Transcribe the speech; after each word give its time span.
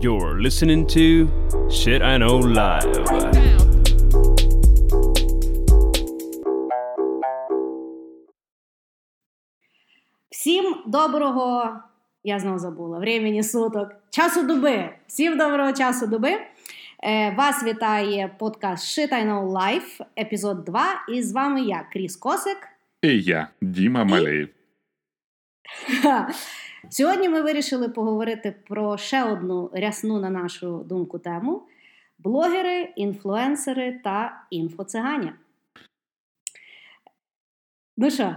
You're 0.00 0.40
listening 0.40 0.86
to 0.88 1.26
Shit 1.68 2.00
I 2.00 2.16
Know 2.16 2.40
Live. 2.40 3.04
Всім 10.30 10.82
доброго, 10.86 11.74
я 12.24 12.38
знову 12.38 12.58
забула, 12.58 12.98
времені 12.98 13.42
суток, 13.42 13.94
часу 14.10 14.42
доби. 14.46 14.90
Всім 15.06 15.38
доброго 15.38 15.72
часу 15.72 16.06
доби. 16.06 16.32
Е, 17.04 17.34
Вас 17.34 17.64
вітає 17.64 18.30
подкаст 18.38 18.98
Shit 18.98 19.12
I 19.12 19.26
Know 19.26 19.50
Life, 19.52 20.04
епізод 20.18 20.64
2. 20.64 20.84
І 21.08 21.22
з 21.22 21.32
вами 21.32 21.62
я, 21.62 21.86
Кріс 21.92 22.16
Косик. 22.16 22.68
І 23.02 23.22
я, 23.22 23.48
Діма 23.60 24.04
Малеєв. 24.04 24.48
Сьогодні 26.88 27.28
ми 27.28 27.42
вирішили 27.42 27.88
поговорити 27.88 28.54
про 28.68 28.96
ще 28.96 29.24
одну 29.24 29.70
рясну, 29.72 30.20
на 30.20 30.30
нашу 30.30 30.78
думку, 30.78 31.18
тему: 31.18 31.62
блогери, 32.18 32.92
інфлюенсери 32.96 34.00
та 34.04 34.44
інфоциганя. 34.50 35.34
Ну 37.96 38.10
що, 38.10 38.36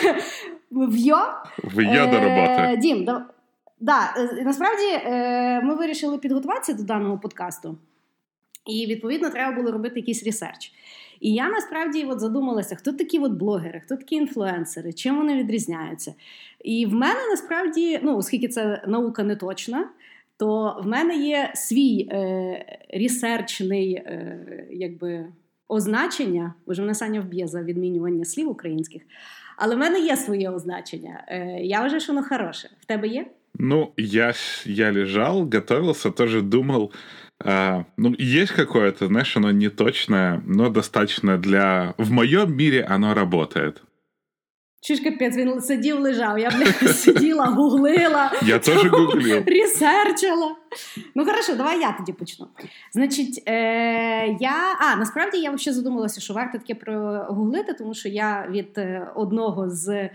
в'йо? 0.70 1.18
В'йо 1.64 2.06
до 2.06 2.20
роботи. 2.20 2.56
Е, 2.58 2.76
Дім, 2.76 3.04
да, 3.80 4.14
е, 4.16 4.42
насправді 4.44 4.84
е, 4.84 5.60
ми 5.60 5.74
вирішили 5.74 6.18
підготуватися 6.18 6.72
до 6.72 6.82
даного 6.82 7.18
подкасту, 7.18 7.78
і 8.66 8.86
відповідно 8.86 9.30
треба 9.30 9.56
було 9.56 9.72
робити 9.72 10.00
якийсь 10.00 10.24
research. 10.24 10.72
І 11.20 11.34
я 11.34 11.48
насправді 11.48 12.04
от 12.04 12.20
задумалася, 12.20 12.76
хто 12.76 12.92
такі 12.92 13.18
от 13.18 13.32
блогери, 13.32 13.80
хто 13.84 13.96
такі 13.96 14.14
інфлюенсери, 14.14 14.92
чим 14.92 15.16
вони 15.16 15.36
відрізняються. 15.36 16.14
І 16.64 16.86
в 16.86 16.92
мене 16.92 17.20
насправді, 17.30 18.00
ну, 18.02 18.16
оскільки 18.16 18.48
це 18.48 18.82
наука 18.86 19.22
не 19.22 19.36
точна, 19.36 19.88
то 20.36 20.80
в 20.84 20.86
мене 20.86 21.16
є 21.16 21.52
свій 21.54 22.08
е, 22.12 22.78
ресерчний 22.94 23.94
е, 23.94 24.66
якби, 24.70 25.26
означення, 25.68 26.54
ж 26.68 26.80
мене 26.80 26.94
Саня 26.94 27.20
вб'є 27.20 27.46
за 27.46 27.62
відмінювання 27.62 28.24
слів 28.24 28.50
українських. 28.50 29.02
Але 29.56 29.74
в 29.74 29.78
мене 29.78 30.00
є 30.00 30.16
своє 30.16 30.50
означення. 30.50 31.24
Е, 31.28 31.58
я 31.62 31.80
вважаю, 31.80 32.00
що 32.00 32.12
воно 32.12 32.26
хороше. 32.26 32.68
В 32.80 32.84
тебе 32.84 33.08
є? 33.08 33.26
Ну, 33.58 33.92
я, 33.96 34.34
я 34.64 34.92
лежал, 34.92 35.50
готовился, 35.54 36.10
тоже 36.10 36.42
думал, 36.42 36.92
а, 37.44 37.84
ну, 37.96 38.14
есть 38.18 38.52
какое-то, 38.52 39.06
знаешь, 39.06 39.36
оно 39.36 39.50
не 39.50 39.68
точное, 39.68 40.42
но 40.46 40.70
достаточно 40.70 41.38
для... 41.38 41.94
В 41.98 42.10
моем 42.10 42.56
мире 42.56 42.82
оно 42.82 43.14
работает. 43.14 43.82
Чи 44.86 44.94
ж 44.94 45.02
капець, 45.02 45.36
він 45.36 45.60
сидів, 45.60 46.00
лежав. 46.00 46.38
Я 46.38 46.50
бля, 46.50 46.66
сиділа, 46.92 47.44
гуглила. 47.44 48.32
Я 48.42 48.58
теж 48.58 48.86
гуглив. 48.86 49.44
Ресерчила. 49.46 50.56
Ну, 51.14 51.24
хорошо, 51.24 51.54
давай 51.54 51.80
я 51.80 51.92
тоді 51.92 52.12
почну. 52.12 52.46
Значить, 52.92 53.42
е, 53.46 53.52
я. 54.40 54.76
А, 54.80 54.96
насправді 54.96 55.38
я 55.38 55.50
взагалі 55.50 55.76
задумалася, 55.76 56.20
що 56.20 56.34
варто 56.34 56.58
таке 56.58 56.74
прогуглити, 56.74 57.74
тому 57.74 57.94
що 57.94 58.08
я 58.08 58.48
від 58.50 58.78
е, 58.78 59.08
одного 59.14 59.70
з 59.70 60.10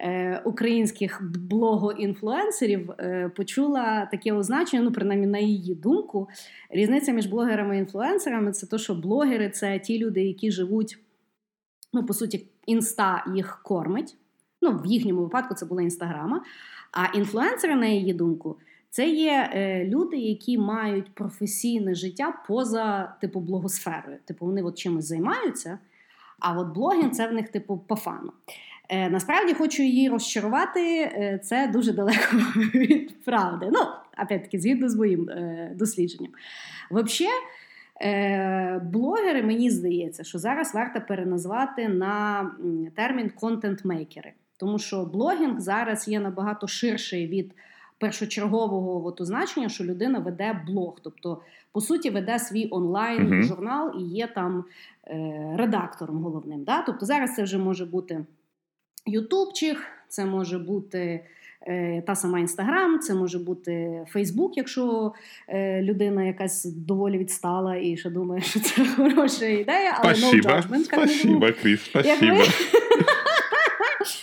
е, 0.00 0.42
українських 0.44 1.22
блогоінфлюенсерів 1.50 2.90
е, 2.90 3.30
почула 3.36 4.08
таке 4.10 4.32
означення, 4.32 4.82
ну, 4.82 4.92
принаймні, 4.92 5.26
на 5.26 5.38
її 5.38 5.74
думку. 5.74 6.28
Різниця 6.70 7.12
між 7.12 7.26
блогерами 7.26 7.76
і 7.76 7.78
інфлюенсерами 7.78 8.52
це 8.52 8.66
те, 8.66 8.78
що 8.78 8.94
блогери 8.94 9.50
це 9.50 9.78
ті 9.78 9.98
люди, 9.98 10.22
які 10.22 10.50
живуть. 10.50 10.98
Ну, 11.92 12.06
по 12.06 12.14
суті, 12.14 12.46
інста 12.66 13.24
їх 13.34 13.60
кормить. 13.62 14.16
Ну, 14.62 14.80
в 14.84 14.86
їхньому 14.86 15.20
випадку 15.20 15.54
це 15.54 15.66
була 15.66 15.82
інстаграма. 15.82 16.42
А 16.92 17.06
інфлюенсери, 17.06 17.74
на 17.74 17.86
її 17.86 18.12
думку, 18.12 18.56
це 18.90 19.08
є 19.08 19.50
е, 19.52 19.84
люди, 19.84 20.16
які 20.16 20.58
мають 20.58 21.14
професійне 21.14 21.94
життя 21.94 22.34
поза 22.48 23.14
типу 23.20 23.40
блогосферою. 23.40 24.18
Типу, 24.24 24.46
вони 24.46 24.62
от 24.62 24.78
чимось 24.78 25.04
займаються, 25.04 25.78
а 26.38 26.58
от 26.58 26.74
блогінг 26.74 27.10
це 27.10 27.28
в 27.28 27.32
них, 27.32 27.48
типу, 27.48 27.78
по 27.78 27.96
фану. 27.96 28.32
Е, 28.88 29.10
Насправді 29.10 29.54
хочу 29.54 29.82
її 29.82 30.08
розчарувати. 30.08 30.80
Е, 30.80 31.40
це 31.44 31.70
дуже 31.72 31.92
далеко 31.92 32.36
від 32.74 33.24
правди. 33.24 33.68
Ну, 33.72 33.80
опять-таки, 34.24 34.58
згідно 34.58 34.88
з 34.88 34.94
моїм 34.94 35.30
е, 35.30 35.72
дослідженням. 35.74 36.32
Взагалі, 36.90 37.34
блогери, 38.82 39.42
мені 39.42 39.70
здається, 39.70 40.24
що 40.24 40.38
зараз 40.38 40.74
варто 40.74 41.00
переназвати 41.08 41.88
на 41.88 42.50
термін 42.96 43.30
контент-мейкери. 43.40 44.32
Тому 44.56 44.78
що 44.78 45.04
блогінг 45.04 45.60
зараз 45.60 46.08
є 46.08 46.20
набагато 46.20 46.66
ширший 46.66 47.26
від 47.26 47.54
першочергового 47.98 49.06
от 49.06 49.20
означення, 49.20 49.68
що 49.68 49.84
людина 49.84 50.18
веде 50.18 50.60
блог. 50.66 50.98
Тобто, 51.02 51.40
по 51.72 51.80
суті, 51.80 52.10
веде 52.10 52.38
свій 52.38 52.68
онлайн-журнал 52.70 53.94
і 54.00 54.02
є 54.02 54.26
там 54.26 54.64
е, 55.06 55.54
редактором 55.56 56.22
головним. 56.22 56.64
Да? 56.64 56.82
Тобто 56.82 57.06
зараз 57.06 57.34
це 57.34 57.42
вже 57.42 57.58
може 57.58 57.84
бути 57.84 58.24
ютубчик, 59.06 59.78
це 60.08 60.26
може 60.26 60.58
бути. 60.58 61.24
Е, 61.68 62.02
та 62.06 62.14
сама 62.14 62.38
Інстаграм, 62.38 62.98
це 62.98 63.14
може 63.14 63.38
бути 63.38 64.04
Фейсбук, 64.08 64.56
якщо 64.56 65.12
е, 65.48 65.82
людина 65.82 66.24
якась 66.24 66.64
доволі 66.64 67.18
відстала 67.18 67.76
і 67.76 67.96
ще 67.96 68.10
думає, 68.10 68.42
що 68.42 68.60
це 68.60 68.86
хороша 68.96 69.46
ідея, 69.46 69.98
але 70.00 70.14
спасибо, 70.14 70.48
no 70.48 70.62
judgment. 70.62 70.84
Спасибо, 70.84 71.46
Кріс, 71.62 71.80
спасибо. 71.84 72.36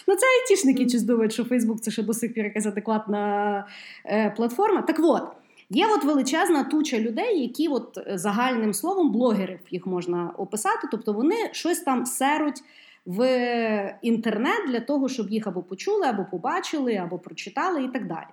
Ну, 0.08 0.16
це 0.16 0.26
айтішники 0.26 0.90
щось 0.90 1.04
думають, 1.04 1.34
що 1.34 1.44
Фейсбук 1.44 1.82
це 1.82 1.92
ще 1.92 2.04
до 2.04 2.14
сих 2.14 2.34
пір 2.34 2.44
якась 2.44 2.66
адекватна 2.66 3.66
е, 4.06 4.34
платформа. 4.38 4.82
Так 4.82 5.00
от. 5.00 5.24
Є 5.70 5.88
от 5.88 6.04
величезна 6.04 6.64
туча 6.64 7.00
людей, 7.00 7.42
які 7.42 7.68
от 7.68 8.00
загальним 8.08 8.74
словом 8.74 9.12
блогерів 9.12 9.60
їх 9.72 9.88
можна 9.88 10.32
описати, 10.38 10.88
тобто 10.92 11.14
вони 11.14 11.36
щось 11.52 11.80
там 11.80 12.06
серуть 12.06 12.64
в 13.06 13.98
інтернет 14.02 14.68
для 14.68 14.80
того, 14.80 15.10
щоб 15.10 15.30
їх 15.30 15.48
або 15.48 15.62
почули, 15.62 16.08
або 16.08 16.26
побачили, 16.32 16.96
або 16.96 17.20
прочитали 17.20 17.84
і 17.84 17.88
так 17.88 18.08
далі. 18.08 18.28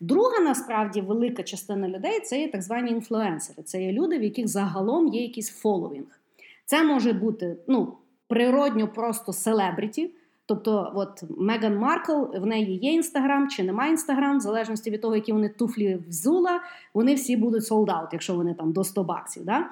Друга, 0.00 0.40
насправді, 0.40 1.00
велика 1.00 1.42
частина 1.42 1.88
людей 1.88 2.20
це 2.20 2.40
є 2.40 2.50
так 2.50 2.62
звані 2.62 2.90
інфлюенсери. 2.90 3.62
Це 3.62 3.82
є 3.82 3.92
люди, 3.92 4.18
в 4.18 4.22
яких 4.22 4.48
загалом 4.48 5.08
є 5.08 5.22
якийсь 5.22 5.50
фоловінг. 5.50 6.20
Це 6.64 6.84
може 6.84 7.12
бути 7.12 7.56
ну, 7.68 7.92
природньо 8.28 8.88
просто 8.88 9.32
селебріті. 9.32 10.10
Тобто, 10.46 10.92
от 10.94 11.24
Меган 11.38 11.76
Маркл, 11.76 12.38
в 12.38 12.46
неї 12.46 12.78
є 12.78 12.92
інстаграм 12.92 13.48
чи 13.48 13.62
немає 13.62 13.90
інстаграм, 13.90 14.38
в 14.38 14.40
залежності 14.40 14.90
від 14.90 15.00
того, 15.00 15.14
які 15.14 15.32
вони 15.32 15.48
туфлі 15.48 15.98
взула, 16.08 16.60
вони 16.94 17.14
всі 17.14 17.36
будуть 17.36 17.70
out, 17.70 18.08
якщо 18.12 18.34
вони 18.34 18.54
там 18.54 18.72
до 18.72 18.84
100 18.84 19.04
баксів. 19.04 19.44
Да? 19.44 19.70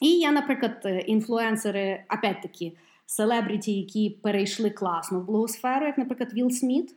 І 0.00 0.18
я, 0.18 0.32
наприклад, 0.32 1.02
інфлюенсери, 1.06 2.04
опять-таки, 2.18 2.72
селебріті, 3.06 3.72
які 3.72 4.10
перейшли 4.10 4.70
класно 4.70 5.20
в 5.20 5.24
блогосферу, 5.24 5.86
як, 5.86 5.98
наприклад, 5.98 6.34
Вілл 6.34 6.50
Сміт. 6.50 6.94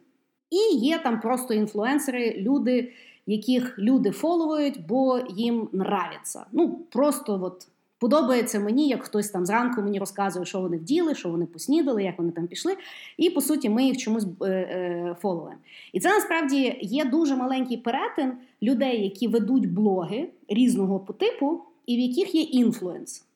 І 0.49 0.77
є 0.77 0.99
там 0.99 1.19
просто 1.19 1.53
інфлюенсери, 1.53 2.35
люди, 2.37 2.93
яких 3.25 3.79
люди 3.79 4.11
фоловують, 4.11 4.87
бо 4.87 5.19
їм 5.29 5.69
нравиться. 5.73 6.45
Ну, 6.51 6.79
просто 6.91 7.39
от 7.43 7.67
подобається 7.99 8.59
мені, 8.59 8.87
як 8.87 9.03
хтось 9.03 9.29
там 9.29 9.45
зранку 9.45 9.81
мені 9.81 9.99
розказує, 9.99 10.45
що 10.45 10.61
вони 10.61 10.77
вділи, 10.77 11.15
що 11.15 11.29
вони 11.29 11.45
поснідали, 11.45 12.03
як 12.03 12.17
вони 12.17 12.31
там 12.31 12.47
пішли. 12.47 12.77
І 13.17 13.29
по 13.29 13.41
суті, 13.41 13.69
ми 13.69 13.83
їх 13.83 13.97
чомусь 13.97 14.25
е, 14.41 14.45
е, 14.45 15.15
фоловуємо. 15.21 15.61
І 15.93 15.99
це 15.99 16.09
насправді 16.09 16.79
є 16.81 17.05
дуже 17.05 17.35
маленький 17.35 17.77
перетин 17.77 18.33
людей, 18.61 19.03
які 19.03 19.27
ведуть 19.27 19.71
блоги 19.71 20.29
різного 20.47 21.13
типу, 21.19 21.61
і 21.85 21.95
в 21.95 21.99
яких 21.99 22.35
є 22.35 22.41
інфлюенс. 22.41 23.26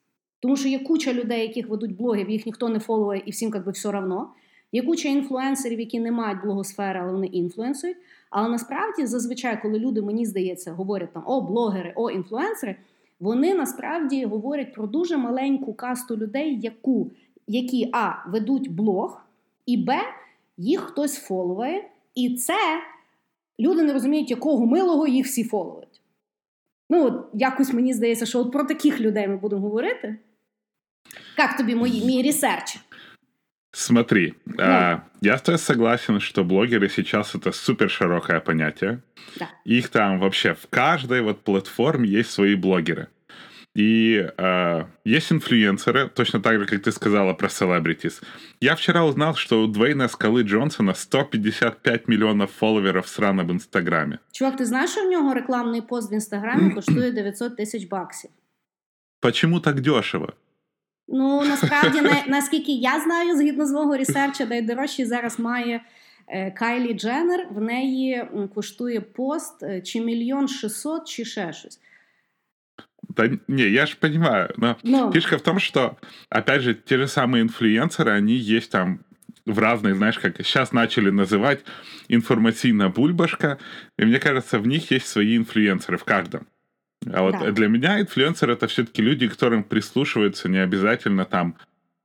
Тому 0.41 0.55
що 0.55 0.67
є 0.67 0.79
куча 0.79 1.13
людей, 1.13 1.41
яких 1.41 1.69
ведуть 1.69 1.95
блогів, 1.95 2.29
їх 2.29 2.45
ніхто 2.45 2.69
не 2.69 2.79
фоловує, 2.79 3.23
і 3.25 3.31
всім 3.31 3.51
якби 3.53 3.71
все 3.71 3.89
одно. 3.89 4.29
Є 4.71 4.81
куча 4.81 5.09
інфлюенсерів, 5.09 5.79
які 5.79 5.99
не 5.99 6.11
мають 6.11 6.41
блогосфери, 6.41 6.99
але 6.99 7.11
вони 7.11 7.27
інфлюенсують. 7.27 7.97
Але 8.29 8.49
насправді, 8.49 9.05
зазвичай, 9.05 9.61
коли 9.61 9.79
люди, 9.79 10.01
мені 10.01 10.25
здається, 10.25 10.71
говорять 10.71 11.13
там 11.13 11.23
о 11.25 11.41
блогери, 11.41 11.93
о 11.95 12.09
інфлюенсери, 12.09 12.75
вони 13.19 13.53
насправді 13.53 14.25
говорять 14.25 14.73
про 14.73 14.87
дуже 14.87 15.17
маленьку 15.17 15.73
касту 15.73 16.17
людей, 16.17 16.59
яку, 16.61 17.11
які 17.47 17.89
а 17.93 18.29
ведуть 18.29 18.71
блог, 18.71 19.21
і 19.65 19.77
б, 19.77 19.93
їх 20.57 20.79
хтось 20.79 21.15
фоловує. 21.15 21.89
І 22.15 22.35
це 22.35 22.57
люди 23.59 23.83
не 23.83 23.93
розуміють, 23.93 24.31
якого 24.31 24.65
милого 24.65 25.07
їх 25.07 25.25
всі 25.25 25.43
фоловують. 25.43 26.01
Ну, 26.89 27.05
от 27.05 27.25
якось 27.33 27.73
мені 27.73 27.93
здається, 27.93 28.25
що 28.25 28.39
от 28.39 28.51
про 28.51 28.63
таких 28.63 28.99
людей 28.99 29.27
ми 29.27 29.37
будемо 29.37 29.61
говорити. 29.61 30.17
Как 31.36 31.56
тебе 31.56 31.74
мой, 31.74 31.90
мой 31.90 32.22
ресерч? 32.22 32.78
Смотри, 33.72 34.34
да. 34.46 34.92
а, 34.92 35.04
я 35.20 35.36
с 35.36 35.42
тобой 35.42 35.58
согласен, 35.58 36.18
что 36.18 36.44
блогеры 36.44 36.88
сейчас 36.88 37.34
это 37.34 37.52
супер 37.52 37.90
широкое 37.90 38.40
понятие. 38.40 39.02
Да. 39.38 39.50
Их 39.66 39.90
там 39.90 40.18
вообще 40.18 40.54
в 40.54 40.66
каждой 40.70 41.20
вот 41.20 41.44
платформе 41.44 42.08
есть 42.08 42.30
свои 42.30 42.54
блогеры. 42.54 43.08
И 43.76 44.26
э, 44.38 44.84
есть 45.04 45.30
инфлюенсеры, 45.30 46.08
точно 46.08 46.40
так 46.40 46.58
же, 46.58 46.64
как 46.64 46.82
ты 46.82 46.90
сказала 46.90 47.34
про 47.34 47.48
celebrities. 47.48 48.22
Я 48.58 48.74
вчера 48.74 49.04
узнал, 49.04 49.34
что 49.34 49.62
у 49.62 49.66
Двейна 49.66 50.08
Скалы 50.08 50.44
Джонсона 50.44 50.94
155 50.94 52.08
миллионов 52.08 52.50
фолловеров 52.52 53.06
срано 53.06 53.44
в 53.44 53.50
Инстаграме. 53.50 54.18
Чувак, 54.32 54.56
ти 54.56 54.64
знаєш, 54.64 54.90
що 54.90 55.02
в 55.02 55.10
нього 55.10 55.34
рекламний 55.34 55.82
пост 55.82 56.12
в 56.12 56.14
інстаграмі 56.14 56.70
коштує 56.70 57.10
900 57.10 57.56
тисяч 57.56 57.84
баксів? 57.84 58.30
Почему 59.20 59.60
так 59.60 59.80
дешево? 59.80 60.32
Ну 61.10 61.44
насправді, 61.44 62.00
на, 62.00 62.22
наскільки 62.28 62.72
я 62.72 63.00
знаю, 63.00 63.36
згідно 63.36 63.66
з 63.66 63.72
мого 63.72 63.96
ресерча, 63.96 64.46
найдорожчий 64.46 65.04
зараз 65.04 65.38
має 65.38 65.80
е, 66.28 66.50
Кайлі 66.50 66.94
Дженнер. 66.94 67.46
В 67.50 67.60
неї 67.60 68.14
м, 68.14 68.48
коштує 68.54 69.00
пост 69.00 69.62
е, 69.62 69.80
чи 69.80 70.00
мільйон 70.00 70.48
шістсот, 70.48 71.08
чи 71.08 71.24
ще 71.24 71.52
щось. 71.52 71.80
Да 73.08 73.30
не, 73.48 73.62
я 73.62 73.86
же 73.86 73.96
понимаю, 74.00 74.50
но 74.56 74.76
Ну, 74.82 75.12
фишка 75.12 75.36
в 75.36 75.40
том, 75.40 75.58
что, 75.60 75.96
опять 76.28 76.60
же, 76.60 76.74
те 76.74 76.98
же 76.98 77.06
самые 77.06 77.42
инфлюенсеры, 77.42 78.10
они 78.10 78.34
есть 78.34 78.70
там 78.70 78.98
в 79.46 79.58
разных, 79.58 79.96
знаешь, 79.96 80.18
как 80.18 80.36
сейчас 80.38 80.72
начали 80.72 81.10
называть 81.10 81.64
информативно 82.08 82.90
бульбашка, 82.90 83.58
и 83.98 84.04
мне 84.04 84.18
кажется, 84.18 84.58
в 84.58 84.66
них 84.66 84.90
есть 84.90 85.06
свои 85.06 85.36
инфлюенсеры 85.36 85.96
в 85.96 86.04
каждом. 86.04 86.46
А 87.12 87.22
вот 87.22 87.32
Да. 87.32 87.52
для 87.52 87.68
меня 87.68 88.00
инфлюенсеры 88.00 88.54
это 88.54 88.66
все-таки 88.66 89.02
люди, 89.02 89.28
к 89.28 89.32
которым 89.32 89.62
прислушиваются 89.62 90.48
не 90.48 90.58
обязательно 90.58 91.24
там, 91.24 91.54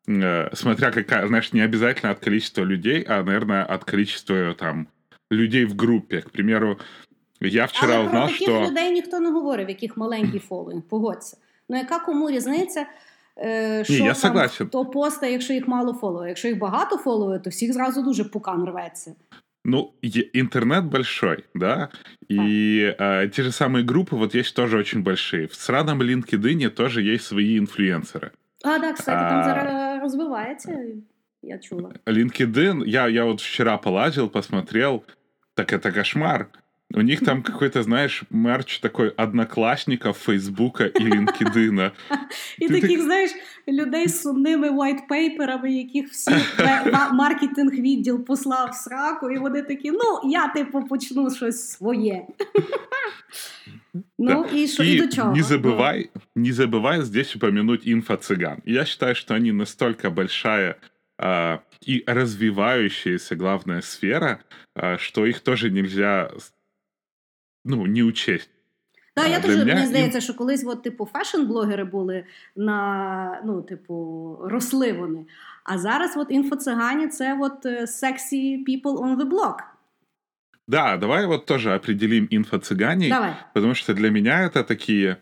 э, 0.07 0.55
смотря 0.55 0.91
какая, 0.91 1.27
знаешь, 1.27 1.53
не 1.53 1.61
обязательно 1.61 2.11
от 2.11 2.19
количества 2.19 2.63
людей, 2.63 3.05
а, 3.07 3.23
наверное, 3.23 3.63
от 3.63 3.83
количества 3.83 4.53
там 4.53 4.87
людей 5.31 5.65
в 5.65 5.75
группе. 5.75 6.21
К 6.21 6.29
примеру, 6.29 6.79
я 7.39 7.65
вчера 7.65 7.95
але 7.95 8.03
про 8.03 8.07
узнал, 8.07 8.27
таких 8.27 8.47
что... 8.47 8.67
людей 8.67 8.91
ніхто 8.91 9.19
не 9.19 9.31
говорив, 9.31 9.69
яких 9.69 9.97
маленький 9.97 10.39
фоловінг, 10.39 10.81
погодься. 10.81 11.37
Ну 11.69 11.77
яка 11.77 11.99
кому 11.99 12.29
різниця? 12.29 12.85
Е, 13.37 13.83
що 13.83 13.93
я 13.93 14.05
там, 14.05 14.15
согласен. 14.15 14.67
хто 14.67 14.85
поста, 14.85 15.27
якщо 15.27 15.53
їх 15.53 15.67
мало 15.67 15.93
фоловів. 15.93 16.27
Якщо 16.27 16.47
їх 16.47 16.57
багато 16.57 16.97
фоловів, 16.97 17.41
то 17.41 17.49
всіх 17.49 17.73
зразу 17.73 18.01
дуже 18.01 18.23
пукан 18.23 18.65
рветься. 18.65 19.15
Ну, 19.68 19.96
интернет 20.32 20.84
большой, 20.84 21.44
да, 21.54 21.90
и 22.28 22.94
э, 22.98 23.28
те 23.28 23.42
же 23.42 23.50
самые 23.50 23.84
группы 23.84 24.14
вот 24.14 24.32
есть 24.32 24.54
тоже 24.54 24.78
очень 24.78 25.02
большие. 25.02 25.48
В 25.48 25.56
сраном 25.56 26.02
LinkedIn 26.02 26.70
тоже 26.70 27.02
есть 27.02 27.24
свои 27.24 27.58
инфлюенсеры. 27.58 28.30
А, 28.62 28.78
так, 28.78 28.96
кстати, 28.96 29.28
там 29.28 29.40
А. 29.40 29.44
зараз 29.44 30.02
розвивається, 30.02 30.78
я 31.42 31.58
чула. 31.58 31.92
LinkedIn, 32.06 32.84
я, 32.86 33.08
я 33.08 33.24
вот 33.24 33.40
вчера 33.40 33.76
полазил, 33.76 34.28
посмотрел, 34.28 35.02
так 35.54 35.72
это 35.72 35.92
кошмар. 35.92 36.46
У 36.93 37.01
них 37.01 37.19
там 37.25 37.41
какой-то, 37.41 37.83
знаешь, 37.83 38.23
мерч 38.29 38.79
такой 38.79 39.09
одноклассников 39.17 40.17
Фейсбука 40.17 40.83
и 40.85 40.99
LinkedIn. 40.99 41.91
І 42.59 42.67
Ти 42.67 42.73
таких, 42.81 42.97
так- 42.97 43.05
знаєш, 43.05 43.31
людей 43.67 44.07
з 44.07 44.21
сумними 44.21 44.69
white-пейперами, 44.69 45.65
яких 45.67 46.09
всі 46.09 46.31
ве- 46.31 46.91
ма- 46.91 47.09
маркетинг 47.13 47.71
відділ 47.73 48.25
послав 48.25 48.69
в 48.69 48.75
сраку, 48.75 49.31
і 49.31 49.37
вони 49.37 49.61
такі, 49.61 49.91
ну, 49.91 50.29
я 50.31 50.47
типу 50.47 50.83
почну 50.83 51.35
щось 51.35 51.69
своє. 51.69 52.21
Ну, 54.19 54.45
і 54.53 54.67
що, 54.67 54.83
і, 54.83 54.95
И 54.97 55.01
до 55.01 55.07
чого? 55.15 55.35
не 55.35 55.41
забывай, 55.43 56.09
не 56.35 56.51
забывай 56.51 57.01
здесь 57.01 57.35
упомянуть 57.35 57.87
инфо-цыган. 57.87 58.57
Я 58.65 58.85
считаю, 58.85 59.15
что 59.15 59.33
они 59.35 59.51
настолько 59.51 60.09
большая 60.09 60.75
а, 61.17 61.57
и 61.87 62.03
развивающаяся, 62.07 63.35
главная 63.35 63.81
сфера, 63.81 64.39
а, 64.75 64.97
что 64.97 65.25
их 65.25 65.39
тоже 65.39 65.69
нельзя 65.71 66.31
ну, 67.65 67.85
не 67.87 68.03
учесть. 68.03 68.49
Так, 69.13 69.29
я 69.29 69.37
А, 69.37 69.39
для 69.39 69.47
теж 69.47 69.57
мене 69.57 69.73
мені 69.73 69.81
ін- 69.81 69.87
здається, 69.87 70.21
що 70.21 70.33
колись, 70.33 70.63
от, 70.67 70.83
типу, 70.83 71.09
фешн-блогери 71.13 71.85
були 71.85 72.23
на 72.55 73.41
ну, 73.45 73.61
типу, 73.61 74.37
росли 74.43 74.93
вони. 74.93 75.25
А 75.63 75.77
зараз 75.77 76.17
от 76.17 76.31
інфоцигані 76.31 77.07
це 77.07 77.37
от 77.41 77.65
е, 77.65 77.81
sexy 77.81 78.65
people 78.67 78.97
on 78.97 79.17
the 79.17 79.29
block. 79.29 79.55
Да, 80.67 80.97
давай 80.97 81.25
вот 81.25 81.45
тоже 81.45 81.75
определим 81.75 82.27
инфо-цыганей, 82.31 83.09
Давай. 83.09 83.33
потому 83.53 83.73
что 83.75 83.93
для 83.93 84.09
меня 84.09 84.43
это 84.47 84.63
такие 84.63 85.17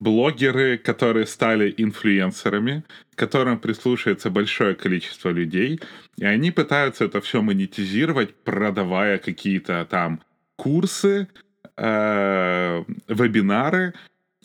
блогеры, 0.00 0.76
которые 0.76 1.26
стали 1.26 1.74
инфлюенсерами, 1.78 2.82
к 3.14 3.18
которым 3.18 3.58
прислушивается 3.58 4.30
большое 4.30 4.74
количество 4.74 5.30
людей, 5.30 5.80
и 6.18 6.24
они 6.26 6.50
пытаются 6.50 7.04
это 7.06 7.20
все 7.20 7.40
монетизировать, 7.40 8.34
продавая 8.44 9.18
какие-то 9.18 9.86
там 9.88 10.20
курсы, 10.56 11.28
э, 11.76 12.84
вебинары 13.08 13.92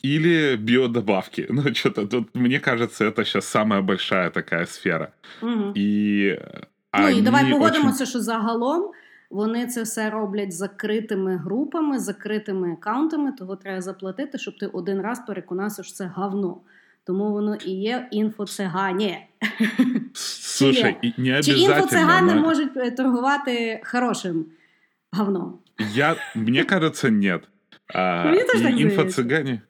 или 0.06 0.56
биодобавки. 0.56 1.48
Ну, 1.50 1.62
что-то 1.76 2.06
тут, 2.08 2.36
мне 2.36 2.60
кажется, 2.60 3.06
это 3.06 3.24
сейчас 3.24 3.46
самая 3.46 3.82
большая 3.82 4.30
такая 4.30 4.66
сфера. 4.66 5.08
Угу. 5.42 5.74
И 5.78 6.40
Ну 7.00 7.10
і 7.10 7.14
они 7.14 7.22
давай 7.22 7.44
очень- 7.44 7.54
погодимося, 7.60 8.06
що 8.06 8.20
загалом 8.20 8.92
вони 9.30 9.68
це 9.68 9.84
все 9.84 10.10
роблять 10.10 10.54
закритими 10.54 11.38
групами, 11.38 12.00
закритими 12.00 12.72
аккаунтами, 12.74 13.32
того 13.32 13.56
треба 13.56 13.82
заплатити, 13.82 14.38
щоб 14.38 14.58
ти 14.58 14.66
один 14.68 15.02
раз 15.02 15.22
переконався, 15.28 15.84
що 15.84 15.94
це 15.94 16.12
говно. 16.16 16.58
Тому 17.04 17.32
воно 17.32 17.56
і 17.56 17.72
є 17.72 18.08
інфоцигані. 18.12 19.18
Слушай, 20.14 20.98
и 21.04 21.14
не 21.18 21.44
Чи 21.44 21.52
обязательно. 21.52 21.76
інфоцигани 21.76 22.34
но- 22.34 22.42
можуть 22.42 22.78
е, 22.78 22.92
торгувати 22.92 23.82
хорошим 23.84 24.46
говном? 25.12 25.60
Я, 25.78 26.16
мне 26.36 26.64
кажется, 26.64 27.10
нет. 27.10 27.44
А, 27.94 28.30
Мне 28.30 28.44
тоже 28.46 28.64
и 28.64 28.72
так 28.72 28.82
инфо-цыгане, 28.82 29.62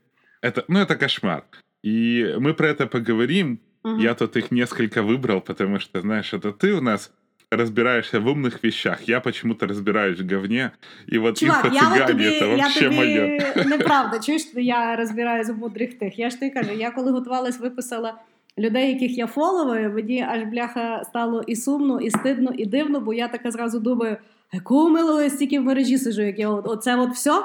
это, 0.41 0.63
ну, 0.67 0.79
это 0.79 0.95
кошмар. 0.95 1.43
И 1.83 2.35
мы 2.39 2.53
про 2.53 2.67
это 2.69 2.87
поговорим. 2.87 3.59
Мгм. 3.83 3.99
Я 3.99 4.13
тут 4.13 4.37
их 4.37 4.51
несколько 4.51 5.01
выбрал, 5.01 5.41
потому 5.41 5.79
что, 5.79 6.01
знаешь, 6.01 6.33
это 6.33 6.51
ты 6.51 6.73
у 6.77 6.81
нас 6.81 7.11
разбираешься 7.51 8.19
в 8.19 8.27
умных 8.27 8.63
вещах, 8.63 9.01
я 9.07 9.19
почему-то 9.19 9.67
разбираюсь 9.67 10.19
в 10.19 10.25
говне, 10.25 10.71
и 11.07 11.17
вот 11.17 11.37
Чувак, 11.39 11.65
я 11.65 11.69
от 11.69 11.73
инфо-цыгане 11.73 12.07
тобі, 12.07 12.23
это 12.23 12.43
я 12.43 12.55
вообще 12.55 12.83
тобі 12.83 12.95
мое. 12.95 13.53
неправда. 13.65 14.19
Чуєш, 14.19 14.41
я 14.55 14.95
розбираюся 14.95 15.53
в 15.53 15.57
мудрих 15.57 15.93
тих. 15.99 16.19
Я 16.19 16.29
ж 16.29 16.39
тобі 16.39 16.51
кажу, 16.51 16.71
я 16.73 16.91
коли 16.91 17.11
готувалась, 17.11 17.59
виписала 17.59 18.13
людей, 18.57 18.93
яких 18.93 19.17
я 19.17 19.27
фоловую, 19.27 19.91
мені 19.91 20.21
аж 20.29 20.43
бляха 20.43 21.03
стало 21.03 21.43
і 21.47 21.55
сумно, 21.55 22.01
і 22.01 22.09
стидно, 22.09 22.53
і 22.57 22.65
дивно, 22.65 22.99
бо 22.99 23.13
я 23.13 23.27
така 23.27 23.51
зразу 23.51 23.79
думаю, 23.79 24.17
якого 24.52 24.90
милого 24.90 25.22
я 25.22 25.30
стільки 25.30 25.60
в 25.60 25.62
мережі 25.62 25.98
сижу, 25.98 26.22
як 26.22 26.38
я 26.38 26.48
от, 26.48 26.66
оце 26.68 26.96
от 26.96 27.10
все? 27.12 27.44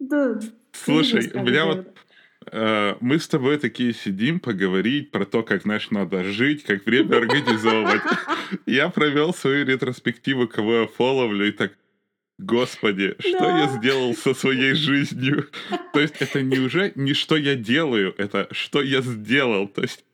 Да, 0.00 0.40
Слушай, 0.72 1.30
у 1.34 1.42
меня 1.42 1.64
вот 1.64 1.86
мы 3.00 3.14
с 3.18 3.26
тобой 3.28 3.56
такие 3.58 3.92
сидим 3.92 4.38
поговорить 4.38 5.10
про 5.10 5.24
то, 5.24 5.42
как, 5.42 5.62
знаешь, 5.62 5.90
надо 5.90 6.22
жить, 6.24 6.62
как 6.62 6.86
время 6.86 7.16
организовывать. 7.20 8.02
Я 8.66 8.88
провел 8.88 9.34
свою 9.34 9.64
ретроспективу, 9.64 10.46
кого 10.46 10.74
я 10.74 10.86
фоловлю, 10.86 11.44
и 11.46 11.50
так, 11.52 11.72
господи, 12.38 13.16
что 13.18 13.38
Да. 13.38 13.58
я 13.58 13.68
сделал 13.78 14.14
со 14.14 14.34
своей 14.34 14.74
жизнью? 14.74 15.48
То 15.92 16.00
есть 16.00 16.14
это 16.20 16.42
не 16.42 16.58
уже 16.58 16.92
не 16.94 17.14
что 17.14 17.36
я 17.36 17.54
делаю, 17.56 18.14
это 18.18 18.46
что 18.52 18.82
я 18.82 19.00
сделал. 19.02 19.66
То 19.68 19.82
есть 19.82 20.04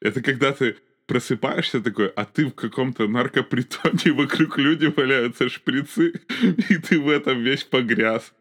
это 0.00 0.22
когда 0.22 0.52
ты 0.52 0.76
просыпаешься 1.05 1.81
такой, 1.81 2.07
а 2.15 2.25
ты 2.25 2.45
в 2.45 2.53
каком-то 2.53 3.07
наркопритоне, 3.07 4.11
вокруг 4.13 4.57
люди 4.57 4.85
валяются 4.85 5.49
шприцы, 5.49 6.13
и 6.69 6.77
ты 6.77 6.99
в 6.99 7.09
этом 7.09 7.41
весь 7.41 7.63
погряз. 7.63 8.33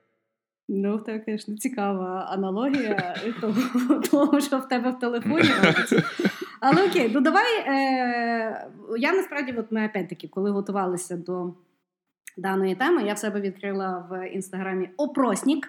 Ну, 0.70 0.96
в 0.96 1.04
тебе, 1.04 1.24
звісно, 1.26 1.56
цікава 1.56 2.28
аналогія 2.30 3.16
того, 3.40 4.00
того, 4.00 4.40
що 4.40 4.58
в 4.58 4.68
тебе 4.68 4.90
в 4.90 4.98
телефоні 4.98 5.50
робиться. 5.64 6.02
Але 6.60 6.86
окей, 6.86 7.10
ну 7.14 7.20
давай. 7.20 7.60
Е, 7.66 8.68
я 8.98 9.12
насправді, 9.12 9.52
от 9.52 9.72
ми 9.72 9.86
опять-таки, 9.86 10.28
коли 10.28 10.50
готувалися 10.50 11.16
до 11.16 11.54
даної 12.36 12.74
теми, 12.74 13.02
я 13.02 13.12
в 13.12 13.18
себе 13.18 13.40
відкрила 13.40 14.08
в 14.10 14.28
інстаграмі 14.28 14.90
опросник 14.96 15.68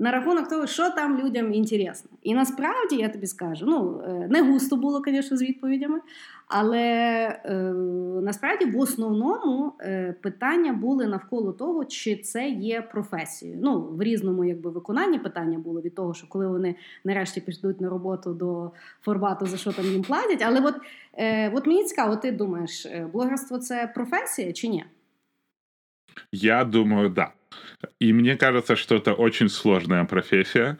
на 0.00 0.10
рахунок 0.10 0.48
того, 0.48 0.66
що 0.66 0.90
там 0.90 1.20
людям 1.20 1.54
інтересно. 1.54 2.10
І 2.22 2.34
насправді 2.34 2.96
я 2.96 3.08
тобі 3.08 3.26
скажу, 3.26 3.66
ну 3.66 4.02
е, 4.06 4.28
не 4.30 4.42
густо 4.42 4.76
було, 4.76 5.02
звісно, 5.06 5.36
з 5.36 5.42
відповідями, 5.42 6.00
але 6.48 6.78
е, 7.44 7.52
насправді 8.22 8.64
в 8.64 8.78
основному 8.80 9.72
е, 9.80 10.14
питання 10.22 10.72
були 10.72 11.06
навколо 11.06 11.52
того, 11.52 11.84
чи 11.84 12.16
це 12.16 12.48
є 12.48 12.82
професією. 12.82 13.58
Ну, 13.62 13.80
в 13.80 14.02
різному 14.02 14.44
якби 14.44 14.70
виконанні 14.70 15.18
питання 15.18 15.58
було 15.58 15.80
від 15.80 15.94
того, 15.94 16.14
що 16.14 16.26
коли 16.28 16.48
вони 16.48 16.74
нарешті 17.04 17.40
підуть 17.40 17.80
на 17.80 17.88
роботу 17.88 18.34
до 18.34 18.70
формату, 19.00 19.46
за 19.46 19.56
що 19.56 19.72
там 19.72 19.84
їм 19.84 20.02
платять. 20.02 20.42
Але 20.46 20.60
от, 20.60 20.74
е, 21.14 21.50
от 21.50 21.66
мені 21.66 21.84
цікаво, 21.84 22.16
ти 22.16 22.32
думаєш, 22.32 22.86
е, 22.86 23.08
блогерство 23.12 23.58
це 23.58 23.92
професія 23.94 24.52
чи 24.52 24.68
ні? 24.68 24.84
Я 26.32 26.64
думаю, 26.64 27.08
да. 27.08 27.32
И 28.00 28.12
мне 28.12 28.36
кажется, 28.36 28.76
что 28.76 28.94
это 28.96 29.12
очень 29.14 29.48
сложная 29.48 30.04
профессия. 30.04 30.76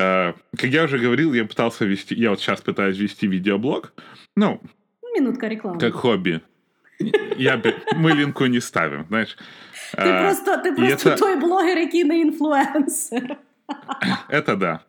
Э, 0.00 0.32
Как 0.56 0.70
я 0.70 0.84
уже 0.84 0.98
говорил, 0.98 1.34
я 1.34 1.44
пытался 1.44 1.84
вести, 1.84 2.14
я 2.14 2.30
вот 2.30 2.40
сейчас 2.40 2.60
пытаюсь 2.60 2.98
вести 2.98 3.26
видеоблог, 3.28 3.92
ну, 4.36 4.60
Ну, 5.02 5.20
Минутка 5.20 5.48
реклами. 5.48 5.78
как 5.78 5.94
хобби. 5.94 6.40
Я, 7.36 7.60
мы 7.96 8.12
линку 8.12 8.46
не 8.46 8.60
ставим, 8.60 9.04
знаешь. 9.08 9.36
Ти 9.94 10.02
Э, 10.02 10.22
просто, 10.22 10.56
ти 10.56 10.68
і 10.68 10.72
просто 10.72 11.10
це- 11.10 11.16
той 11.16 11.36
блогер, 11.36 11.78
який 11.78 12.04
не 12.04 12.18
інфлюенсер. 12.20 13.36
Это 14.30 14.56
да. 14.56 14.80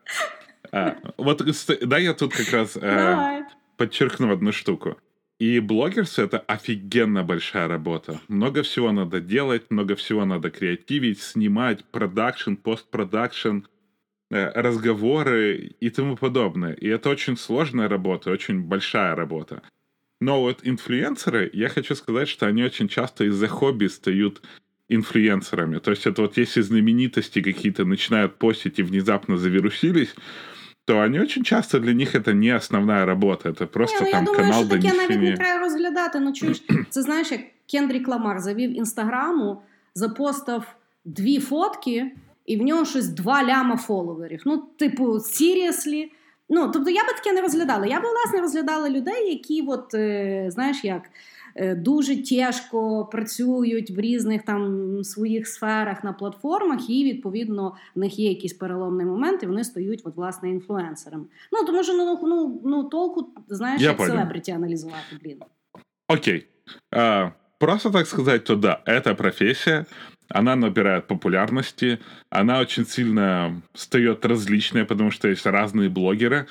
А, 0.71 0.91
вот 1.17 1.41
да, 1.81 1.99
я 1.99 2.13
тут 2.13 2.33
как 2.35 2.51
раз 2.53 2.77
э, 2.77 3.41
подчеркну 3.77 4.31
одну 4.33 4.51
штуку. 4.51 4.95
И 5.43 5.59
блогерство— 5.59 6.21
это 6.23 6.39
офигенно 6.39 7.21
большая 7.23 7.67
работа. 7.67 8.21
Много 8.29 8.63
всего 8.63 8.93
надо 8.93 9.19
делать, 9.19 9.63
много 9.69 9.97
всего 9.97 10.23
надо 10.23 10.49
креативить, 10.49 11.19
снимать, 11.21 11.83
продакшн, 11.91 12.53
постпродакшн, 12.53 13.57
э, 14.31 14.51
разговоры 14.61 15.75
и 15.81 15.89
тому 15.89 16.15
подобное. 16.15 16.71
И 16.71 16.87
это 16.87 17.09
очень 17.09 17.35
сложная 17.35 17.89
работа, 17.89 18.31
очень 18.31 18.61
большая 18.61 19.15
работа. 19.15 19.63
Но 20.21 20.39
вот 20.39 20.61
инфлюенсеры, 20.63 21.49
я 21.51 21.67
хочу 21.67 21.95
сказать, 21.95 22.29
что 22.29 22.47
они 22.47 22.63
очень 22.63 22.87
часто 22.87 23.25
из-за 23.25 23.49
хобби 23.49 23.87
стают 23.87 24.41
инфлюенсерами. 24.87 25.79
То 25.79 25.91
есть 25.91 26.07
это 26.07 26.21
вот 26.21 26.37
если 26.37 26.61
знаменитости 26.61 27.41
какие-то 27.41 27.83
начинают 27.83 28.37
постить 28.37 28.79
и 28.79 28.83
внезапно 28.83 29.35
завирусились, 29.35 30.15
то 30.85 30.99
они 30.99 31.19
очень 31.19 31.43
часто 31.43 31.79
для 31.79 31.93
них 31.93 32.15
это 32.15 32.33
не 32.33 32.55
основная 32.55 33.05
работа, 33.05 33.49
это 33.49 33.65
просто 33.65 34.03
Ні, 34.03 34.05
ну, 34.05 34.11
там 34.11 34.25
я 34.25 34.31
думаю, 34.31 34.51
канал 34.51 34.69
таке 34.69 34.93
навіть 34.97 35.21
не 35.21 35.37
треба 35.37 35.59
розглядати. 35.59 36.19
Ну 36.19 36.33
чуєш, 36.33 36.63
це 36.89 37.01
знаєш, 37.01 37.31
як 37.31 37.41
Кендрік 37.71 38.07
Ламар 38.07 38.39
завів 38.39 38.77
інстаграму, 38.77 39.61
запостав 39.95 40.75
дві 41.05 41.39
фотки, 41.39 42.11
і 42.45 42.57
в 42.57 42.61
нього 42.61 42.85
щось 42.85 43.07
два 43.07 43.43
ляма 43.43 43.77
фоловерів. 43.77 44.41
Ну, 44.45 44.63
типу, 44.77 45.05
seriously. 45.13 46.09
Ну, 46.49 46.71
тобто 46.71 46.89
я 46.89 47.03
би 47.03 47.13
таке 47.13 47.33
не 47.33 47.41
розглядала. 47.41 47.85
Я 47.85 48.01
би, 48.01 48.07
власне, 48.09 48.41
розглядала 48.41 48.89
людей, 48.89 49.29
які, 49.29 49.61
от, 49.61 49.93
е, 49.93 50.45
знаєш, 50.49 50.83
як. 50.83 51.01
е, 51.54 51.74
Дуже 51.74 52.22
тяжко 52.22 53.04
працюють 53.06 53.90
в 53.90 54.00
різних 54.00 54.42
там 54.42 55.04
своїх 55.04 55.48
сферах 55.48 56.04
на 56.04 56.12
платформах, 56.12 56.90
і 56.90 57.04
відповідно 57.04 57.74
в 57.94 57.98
них 57.98 58.18
є 58.18 58.28
якийсь 58.28 58.52
переломний 58.52 59.06
момент, 59.06 59.42
і 59.42 59.46
вони 59.46 59.64
стають 59.64 60.02
от, 60.04 60.16
власне 60.16 60.50
інфлюенсерами. 60.50 61.24
Ну 61.52 61.64
тому 61.64 61.82
що 61.82 61.92
ну, 61.94 62.18
ну, 62.22 62.60
ну 62.64 62.84
толку 62.84 63.28
знаєш, 63.48 63.82
Я 63.82 63.88
як 63.88 63.96
понял. 63.96 64.12
селебриті 64.12 64.50
аналізувати, 64.50 65.18
блін. 65.22 65.38
Окей. 66.08 66.46
А, 66.96 67.30
просто 67.58 67.90
так 67.90 68.06
сказать, 68.06 68.44
то 68.44 68.56
да, 68.56 68.82
это 68.86 69.14
профессия, 69.14 69.86
она 70.28 70.56
набирает 70.56 71.06
популярности, 71.06 71.98
она 72.30 72.60
очень 72.60 72.86
сильно 72.86 73.62
стает 73.74 74.24
различной, 74.26 74.84
потому 74.84 75.10
что 75.10 75.28
есть 75.28 75.46
разные 75.46 75.88
блогеры, 75.88 76.46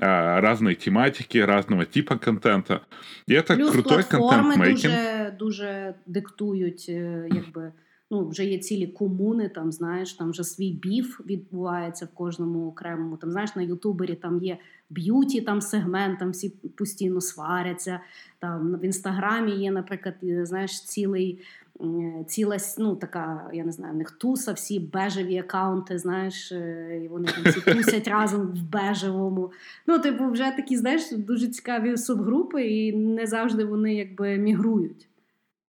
а, 0.00 0.40
разные 0.40 0.74
тематики, 0.74 1.38
разного 1.38 1.84
типа 1.84 2.18
контента. 2.18 2.82
И 3.26 3.34
это 3.34 3.54
Плюс 3.54 3.72
крутой 3.72 4.02
content-making. 4.02 4.82
дуже, 4.82 5.34
дуже 5.38 5.94
диктують, 6.06 6.86
е, 6.88 7.28
якби. 7.34 7.72
Ну, 8.12 8.28
вже 8.28 8.44
є 8.44 8.58
цілі 8.58 8.86
комуни, 8.86 9.48
там 9.48 9.72
знаєш, 9.72 10.12
там 10.12 10.30
вже 10.30 10.44
свій 10.44 10.72
beef 10.72 11.20
відбувається 11.26 12.04
в 12.04 12.08
кожному 12.08 12.68
окремому. 12.68 13.16
Там 13.16 13.30
знаєш, 13.30 13.56
на 13.56 13.62
Ютубері 13.62 14.14
там 14.14 14.42
є 14.42 14.58
beauty, 14.90 15.40
там 15.40 15.60
сегмент, 15.60 16.18
там 16.18 16.30
всі 16.30 16.48
постійно 16.50 17.20
сваряться. 17.20 18.00
Там 18.38 18.76
в 18.76 18.84
інстаграмі 18.84 19.52
є, 19.52 19.70
наприклад, 19.70 20.14
е, 20.22 20.46
знаєш, 20.46 20.84
цілий 20.84 21.40
м, 21.81 22.25
Ціла 22.27 22.55
с- 22.59 22.77
ну, 22.77 22.95
така, 22.95 23.49
я 23.53 23.63
не 23.63 23.71
знаю, 23.71 23.93
в 23.93 23.97
них 23.97 24.11
туса, 24.11 24.53
всі 24.53 24.79
бежеві 24.79 25.37
акаунти, 25.37 25.97
знаєш, 25.97 26.51
е, 26.51 27.01
і 27.05 27.07
вони 27.07 27.27
там 27.27 27.43
всі 27.43 27.61
тусять 27.61 28.07
разом 28.07 28.41
в 28.41 28.61
бежевому. 28.63 29.51
Ну, 29.87 29.99
типу, 29.99 30.25
вже 30.29 30.51
такі, 30.51 30.77
знаєш, 30.77 31.11
дуже 31.11 31.47
цікаві 31.47 31.97
субгрупи, 31.97 32.67
і 32.67 32.93
не 32.93 33.27
завжди 33.27 33.65
вони 33.65 33.95
якби 33.95 34.37
мігрують 34.37 35.07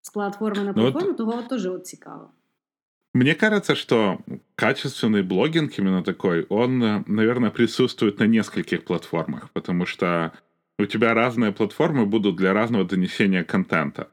з 0.03 0.11
платформи 0.11 0.65
на 0.65 0.73
Ну, 0.77 0.85
от- 0.85 0.93
платформу, 0.93 1.17
того 1.17 1.43
теж 1.43 1.67
от 1.67 1.87
цікаво. 1.87 2.31
Мне 3.15 3.35
кажется, 3.35 3.75
что 3.75 4.19
качественный 4.57 5.23
блогинг 5.23 5.71
именно 5.79 6.03
такой, 6.03 6.47
он, 6.49 6.83
э, 6.83 7.03
наверное, 7.07 7.51
присутствует 7.51 8.21
на 8.21 8.27
нескольких 8.27 8.85
платформах, 8.85 9.49
потому 9.53 9.87
что 9.87 10.31
у 10.79 10.87
тебя 10.87 11.15
разные 11.15 11.53
платформы 11.53 12.05
будут 12.05 12.37
для 12.37 12.53
разного 12.53 12.85
донесения 12.85 13.45
контента. 13.45 14.07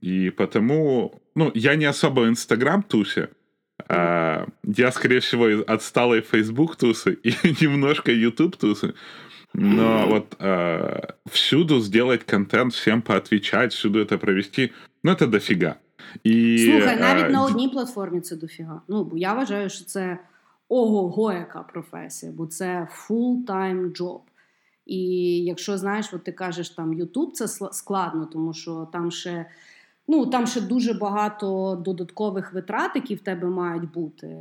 И 0.00 0.30
потому, 0.30 1.20
ну, 1.34 1.50
я 1.54 1.76
не 1.76 1.86
особо 1.86 2.20
в 2.20 2.28
Инстаграм 2.28 2.82
тусе, 2.82 3.28
а, 3.88 4.46
я, 4.64 4.92
скорее 4.92 5.20
всего, 5.20 5.48
из 5.48 5.62
отсталой 5.66 6.20
Facebook 6.20 6.76
тусы 6.76 7.14
и 7.22 7.34
немножко 7.60 8.12
YouTube 8.12 8.56
тусы. 8.56 8.94
Но 9.54 10.06
вот 10.08 10.36
а, 10.38 11.14
всюду 11.30 11.80
сделать 11.80 12.24
контент, 12.24 12.72
всем 12.72 13.02
поотвечать, 13.02 13.72
всюду 13.72 14.00
это 14.00 14.18
провести, 14.18 14.72
ну, 15.02 15.12
это 15.12 15.26
дофига. 15.26 15.76
И, 16.26 16.58
Слухай, 16.58 17.00
навіть 17.00 17.24
а, 17.24 17.28
на 17.28 17.44
одній 17.44 17.68
платформі 17.68 18.20
це 18.20 18.36
дофіга. 18.36 18.82
Ну, 18.88 19.04
бо 19.04 19.16
я 19.16 19.34
вважаю, 19.34 19.70
що 19.70 19.84
це 19.84 20.18
ого-го, 20.68 21.32
яка 21.32 21.62
професія, 21.62 22.32
бо 22.32 22.46
це 22.46 22.88
full-time 23.08 24.00
job. 24.00 24.20
І 24.86 24.98
якщо 25.44 25.78
знаєш, 25.78 26.12
от 26.12 26.24
ти 26.24 26.32
кажеш 26.32 26.70
там 26.70 26.94
YouTube, 26.94 27.30
це 27.30 27.44
сла- 27.44 27.72
складно, 27.72 28.26
тому 28.32 28.54
що 28.54 28.88
там 28.92 29.10
ще. 29.10 29.46
Ну, 30.09 30.25
там 30.25 30.47
ще 30.47 30.61
дуже 30.61 30.93
багато 30.93 31.75
додаткових 31.85 32.53
витрат, 32.53 32.91
які 32.95 33.15
в 33.15 33.21
тебе 33.21 33.47
мають 33.47 33.91
бути. 33.91 34.37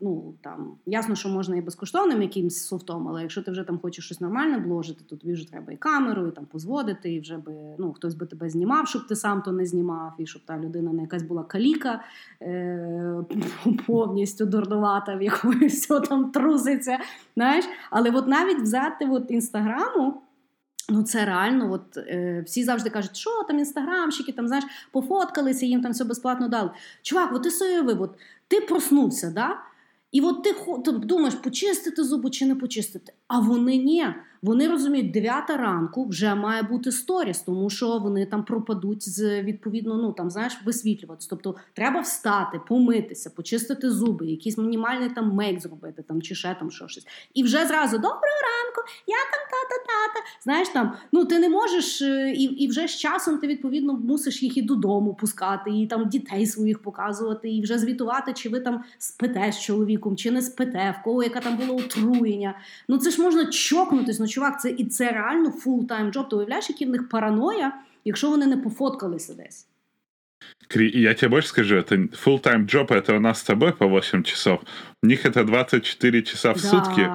Ну, 0.00 0.34
там, 0.40 0.74
ясно, 0.86 1.14
що 1.14 1.28
можна 1.28 1.56
і 1.56 1.60
безкоштовним 1.60 2.22
якимось 2.22 2.66
софтом, 2.66 3.08
але 3.08 3.22
якщо 3.22 3.42
ти 3.42 3.50
вже 3.50 3.64
там 3.64 3.78
хочеш 3.78 4.04
щось 4.04 4.20
нормальне 4.20 4.58
вложити, 4.58 5.04
то 5.08 5.16
тобі 5.16 5.32
вже 5.32 5.50
треба 5.50 5.72
і 5.72 5.76
камеру, 5.76 6.26
і 6.26 6.30
там 6.30 6.46
позводити, 6.46 7.12
і 7.12 7.20
вже 7.20 7.36
би 7.36 7.52
ну, 7.78 7.92
хтось 7.92 8.14
би 8.14 8.26
тебе 8.26 8.50
знімав, 8.50 8.88
щоб 8.88 9.06
ти 9.06 9.16
сам 9.16 9.42
то 9.42 9.52
не 9.52 9.66
знімав, 9.66 10.12
і 10.18 10.26
щоб 10.26 10.42
та 10.44 10.58
людина 10.58 10.92
не 10.92 11.02
якась 11.02 11.22
була 11.22 11.42
каліка 11.42 12.00
е- 12.42 13.16
повністю 13.86 14.46
дурнувата, 14.46 15.16
в 15.16 15.22
якої 15.22 15.66
все 15.66 16.00
там 16.00 16.30
труситься. 16.30 16.98
Знаєш? 17.34 17.64
Але 17.90 18.10
от 18.10 18.26
навіть 18.26 18.62
взяти 18.62 19.08
от 19.10 19.30
інстаграму. 19.30 20.22
Ну, 20.88 21.02
це 21.02 21.24
реально, 21.24 21.72
от 21.72 21.96
е, 21.96 22.42
всі 22.46 22.64
завжди 22.64 22.90
кажуть, 22.90 23.16
що 23.16 23.42
там 23.48 23.58
інстаграмщики, 23.58 24.32
там 24.32 24.48
знаєш, 24.48 24.64
пофоткалися, 24.92 25.66
їм 25.66 25.82
там 25.82 25.92
все 25.92 26.04
безплатно 26.04 26.48
дали. 26.48 26.70
Чувак, 27.02 27.32
от 27.32 27.42
ти 27.42 27.50
соєвив, 27.50 28.02
от 28.02 28.14
ти 28.48 28.60
проснувся, 28.60 29.30
да? 29.30 29.58
І 30.12 30.20
от 30.20 30.42
ти 30.42 30.54
ти 30.84 30.92
думаєш, 30.92 31.34
почистити 31.34 32.04
зуби 32.04 32.30
чи 32.30 32.46
не 32.46 32.54
почистити. 32.54 33.12
А 33.28 33.40
вони 33.40 33.76
ні. 33.76 34.06
Вони 34.42 34.68
розуміють, 34.68 35.10
9 35.10 35.50
ранку 35.50 36.08
вже 36.08 36.34
має 36.34 36.62
бути 36.62 36.92
сторіс, 36.92 37.40
тому 37.40 37.70
що 37.70 37.98
вони 37.98 38.26
там 38.26 38.44
пропадуть 38.44 39.08
з 39.08 39.42
відповідно, 39.42 39.96
ну 39.96 40.12
там 40.12 40.30
знаєш, 40.30 40.58
висвітлюватися. 40.64 41.28
Тобто 41.30 41.54
треба 41.72 42.00
встати, 42.00 42.60
помитися, 42.68 43.30
почистити 43.30 43.90
зуби, 43.90 44.26
якийсь 44.26 44.58
мінімальний 44.58 45.08
там 45.08 45.32
мейк 45.34 45.60
зробити, 45.60 46.02
там 46.02 46.22
чи 46.22 46.34
ще 46.34 46.56
там 46.58 46.70
що 46.70 46.88
щось. 46.88 47.06
І 47.34 47.42
вже 47.42 47.66
зразу 47.66 47.96
доброго 47.96 48.20
ранку, 48.22 48.90
я 49.06 49.16
там 49.16 49.40
та-та-та-та. 49.50 50.20
Знаєш 50.42 50.68
там, 50.68 50.92
ну 51.12 51.24
ти 51.24 51.38
не 51.38 51.48
можеш, 51.48 52.02
е, 52.02 52.30
і, 52.30 52.42
і 52.42 52.68
вже 52.68 52.86
з 52.86 52.96
часом 52.96 53.38
ти 53.38 53.46
відповідно 53.46 53.92
мусиш 53.92 54.42
їх 54.42 54.56
і 54.56 54.62
додому 54.62 55.14
пускати, 55.14 55.70
і 55.70 55.86
там 55.86 56.08
дітей 56.08 56.46
своїх 56.46 56.82
показувати, 56.82 57.50
і 57.50 57.62
вже 57.62 57.78
звітувати, 57.78 58.32
чи 58.32 58.48
ви 58.48 58.60
там 58.60 58.84
спите 58.98 59.52
з 59.52 59.60
чоловіком, 59.60 60.16
чи 60.16 60.30
не 60.30 60.42
спите, 60.42 60.94
в 61.00 61.04
кого 61.04 61.22
яка 61.22 61.40
там 61.40 61.56
було 61.56 61.76
отруєння. 61.76 62.58
Ну 62.88 62.98
це 62.98 63.10
ж 63.10 63.22
можна 63.22 63.46
чокнутись. 63.46 64.18
Ну, 64.31 64.31
чувак, 64.31 64.61
це 64.61 64.69
і 64.69 64.85
це 64.85 65.11
реально 65.11 65.51
фултайм 65.51 66.11
джоб. 66.11 66.29
Ти 66.29 66.35
уявляєш, 66.35 66.69
які 66.69 66.85
в 66.85 66.89
них 66.89 67.09
параноя, 67.09 67.73
якщо 68.05 68.29
вони 68.29 68.45
не 68.45 68.57
пофоткалися 68.57 69.33
десь. 69.33 69.67
Кри- 70.69 70.91
Я 70.97 71.13
тебе 71.13 71.29
больше 71.29 71.47
скажу, 71.47 71.75
это 71.75 72.07
full-time 72.25 72.65
job, 72.75 72.87
это 72.91 73.15
у 73.17 73.19
нас 73.19 73.37
с 73.39 73.43
тобой 73.43 73.71
по 73.71 73.87
8 73.87 74.23
часов. 74.23 74.59
У 75.03 75.07
них 75.07 75.25
это 75.25 75.43
24 75.43 76.21
часа 76.21 76.51
в 76.51 76.59
сутки. 76.59 77.09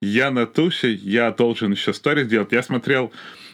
Я 0.00 0.30
на 0.30 0.46
тусе, 0.46 0.92
я 0.92 1.30
должен 1.30 1.72
еще 1.72 1.92
сторис 1.92 2.28
делать. 2.28 2.52
Я 2.52 2.62
смотрел 2.62 3.10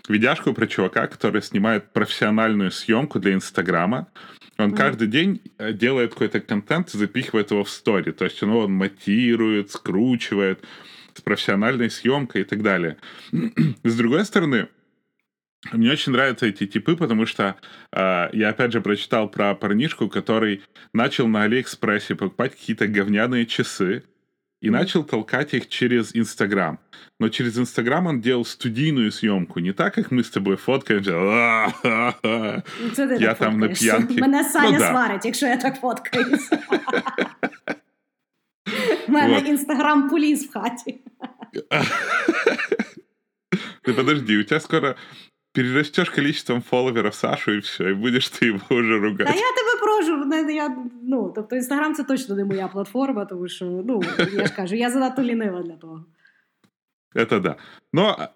видяшку 0.09 0.53
про 0.55 0.67
чувака, 0.67 1.07
который 1.07 1.41
снимает 1.43 1.93
профессиональную 1.93 2.71
съемку 2.71 3.19
для 3.19 3.33
Инстаграма. 3.33 4.07
Он 4.59 4.69
Мгм. 4.69 4.77
каждый 4.77 5.07
день 5.09 5.41
э, 5.59 5.73
делает 5.73 6.13
какой-то 6.13 6.41
контент 6.41 6.95
и 6.95 6.99
запихивает 6.99 7.51
его 7.51 7.63
в 7.63 7.69
стори. 7.71 8.13
То 8.13 8.25
есть 8.25 8.43
ну, 8.43 8.59
он 8.59 8.73
монтирует, 8.73 9.71
скручивает 9.71 10.59
с 11.14 11.22
профессиональной 11.22 11.90
съемкой 11.90 12.42
и 12.42 12.46
так 12.46 12.62
далее. 12.62 12.98
С 13.84 13.96
другой 13.98 14.24
стороны, 14.26 14.68
мне 15.74 15.92
очень 15.92 16.14
нравятся 16.14 16.46
эти 16.46 16.66
типы, 16.68 16.96
потому 16.96 17.26
что 17.26 17.56
э, 17.92 18.30
я 18.34 18.50
опять 18.50 18.72
же 18.72 18.82
прочитал 18.82 19.30
про 19.30 19.56
парнишку, 19.56 20.08
который 20.10 20.62
начал 20.94 21.28
на 21.28 21.44
Алиэкспрессе 21.44 22.16
покупать 22.16 22.56
какие-то 22.56 22.88
говняные 22.88 23.46
часы 23.46 24.04
и 24.62 24.70
Мгм. 24.70 24.80
начал 24.80 25.04
толкать 25.04 25.54
их 25.54 25.68
через 25.70 26.16
Инстаграм. 26.16 26.80
Но 27.20 27.30
через 27.30 27.58
Инстаграм 27.58 28.08
он 28.08 28.22
делал 28.22 28.46
студийную 28.46 29.12
съемку, 29.12 29.60
не 29.60 29.74
так, 29.74 29.94
как 29.96 30.12
мы 30.12 30.24
с 30.24 30.30
тобой 30.30 30.58
ти 30.58 30.94
Я 33.24 33.36
там 33.36 33.60
на 33.60 33.68
п'янки. 33.70 34.20
Мене 34.20 34.44
Саня 34.44 34.72
Ну, 34.72 34.80
да. 34.80 34.90
сварить, 34.92 35.26
якщо 35.26 35.48
я 35.48 35.58
так 35.58 35.80
фоткаюся. 35.80 36.60
У 39.09 39.13
мене 39.13 39.35
Вот. 39.35 39.49
інстаграм 39.49 40.09
поліз 40.11 40.45
в 40.47 40.53
хаті. 40.53 41.01
Ты 43.83 43.93
подожди, 43.95 44.39
у 44.39 44.43
тебя 44.45 44.61
скоро 44.61 44.95
перерастешь 45.53 46.11
количеством 46.11 46.63
фолловеров 46.63 47.15
Сашу, 47.15 47.53
и 47.53 47.59
все, 47.61 47.91
и 47.91 47.95
будешь 47.95 48.29
ты 48.29 48.47
его 48.47 48.61
уже 48.71 48.99
Та 49.01 49.05
ругать. 49.07 49.29
я 49.29 49.53
тебе 49.53 49.81
прошу, 49.81 50.25
не, 50.25 50.55
я, 50.55 50.77
ну, 51.03 51.33
тобто 51.35 51.57
інстаграм 51.57 51.95
це 51.95 52.05
точно 52.05 52.37
не 52.37 52.45
моя 52.45 52.69
платформа, 52.69 53.25
тому 53.25 53.49
що, 53.49 53.65
ну, 53.65 54.03
я 54.33 54.47
ж 54.47 54.53
кажу, 54.57 54.75
я 54.77 54.91
занадто 54.91 55.23
лінива 55.23 55.63
для 55.63 55.77
того. 55.77 56.05
Это 57.15 57.41
да. 57.41 57.57
Но 57.93 58.29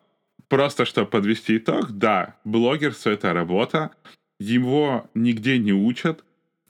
просто, 0.48 0.84
чтобы 0.84 1.06
подвести 1.10 1.56
итог, 1.56 1.90
да, 1.92 2.34
блогерство — 2.44 3.12
это 3.12 3.32
работа, 3.32 3.90
его 4.40 5.08
нигде 5.14 5.58
не 5.58 5.72
учат, 5.72 6.24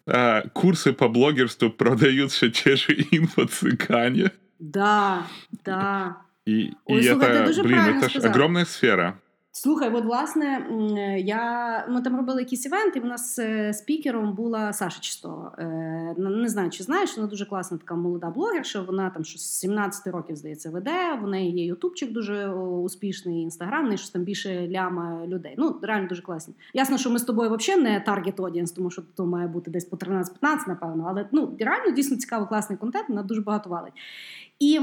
а, 0.07 0.43
курсы 0.55 0.93
по 0.93 1.09
блогерству 1.09 1.71
продают 1.71 2.33
все 2.33 2.51
те 2.51 2.77
же 2.77 2.95
инфо-цыгане. 2.95 4.31
Да, 4.59 5.27
да. 5.65 6.19
И, 6.47 6.73
Ой, 6.87 7.01
и 7.01 7.09
слухай, 7.09 7.27
ти 7.29 7.33
это, 7.37 7.47
дуже 7.47 7.63
блин, 7.63 7.77
правильно 7.77 7.99
это 7.99 8.09
ж 8.09 8.13
сказав. 8.13 8.31
огромная 8.31 8.65
сфера. 8.65 9.21
Слухай, 9.56 9.94
от 9.94 10.06
власне, 10.06 10.68
я 11.20 11.86
ми 11.90 12.02
там 12.02 12.16
робили 12.18 12.42
якийсь 12.42 12.66
івент, 12.66 12.96
і 12.96 13.00
в 13.00 13.06
нас 13.06 13.40
е, 13.40 13.74
спікером 13.74 14.34
була 14.34 14.74
Саша 14.74 15.00
Чистова. 15.02 15.56
Е, 15.58 15.66
Не 16.18 16.30
не 16.30 16.50
знаю, 16.50 16.70
чи 16.70 16.84
знаєш, 16.84 17.18
вона 17.18 17.30
дуже 17.30 17.46
класна 17.46 17.78
така 17.78 17.96
молода 17.96 18.30
блогерша. 18.30 18.82
Вона 18.82 19.10
там 19.10 19.24
щось 19.26 19.42
з 19.42 19.60
17 19.60 20.08
років, 20.08 20.36
здається, 20.36 20.70
веде. 20.70 21.20
В 21.22 21.28
неї 21.28 21.52
є 21.52 21.66
ютубчик 21.66 22.12
дуже 22.12 22.50
успішний, 22.54 23.42
інстаграмний, 23.42 23.98
щось 23.98 24.10
там 24.10 24.24
більше 24.24 24.68
ляма 24.68 25.28
людей. 25.28 25.56
Ну, 25.58 25.80
реально 25.82 26.08
дуже 26.08 26.22
класні. 26.22 26.54
Ясно, 26.74 26.98
що 26.98 27.10
ми 27.10 27.20
з 27.20 27.24
тобою 27.24 27.56
взагалі 27.56 27.84
не 27.84 28.00
таргет 28.00 28.40
одієнс, 28.40 28.72
тому 28.72 28.92
що 28.92 29.02
то 29.16 29.26
має 29.26 29.48
бути 29.48 29.72
десь 29.72 29.86
по 29.86 29.98
13-15, 29.98 30.28
напевно. 30.68 31.06
Але 31.10 31.30
ну, 31.32 31.56
реально 31.60 31.92
дійсно 31.92 32.18
цікавий, 32.18 32.48
класний 32.48 32.78
контент, 32.78 33.10
вона 33.10 33.24
дуже 33.24 33.42
багато 33.42 33.70
валить. 33.70 33.94
І 34.60 34.80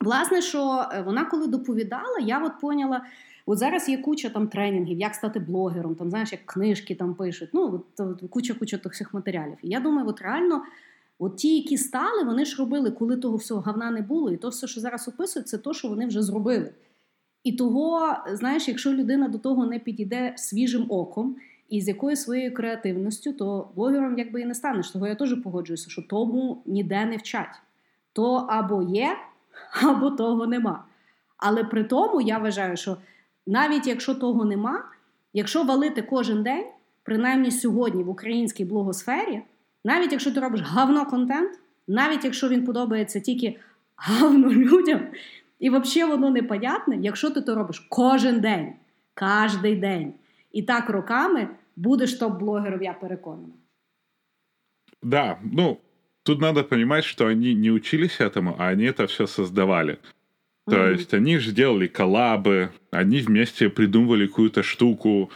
власне, 0.00 0.42
що 0.42 0.84
е, 0.92 1.02
вона 1.02 1.24
коли 1.24 1.46
доповідала, 1.46 2.18
я 2.20 2.44
от 2.44 2.60
поняла. 2.60 3.02
От 3.50 3.58
зараз 3.58 3.88
є 3.88 3.98
куча 3.98 4.28
там 4.28 4.48
тренінгів, 4.48 4.98
як 4.98 5.14
стати 5.14 5.40
блогером, 5.40 5.94
там 5.94 6.10
знаєш, 6.10 6.32
як 6.32 6.46
книжки 6.46 6.94
там 6.94 7.14
пишуть. 7.14 7.50
Ну 7.52 7.84
куча 8.30 8.54
куча 8.54 8.78
тих 8.78 9.14
матеріалів. 9.14 9.56
І 9.62 9.68
я 9.68 9.80
думаю, 9.80 10.08
от 10.08 10.20
реально, 10.20 10.62
от 11.18 11.36
ті, 11.36 11.56
які 11.56 11.78
стали, 11.78 12.24
вони 12.24 12.44
ж 12.44 12.56
робили, 12.58 12.90
коли 12.90 13.16
того 13.16 13.36
всього 13.36 13.60
говна 13.60 13.90
не 13.90 14.02
було, 14.02 14.30
і 14.30 14.36
то 14.36 14.48
все, 14.48 14.66
що 14.66 14.80
зараз 14.80 15.08
описують, 15.08 15.48
це 15.48 15.58
то, 15.58 15.74
що 15.74 15.88
вони 15.88 16.06
вже 16.06 16.22
зробили. 16.22 16.70
І 17.44 17.52
того, 17.52 18.16
знаєш, 18.32 18.68
якщо 18.68 18.92
людина 18.92 19.28
до 19.28 19.38
того 19.38 19.66
не 19.66 19.78
підійде 19.78 20.34
свіжим 20.36 20.86
оком 20.88 21.36
і 21.68 21.80
з 21.80 21.88
якоюсь 21.88 22.22
своєю 22.22 22.54
креативністю, 22.54 23.32
то 23.32 23.68
блогером 23.76 24.18
якби 24.18 24.40
і 24.40 24.44
не 24.44 24.54
станеш. 24.54 24.90
Того 24.90 25.06
я 25.06 25.14
теж 25.14 25.42
погоджуюся, 25.42 25.90
що 25.90 26.02
тому 26.02 26.62
ніде 26.66 27.04
не 27.04 27.16
вчать. 27.16 27.60
То 28.12 28.34
або 28.34 28.82
є, 28.82 29.16
або 29.82 30.10
того 30.10 30.46
нема. 30.46 30.84
Але 31.36 31.64
при 31.64 31.84
тому 31.84 32.20
я 32.20 32.38
вважаю, 32.38 32.76
що 32.76 32.96
навіть 33.46 33.86
якщо 33.86 34.14
того 34.14 34.44
нема, 34.44 34.84
якщо 35.32 35.64
валити 35.64 36.02
кожен 36.02 36.42
день, 36.42 36.66
принаймні 37.02 37.50
сьогодні 37.50 38.02
в 38.02 38.08
українській 38.08 38.64
блогосфері, 38.64 39.42
навіть 39.84 40.12
якщо 40.12 40.32
ти 40.32 40.40
робиш 40.40 40.60
говно 40.64 41.06
контент, 41.06 41.58
навіть 41.88 42.24
якщо 42.24 42.48
він 42.48 42.66
подобається 42.66 43.20
тільки 43.20 43.58
говно 43.96 44.50
людям, 44.50 45.00
і 45.58 45.70
взагалі 45.70 46.10
воно 46.10 46.30
непонятне, 46.30 46.96
якщо 47.00 47.30
ти 47.30 47.40
то 47.40 47.54
робиш 47.54 47.86
кожен 47.88 48.40
день, 48.40 48.72
кожен 49.14 49.80
день, 49.80 50.14
і 50.52 50.62
так 50.62 50.90
роками 50.90 51.48
будеш 51.76 52.20
топ-блогером, 52.20 52.82
я 52.82 52.92
переконана. 52.92 53.54
Да, 55.02 55.38
ну, 55.42 55.78
тут 56.22 56.40
надо 56.40 56.64
понимать, 56.64 57.04
что 57.04 57.26
они 57.26 57.54
не 57.54 57.70
учились 57.70 58.20
этому, 58.20 58.54
а 58.58 58.72
они 58.72 58.84
это 58.84 59.06
все 59.06 59.26
создавали. 59.26 59.98
То 60.70 60.76
Мгм. 60.76 60.92
есть 60.92 61.14
они 61.14 61.38
же 61.38 61.52
делали 61.52 61.86
коллабы, 61.88 62.70
они 62.92 63.18
вместе 63.20 63.68
придумывали 63.68 64.26
какую-то 64.26 64.62
штуку, 64.62 65.30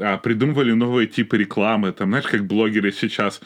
а, 0.00 0.18
придумывали 0.18 0.72
новые 0.72 1.06
типы 1.06 1.38
рекламы. 1.38 1.92
Там, 1.92 2.08
знаешь, 2.10 2.26
как 2.26 2.46
блогеры 2.46 2.92
сейчас, 2.92 3.40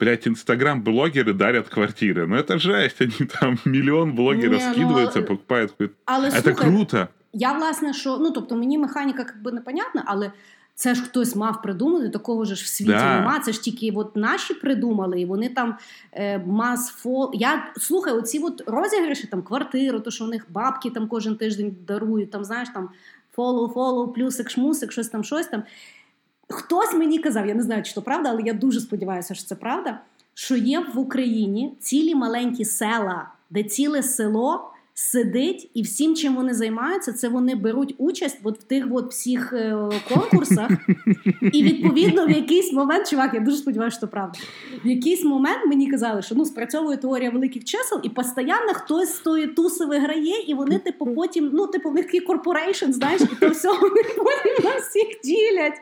блядь, 0.00 0.28
инстаграм-блогеры 0.28 1.32
дарят 1.34 1.68
квартиры. 1.68 2.26
Ну 2.26 2.36
это 2.36 2.58
жесть, 2.58 3.00
они 3.00 3.28
там 3.40 3.58
миллион 3.64 4.14
блогеров 4.14 4.60
Не, 4.60 4.66
ну, 4.68 4.72
скидываются, 4.74 5.18
а- 5.18 5.22
покупают. 5.22 5.70
какую-то- 5.72 5.94
Але 6.06 6.28
Это 6.28 6.42
слухай, 6.42 6.54
круто. 6.70 7.08
Я 7.32 7.52
власне, 7.52 7.92
що 7.92 8.18
ну 8.18 8.30
тобто 8.30 8.56
мені 8.56 8.78
механіка 8.78 9.26
якби 9.34 9.52
непонятна, 9.52 10.02
але 10.06 10.32
це 10.78 10.94
ж 10.94 11.02
хтось 11.02 11.36
мав 11.36 11.62
придумати, 11.62 12.08
такого 12.08 12.44
ж 12.44 12.54
в 12.54 12.66
світі 12.66 12.90
Да. 12.90 13.20
нема. 13.20 13.40
Це 13.40 13.52
ж 13.52 13.62
тільки 13.62 13.92
от 13.96 14.16
наші 14.16 14.54
придумали, 14.54 15.20
і 15.20 15.24
вони 15.26 15.48
там 15.48 15.76
е, 16.12 16.38
мас 16.38 16.88
фол. 16.88 17.30
Я 17.34 17.72
слухай, 17.76 18.12
оці 18.12 18.38
от 18.38 18.62
розіграші, 18.66 19.26
там 19.26 19.42
квартиру, 19.42 20.00
то 20.00 20.10
що 20.10 20.24
у 20.24 20.28
них 20.28 20.46
бабки 20.50 20.90
там 20.90 21.08
кожен 21.08 21.36
тиждень 21.36 21.76
дарують, 21.86 22.30
там 22.30 22.44
знаєш 22.44 22.68
там 22.74 22.88
фоллоу, 23.32 23.68
фоллоу, 23.68 24.12
плюсик, 24.12 24.50
шмусик, 24.50 24.92
щось 24.92 25.08
там, 25.08 25.24
щось 25.24 25.46
там. 25.46 25.62
Хтось 26.48 26.94
мені 26.94 27.18
казав, 27.18 27.46
я 27.46 27.54
не 27.54 27.62
знаю, 27.62 27.82
чи 27.82 27.94
то 27.94 28.02
правда, 28.02 28.30
але 28.30 28.42
я 28.42 28.52
дуже 28.52 28.80
сподіваюся, 28.80 29.34
що 29.34 29.44
це 29.44 29.54
правда. 29.54 30.00
Що 30.34 30.56
є 30.56 30.80
в 30.94 30.98
Україні 30.98 31.76
цілі 31.80 32.14
маленькі 32.14 32.64
села, 32.64 33.28
де 33.50 33.62
ціле 33.62 34.02
село 34.02 34.70
сидить, 34.98 35.70
і 35.74 35.82
всім, 35.82 36.14
чим 36.16 36.36
вони 36.36 36.54
займаються, 36.54 37.12
це 37.12 37.28
вони 37.28 37.54
беруть 37.54 37.94
участь 37.98 38.38
от 38.42 38.60
в 38.60 38.62
тих 38.62 38.86
от 38.90 39.10
всіх 39.10 39.52
е, 39.52 39.76
конкурсах. 40.08 40.70
І 41.52 41.62
відповідно 41.62 42.26
в 42.26 42.30
якийсь 42.30 42.72
момент, 42.72 43.10
чувак, 43.10 43.34
я 43.34 43.40
дуже 43.40 43.56
сподіваюся, 43.56 43.96
що 43.96 44.08
правда. 44.08 44.38
В 44.84 44.86
якийсь 44.86 45.24
момент 45.24 45.66
мені 45.66 45.90
казали, 45.90 46.22
що 46.22 46.34
ну 46.34 46.44
спрацьовує 46.44 46.96
теорія 46.96 47.30
великих 47.30 47.64
чисел, 47.64 48.00
і 48.02 48.08
постійно 48.08 48.74
хтось 48.74 49.16
з 49.16 49.18
тої 49.18 49.46
туси 49.46 49.84
виграє, 49.84 50.42
і 50.46 50.54
вони, 50.54 50.78
типу, 50.78 51.06
потім, 51.06 51.50
ну, 51.52 51.66
типу, 51.66 51.90
в 51.90 51.94
них 51.94 52.04
такий 52.04 52.20
corporation, 52.20 52.92
знаєш, 52.92 53.20
і 53.20 53.36
то 53.40 53.48
все 53.48 53.68
вони 53.68 54.02
потім 54.02 54.64
на 54.64 54.76
всіх 54.76 55.20
ділять. 55.24 55.80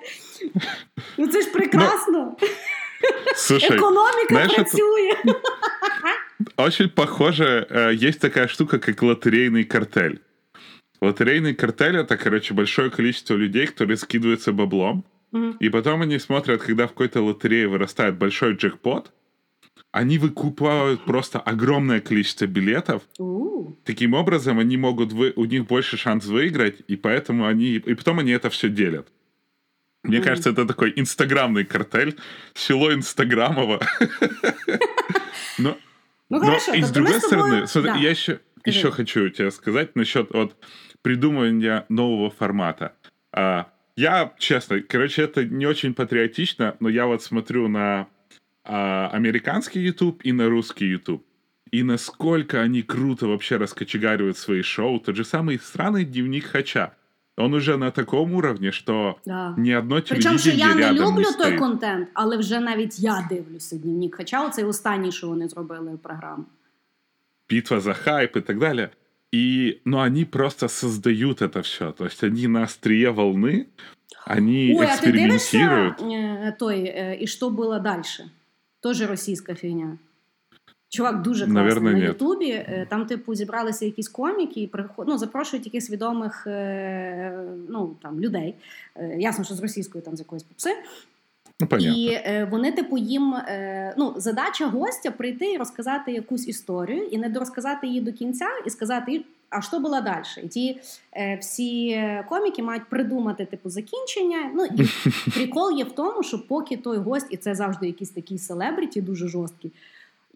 Ну 1.18 1.26
це 1.26 1.42
ж 1.42 1.50
прекрасно. 1.50 2.36
Слушай, 3.35 3.77
Економіка 3.77 4.27
знаєш, 4.29 4.51
це- 4.51 4.55
працює. 4.55 5.11
очень 6.57 6.89
похоже, 6.89 7.67
э, 7.71 8.07
есть 8.07 8.19
такая 8.19 8.47
штука, 8.47 8.77
как 8.79 9.03
лотерейный 9.03 9.63
картель. 9.63 10.15
Лотерейный 11.01 11.53
картель — 11.55 12.03
это, 12.03 12.23
короче, 12.23 12.53
большое 12.53 12.89
количество 12.89 13.35
людей, 13.37 13.65
которые 13.65 13.97
скидываются 13.97 14.51
баблом, 14.51 15.03
Мгм. 15.31 15.57
и 15.63 15.69
потом 15.69 16.01
они 16.01 16.19
смотрят, 16.19 16.61
когда 16.61 16.85
в 16.85 16.89
какой-то 16.89 17.21
лотерее 17.21 17.67
вырастает 17.67 18.17
большой 18.17 18.53
джекпот, 18.53 19.11
они 19.91 20.19
выкупают 20.19 20.97
просто 21.05 21.39
огромное 21.39 21.99
количество 21.99 22.45
билетов. 22.47 23.01
У. 23.19 23.71
Таким 23.83 24.13
образом, 24.13 24.59
они 24.59 24.77
могут 24.77 25.11
вы... 25.13 25.33
у 25.35 25.45
них 25.45 25.65
больше 25.67 25.97
шанс 25.97 26.25
выиграть, 26.25 26.75
и 26.87 26.95
поэтому 26.95 27.45
они 27.47 27.65
и 27.89 27.93
потом 27.95 28.19
они 28.19 28.31
это 28.31 28.49
все 28.49 28.69
делят. 28.69 29.07
Мне 30.08 30.20
кажется, 30.20 30.50
это 30.50 30.66
такой 30.66 30.92
инстаграмный 30.96 31.64
картель, 31.64 32.16
село 32.54 32.92
Инстаграмово. 32.92 33.80
Но 35.58 35.76
Ну, 36.28 36.38
но 36.38 36.40
хорошо, 36.40 36.74
и 36.74 36.82
с 36.82 36.90
другой 36.90 37.20
стороны, 37.20 37.66
смотри, 37.66 37.92
Да. 37.92 37.98
я 37.98 38.10
еще 38.10 38.90
хочу 38.90 39.28
тебе 39.28 39.50
сказать 39.50 39.94
насчет 39.94 40.32
вот 40.32 40.56
придумывания 41.02 41.86
нового 41.88 42.30
формата. 42.30 42.94
А, 43.32 43.68
я, 43.96 44.32
честно, 44.38 44.80
короче, 44.80 45.22
это 45.22 45.44
не 45.44 45.66
очень 45.66 45.94
патриотично, 45.94 46.76
но 46.80 46.88
я 46.88 47.06
вот 47.06 47.22
смотрю 47.22 47.68
на 47.68 48.08
а, 48.64 49.08
американский 49.12 49.80
YouTube 49.80 50.20
и 50.24 50.32
на 50.32 50.48
русский 50.48 50.86
YouTube. 50.86 51.24
И 51.70 51.82
насколько 51.82 52.60
они 52.60 52.82
круто 52.82 53.26
вообще 53.26 53.56
раскочегаривают 53.56 54.36
свои 54.36 54.62
шоу. 54.62 54.98
Тот 54.98 55.16
же 55.16 55.24
самый 55.24 55.58
странный 55.58 56.04
дневник 56.04 56.46
Хача. 56.46 56.94
Он 57.37 57.53
уже 57.53 57.77
на 57.77 57.91
таком 57.91 58.33
уровне, 58.35 58.71
что 58.71 59.15
Да. 59.25 59.55
ни 59.57 59.71
одно 59.77 60.01
Причому, 60.09 60.37
що 60.37 60.51
телевидение 60.51 60.85
я 60.85 60.91
не 60.91 60.99
рядом 60.99 61.15
люблю 61.15 61.19
не 61.19 61.23
той 61.23 61.33
стоит. 61.33 61.59
контент, 61.59 62.07
але 62.13 62.37
вже 62.37 62.59
навіть 62.59 62.99
я 62.99 63.27
дивлюся 63.29 63.77
дневник. 63.77 64.15
Хоча 64.17 64.45
оцей 64.47 64.65
останній, 64.65 65.11
що 65.11 65.27
вони 65.27 65.47
зробили 65.47 65.97
програму. 66.03 66.45
битва 67.49 67.79
за 67.79 67.93
хайп 67.93 68.37
и 68.37 68.41
так 68.41 68.59
далее. 68.59 68.89
И, 69.33 69.79
ну, 69.85 69.97
они 69.97 70.25
просто 70.25 70.67
создают 70.69 71.41
это 71.41 71.59
все. 71.61 71.91
То 71.91 72.05
есть 72.05 72.23
они 72.23 72.47
на 72.47 72.63
острие 72.63 73.09
волны, 73.11 73.65
они 74.27 74.75
Ой, 74.79 74.85
а 74.85 74.97
ти 74.97 75.11
дивишся 75.11 75.57
экспериментируют. 75.57 76.01
е, 76.01 76.55
той, 76.59 76.79
е, 76.85 77.17
і 77.21 77.27
що 77.27 77.49
було 77.49 77.79
далі? 77.79 78.03
Тоже 78.79 79.07
російська 79.07 79.55
фігня. 79.55 79.97
Чувак 80.88 81.22
дуже 81.22 81.44
класний 81.44 81.62
Наверно, 81.62 81.92
на. 81.92 81.98
Ютубі. 81.98 82.50
Е, 82.50 82.86
Там, 82.90 83.06
типу, 83.06 83.34
зібралися 83.34 83.84
якісь 83.84 84.08
коміки 84.08 84.60
і 84.60 84.66
приход... 84.66 85.06
ну, 85.08 85.18
запрошують 85.18 85.66
якихось 85.66 85.90
відомих 85.90 86.46
е, 86.46 87.38
ну, 87.68 87.96
там, 88.02 88.20
людей. 88.20 88.54
Е, 88.96 89.16
Ясно, 89.18 89.44
що 89.44 89.54
з 89.54 89.60
російської 89.60 90.04
там 90.04 90.16
з 90.16 90.18
якоїсь 90.18 90.42
попси. 90.42 90.70
Ну, 91.60 91.66
понятно. 91.66 91.96
І 91.96 92.08
е, 92.10 92.48
вони, 92.50 92.72
типу, 92.72 92.98
їм 92.98 93.34
е, 93.34 93.94
ну, 93.98 94.14
задача 94.16 94.66
гостя 94.66 95.10
прийти 95.10 95.52
і 95.52 95.56
розказати 95.56 96.12
якусь 96.12 96.48
історію, 96.48 97.04
і 97.04 97.18
не 97.18 97.28
дорозказати 97.28 97.86
її 97.86 98.00
до 98.00 98.12
кінця, 98.12 98.46
і 98.66 98.70
сказати, 98.70 99.22
а 99.50 99.62
що 99.62 99.80
було 99.80 100.00
далі? 100.00 100.24
І 100.42 100.48
ті 100.48 100.80
е, 101.12 101.36
всі 101.40 102.02
коміки 102.28 102.62
мають 102.62 102.88
придумати 102.88 103.44
типу 103.44 103.70
закінчення. 103.70 104.50
Ну 104.54 104.64
і 104.64 104.88
прикол 105.30 105.78
є 105.78 105.84
в 105.84 105.92
тому, 105.92 106.22
що 106.22 106.46
поки 106.46 106.76
той 106.76 106.98
гость, 106.98 107.26
і 107.30 107.36
це 107.36 107.54
завжди 107.54 107.86
якийсь 107.86 108.10
такий 108.10 108.38
селебріті, 108.38 109.00
дуже 109.00 109.28
жорсткий. 109.28 109.72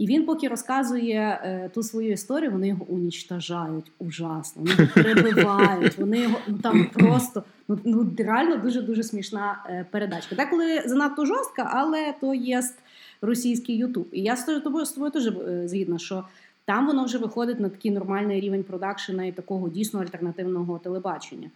І 0.00 0.06
він, 0.06 0.24
поки 0.24 0.48
розказує 0.48 1.40
е, 1.44 1.70
ту 1.74 1.82
свою 1.82 2.12
історію, 2.12 2.50
вони 2.50 2.68
його 2.68 2.84
унічтажають 2.88 3.92
ужасно. 3.98 4.62
Вони 4.62 4.72
його 4.72 4.86
перебивають, 4.94 5.98
вони 5.98 6.18
його 6.18 6.38
ну 6.48 6.58
там 6.58 6.86
просто 6.92 7.44
ну, 7.68 7.78
ну 7.84 8.10
реально 8.18 8.56
дуже 8.56 8.82
дуже 8.82 9.02
смішна 9.02 9.64
е, 9.66 9.86
передачка. 9.90 10.34
Деколи 10.34 10.82
занадто 10.86 11.26
жорстка, 11.26 11.70
але 11.72 12.14
то 12.20 12.34
є 12.34 12.62
російський 13.22 13.76
Ютуб. 13.76 14.08
І 14.12 14.22
я 14.22 14.36
з 14.36 14.60
тобою 14.60 14.84
з 14.84 14.92
тобою 14.92 15.12
теж 15.12 15.26
е, 15.26 15.68
згідна, 15.68 15.98
що 15.98 16.24
там 16.64 16.86
воно 16.86 17.04
вже 17.04 17.18
виходить 17.18 17.60
на 17.60 17.68
такий 17.68 17.90
нормальний 17.90 18.40
рівень 18.40 18.64
продакшена 18.64 19.24
і 19.24 19.32
такого 19.32 19.68
дійсно 19.68 20.00
альтернативного 20.00 20.78
телебачення. 20.78 21.50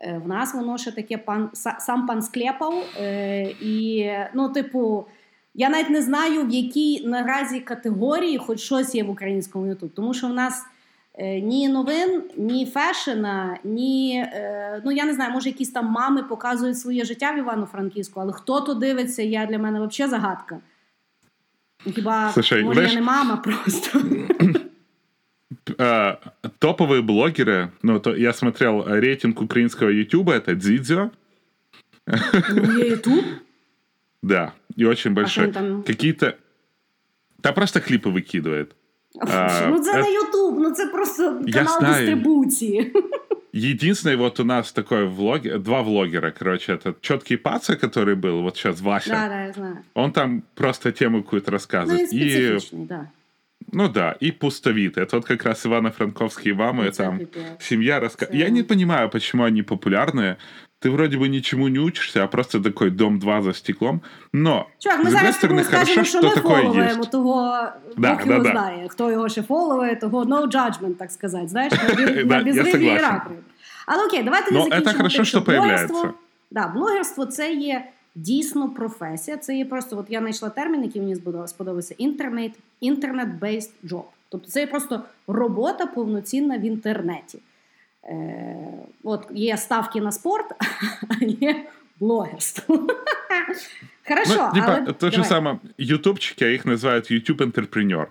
Е, 0.00 0.20
в 0.24 0.28
нас 0.28 0.54
воно 0.54 0.78
ще 0.78 0.92
таке 0.92 1.18
пан 1.18 1.50
сам 1.78 2.06
пан 2.06 2.22
склепав. 2.22 2.84
Е, 3.00 3.42
і, 3.60 4.10
ну, 4.34 4.48
типу, 4.48 5.06
я 5.53 5.69
навіть 5.69 5.89
не 5.89 6.01
знаю, 6.01 6.45
в 6.45 6.49
якій 6.49 7.07
наразі 7.07 7.59
категорії 7.59 8.37
хоч 8.37 8.59
щось 8.59 8.95
є 8.95 9.03
в 9.03 9.09
українському 9.09 9.67
Ютуб. 9.67 9.89
Тому 9.95 10.13
що 10.13 10.27
в 10.27 10.33
нас 10.33 10.65
е, 11.13 11.41
ні 11.41 11.69
новин, 11.69 12.23
ні 12.37 12.65
фешена, 12.65 13.57
ні. 13.63 14.25
Ну, 14.85 14.91
я 14.91 15.05
не 15.05 15.13
знаю, 15.13 15.31
може, 15.31 15.49
якісь 15.49 15.71
там 15.71 15.85
мами 15.85 16.23
показують 16.23 16.79
своє 16.79 17.05
життя 17.05 17.31
в 17.31 17.37
Івано-Франківську, 17.37 18.19
але 18.19 18.33
хто 18.33 18.61
то 18.61 18.73
дивиться, 18.73 19.23
я 19.23 19.45
для 19.45 19.59
мене 19.59 19.87
взагалі 19.87 20.11
загадка. 20.11 20.59
Хіба 21.95 22.31
Слушай, 22.33 22.63
може, 22.63 22.73
знаешь, 22.73 22.93
я 22.93 22.99
не 22.99 23.05
мама 23.05 23.37
просто. 23.37 24.01
Э, 25.77 26.15
топовые 26.59 27.01
блогеры, 27.01 27.71
ну, 27.81 27.99
то 27.99 28.15
я 28.15 28.33
смотрел 28.33 28.85
рейтинг 28.85 29.41
украинского 29.41 29.89
Ютуба, 29.89 30.33
это 30.33 30.55
Дзидзио. 30.55 31.11
Ну, 32.05 32.79
Ютуб? 32.79 33.25
Да, 34.23 34.53
И 34.76 34.84
очень 34.84 35.12
большой. 35.12 35.48
А 35.48 35.52
там... 35.52 35.82
Какие-то... 35.82 36.36
Да 37.38 37.52
просто 37.52 37.80
клипы 37.80 38.10
выкидывает. 38.10 38.74
А, 39.20 39.68
ну, 39.68 39.78
це 39.78 40.02
не 40.02 40.12
Ютуб, 40.12 40.58
ну 40.58 40.70
це 40.70 40.86
просто 40.86 41.40
канал 41.52 41.80
дистрибуції. 41.80 42.92
Единственный 43.54 44.16
вот 44.16 44.40
у 44.40 44.44
нас 44.44 44.72
такой 44.72 45.04
влог, 45.04 45.42
два 45.58 45.82
влогера, 45.82 46.30
короче, 46.30 46.72
этот 46.72 47.02
четкий 47.02 47.36
паца, 47.36 47.76
который 47.76 48.14
был, 48.14 48.40
вот 48.40 48.56
сейчас 48.56 48.80
Вася. 48.80 49.10
Да, 49.10 49.28
да, 49.28 49.44
я 49.44 49.52
знаю. 49.52 49.76
Он 49.94 50.12
там 50.12 50.42
просто 50.54 50.90
тему 50.92 51.22
какую-то 51.22 51.50
рассказывает. 51.50 52.08
Ну, 52.12 52.18
и, 52.18 52.56
и 52.56 52.58
да. 52.72 53.10
Ну 53.72 53.88
да, 53.88 54.16
и 54.20 54.30
пустовит. 54.30 54.96
Это 54.96 55.16
вот 55.16 55.26
как 55.26 55.44
раз 55.44 55.66
Ивано-Франковские 55.66 56.54
мамы, 56.54 56.90
там 56.92 57.20
семья 57.60 58.00
рассказывает. 58.00 58.40
Я 58.40 58.48
не 58.48 58.62
понимаю, 58.62 59.10
почему 59.10 59.44
они 59.44 59.62
популярные. 59.62 60.36
Ты 60.82 60.90
вроде 60.90 61.16
бы 61.16 61.28
ничему 61.28 61.68
не 61.68 61.78
учишься, 61.78 62.24
а 62.24 62.26
просто 62.26 62.60
такой 62.60 62.90
дом 62.90 63.18
2 63.18 63.42
за 63.42 63.52
стеклом. 63.52 64.00
Но, 64.32 64.66
Чувак, 64.78 65.04
ми 65.04 65.10
з 65.10 65.12
зараз 65.12 65.36
сторони, 65.36 65.64
скажемо, 65.64 66.04
що 66.04 66.22
ми 66.22 66.30
фоловуємо 66.30 67.04
того, 67.04 67.50
да, 67.96 68.14
Бог 68.14 68.26
да, 68.26 68.32
його 68.32 68.44
да. 68.44 68.50
знає. 68.50 68.88
Хто 68.88 69.10
його 69.10 69.28
ще 69.28 69.42
фоловує, 69.42 69.96
того 69.96 70.24
no 70.24 70.46
judgment, 70.46 70.94
так 70.94 71.10
сказати. 71.10 71.48
Знаєш, 71.48 71.72
на 72.24 72.42
безриві 72.42 72.86
і 72.86 72.98
ракри. 72.98 73.34
Але 73.86 74.06
окей, 74.06 74.22
давайте 74.22 74.54
не 74.54 74.58
закінчимо. 74.58 74.90
це 74.90 74.96
хорошо, 74.96 75.24
що 75.24 75.40
блогерство, 75.40 76.14
да, 76.50 76.68
блогерство 76.68 77.26
це 77.26 77.54
є 77.54 77.88
дійсно 78.14 78.68
професія. 78.68 79.36
Це 79.36 79.56
є 79.56 79.64
просто, 79.64 79.98
от 79.98 80.06
я 80.08 80.20
знайшла 80.20 80.48
термін, 80.48 80.82
який 80.82 81.02
мені 81.02 81.16
сподобався: 81.46 81.94
internet, 81.98 82.52
internet-based 82.80 83.70
job. 83.84 84.04
Тобто 84.28 84.50
це 84.50 84.60
є 84.60 84.66
просто 84.66 85.02
робота 85.26 85.86
повноцінна 85.86 86.58
в 86.58 86.62
інтернеті. 86.62 87.38
Е, 88.03 88.55
От 89.03 89.27
є 89.31 89.57
ставки 89.57 90.01
на 90.01 90.11
спорт, 90.11 90.45
а 91.09 91.25
є 91.25 91.65
блогерство. 91.99 92.87
Хорошо, 94.07 94.51
ну, 94.53 94.61
типа, 94.61 94.77
але... 94.81 94.93
то 94.93 95.11
же 95.11 95.23
самое, 95.23 95.59
ютубчики, 95.77 96.45
а 96.45 96.47
их 96.47 96.65
называют 96.65 97.11
YouTube-интерпренер. 97.11 98.07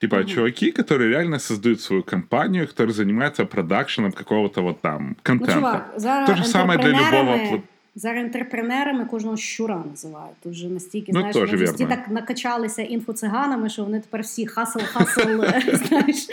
Типа 0.00 0.16
угу. 0.16 0.24
чуваки, 0.24 0.70
которые 0.70 1.08
реально 1.08 1.38
создают 1.38 1.80
свою 1.80 2.02
компанию, 2.02 2.66
которые 2.66 2.92
занимаются 2.92 3.44
продакшеном 3.44 4.12
какого-то 4.12 4.62
вот 4.62 4.80
там 4.80 5.16
контента. 5.22 5.54
Ну, 5.54 6.02
чувак, 6.02 6.26
То 6.26 6.34
же 6.34 6.44
самое 6.44 6.78
для 6.78 6.88
любого... 6.88 7.38
Вот, 7.50 7.60
Зараз 7.94 8.24
інтерпренерами 8.24 9.04
кожного 9.04 9.36
щура 9.36 9.84
називають. 9.90 10.36
Тут 10.42 10.52
вже 10.52 10.68
настільки 10.68 11.12
ну, 11.12 11.20
знаєш, 11.20 11.36
вони 11.36 11.64
всі 11.64 11.86
так 11.86 12.08
накачалися 12.08 12.82
інфоциганами, 12.82 13.68
що 13.68 13.84
вони 13.84 14.00
тепер 14.00 14.20
всі 14.20 14.46
хасл-хасл, 14.46 15.86
знаєш, 15.88 16.28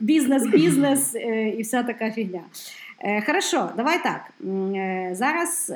бізнес-бізнес 0.00 1.14
е, 1.14 1.48
і 1.48 1.62
вся 1.62 1.82
така 1.82 2.10
фігня. 2.10 2.40
Е, 3.00 3.22
хорошо, 3.26 3.70
давай 3.76 4.02
так. 4.02 4.20
Е, 4.74 5.10
зараз 5.12 5.72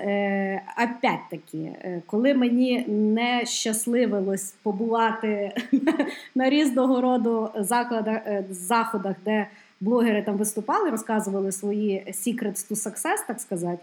опять-таки, 0.85 1.73
коли 2.07 2.35
мені 2.35 2.85
не 2.89 3.47
щасливилось 3.47 4.55
побувати 4.63 5.53
на 6.35 6.51
різного 6.51 7.01
роду 7.01 7.51
закладах, 7.57 8.21
заходах, 8.51 9.17
де 9.25 9.47
блогери 9.81 10.23
там 10.23 10.37
виступали, 10.37 10.91
розказували 10.91 11.53
свої 11.53 12.05
secrets 12.09 12.71
to 12.71 12.75
success, 12.75 13.27
так 13.27 13.41
сказати. 13.41 13.79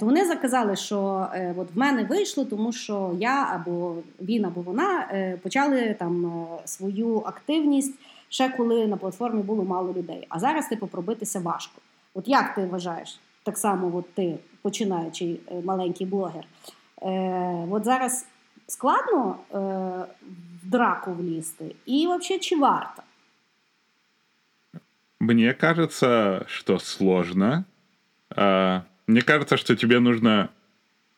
То 0.00 0.06
вони 0.06 0.24
заказали, 0.24 0.76
що 0.76 1.28
от 1.56 1.74
в 1.74 1.78
мене 1.78 2.04
вийшло, 2.04 2.44
тому 2.44 2.72
що 2.72 3.16
я 3.18 3.48
або 3.54 3.94
він, 4.20 4.44
або 4.44 4.60
вона 4.60 5.08
почали 5.42 5.96
там 5.98 6.46
свою 6.64 7.22
активність 7.26 7.94
ще 8.28 8.48
коли 8.48 8.86
на 8.86 8.96
платформі 8.96 9.42
було 9.42 9.64
мало 9.64 9.92
людей. 9.92 10.26
А 10.28 10.38
зараз 10.38 10.68
типу 10.68 10.86
пробитися 10.86 11.40
важко. 11.40 11.80
От 12.14 12.28
як 12.28 12.54
ти 12.54 12.66
вважаєш? 12.66 13.20
Так 13.42 13.58
само, 13.58 13.96
от 13.96 14.14
ти 14.14 14.38
починаючий 14.62 15.40
маленький 15.64 16.06
блогер. 16.06 16.44
Е, 17.02 17.66
От 17.70 17.84
зараз 17.84 18.26
складно 18.66 19.36
е, 19.54 19.58
в 20.62 20.70
драку 20.70 21.12
влізти, 21.12 21.74
і 21.86 22.06
взагалі 22.06 22.38
чи 22.38 22.56
варто? 22.56 23.02
Мне 25.20 25.54
кажется, 25.54 26.44
что 26.46 26.78
сложно. 26.78 27.64
Мне 29.06 29.22
кажется, 29.22 29.56
что 29.56 29.76
тебе 29.76 30.00
нужно 30.00 30.48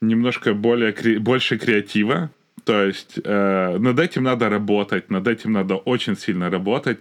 немножко 0.01 0.55
более, 0.55 1.19
больше 1.19 1.59
креатива. 1.59 2.31
То 2.69 2.85
есть 2.85 3.19
э, 3.25 3.79
над 3.79 3.99
этим 3.99 4.25
надо 4.25 4.51
работать, 4.51 5.11
над 5.11 5.27
этим 5.27 5.53
надо 5.53 5.77
очень 5.77 6.17
сильно 6.17 6.51
работать. 6.51 6.99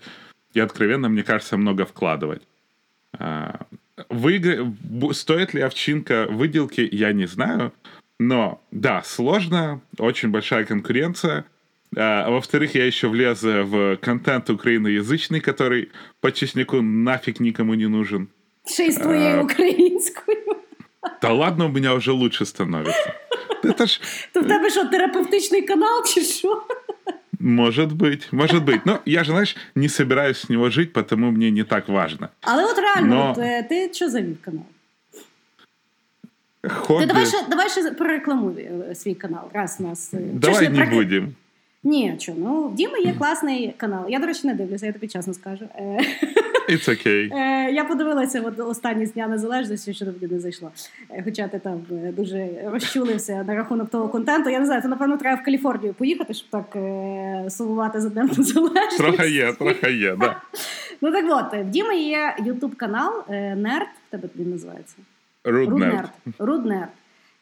И 0.55 0.61
откровенно, 0.61 1.09
мне 1.09 1.23
кажется, 1.23 1.57
много 1.57 1.83
вкладывать. 1.85 2.41
Э, 3.19 3.51
выигр... 4.09 4.65
Стоит 5.11 5.53
ли 5.53 5.61
овчинка 5.61 6.27
выделки, 6.29 6.87
я 6.91 7.11
не 7.11 7.27
знаю. 7.27 7.73
Но 8.17 8.61
да, 8.71 9.01
сложно, 9.03 9.81
очень 9.99 10.29
большая 10.29 10.63
конкуренция. 10.63 11.43
А, 11.97 12.29
во-вторых, 12.29 12.75
я 12.75 12.85
еще 12.85 13.09
влез 13.09 13.43
в 13.43 13.97
контент 13.97 14.49
украиноязычный, 14.49 15.41
который 15.41 15.89
по 16.21 16.31
честнику 16.31 16.81
нафиг 16.81 17.41
никому 17.41 17.75
не 17.75 17.87
нужен. 17.87 18.27
Ще 18.65 18.85
й 18.85 18.91
з 18.91 18.95
твоєю 18.97 19.43
українською. 19.43 20.37
Да 21.21 21.33
ладно, 21.33 21.65
у 21.65 21.69
меня 21.69 21.93
уже 21.93 22.11
лучше 22.11 22.45
становится. 22.45 23.26
Это 23.64 23.86
ж... 23.86 24.00
То 24.32 24.40
в 24.40 24.48
тебе 24.48 24.70
що, 24.70 24.84
терапевтичний 24.84 25.62
канал 25.62 26.04
чи 26.06 26.20
що? 26.20 26.62
Может 27.40 27.92
быть, 27.92 28.28
может 28.32 28.64
быть. 28.64 28.80
Но 28.84 29.00
я 29.04 29.24
же, 29.24 29.32
знаешь, 29.32 29.56
не 29.74 29.88
собираюсь 29.88 30.38
с 30.38 30.48
него 30.48 30.70
жить, 30.70 30.92
потому 30.92 31.30
мне 31.32 31.50
не 31.50 31.64
так 31.64 31.88
важно. 31.88 32.28
Але 32.40 32.64
от 32.64 32.78
реально, 32.78 33.14
Но... 33.14 33.30
от, 33.30 33.38
э, 33.38 33.68
ти 33.68 33.90
що 33.92 34.08
завів 34.08 34.36
канал? 34.44 34.64
Хобі. 36.68 37.00
Ти 37.00 37.06
давай 37.06 37.26
ще, 37.26 37.36
давай 37.48 37.68
ще 37.68 37.90
прорекламуй 37.90 38.52
э, 38.52 38.94
свій 38.94 39.14
канал, 39.14 39.50
раз 39.52 39.80
нас... 39.80 40.14
Э, 40.14 40.18
давай 40.32 40.68
не, 40.68 40.78
не 40.78 40.84
будемо. 40.84 41.28
Ні, 41.83 42.15
що, 42.19 42.33
ну 42.37 42.63
в 42.63 42.75
Діми 42.75 42.99
є 42.99 43.13
класний 43.17 43.73
канал. 43.77 44.05
Я, 44.09 44.19
до 44.19 44.25
речі, 44.25 44.47
не 44.47 44.53
дивлюся, 44.53 44.85
я 44.85 44.93
тобі 44.93 45.07
чесно 45.07 45.33
скажу. 45.33 45.65
Е, 45.75 45.99
It's 46.69 46.89
okay. 46.89 47.37
Е, 47.37 47.71
я 47.73 47.83
подивилася 47.83 48.41
от 48.41 48.59
останні 48.59 49.05
з 49.05 49.13
дня 49.13 49.27
незалежності, 49.27 49.93
що 49.93 50.05
тобі 50.05 50.27
не 50.27 50.39
зайшло. 50.39 50.71
Е, 51.09 51.21
хоча 51.23 51.47
ти 51.47 51.59
там 51.59 51.85
дуже 52.17 52.49
розчулився 52.65 53.43
на 53.47 53.55
рахунок 53.55 53.89
того 53.89 54.09
контенту. 54.09 54.49
Я 54.49 54.59
не 54.59 54.65
знаю, 54.65 54.81
то 54.81 54.87
напевно 54.87 55.17
треба 55.17 55.41
в 55.41 55.45
Каліфорнію 55.45 55.93
поїхати, 55.93 56.33
щоб 56.33 56.49
так 56.49 56.77
сумувати 57.51 58.01
за 58.01 58.09
Днем 58.09 58.27
Незалежності. 58.37 58.97
Трохи 58.97 59.29
є, 59.29 59.53
трохи 59.53 59.91
є, 59.91 60.15
да. 60.15 60.41
Ну 61.01 61.11
так 61.11 61.25
от, 61.29 61.59
в 61.59 61.69
Діми 61.69 61.97
є 61.97 62.35
ютуб 62.45 62.75
канал 62.75 63.23
Нерд, 63.55 63.87
тебе 64.09 64.29
він 64.35 64.51
називається. 64.51 64.95
Руднерд. 65.43 66.09
Руднерд. 66.39 66.89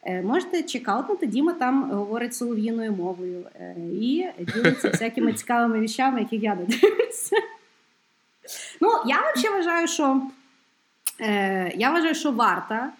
Е, 0.08 0.22
можете 0.22 0.62
чекаутнути, 0.62 1.26
Діма 1.26 1.52
там 1.52 1.90
говорить 1.90 2.34
солов'їною 2.34 2.92
мовою 2.92 3.44
е, 3.60 3.76
і 3.92 4.26
ділиться 4.38 4.88
всякими 4.88 5.32
цікавими 5.32 5.80
віщами, 5.80 6.20
які 6.20 6.36
я 6.36 6.54
не 6.54 6.64
дивлюся. 6.64 7.36
Ну, 8.80 8.88
я 9.06 9.32
взагалі 9.34 9.58
вважаю, 9.58 9.88
що 9.88 10.22
е, 11.20 11.72
я 11.76 11.90
вважаю, 11.90 12.14
що 12.14 12.32
варта, 12.32 12.90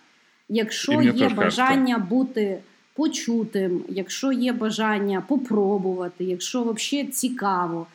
якщо 0.48 1.02
є 1.02 1.28
бажання 1.28 1.94
кажется. 1.94 1.98
бути 1.98 2.58
почутим, 2.94 3.84
якщо 3.88 4.32
є 4.32 4.52
бажання 4.52 5.22
попробувати, 5.28 6.24
якщо 6.24 6.62
взагалі 6.62 7.08
цікаво. 7.08 7.86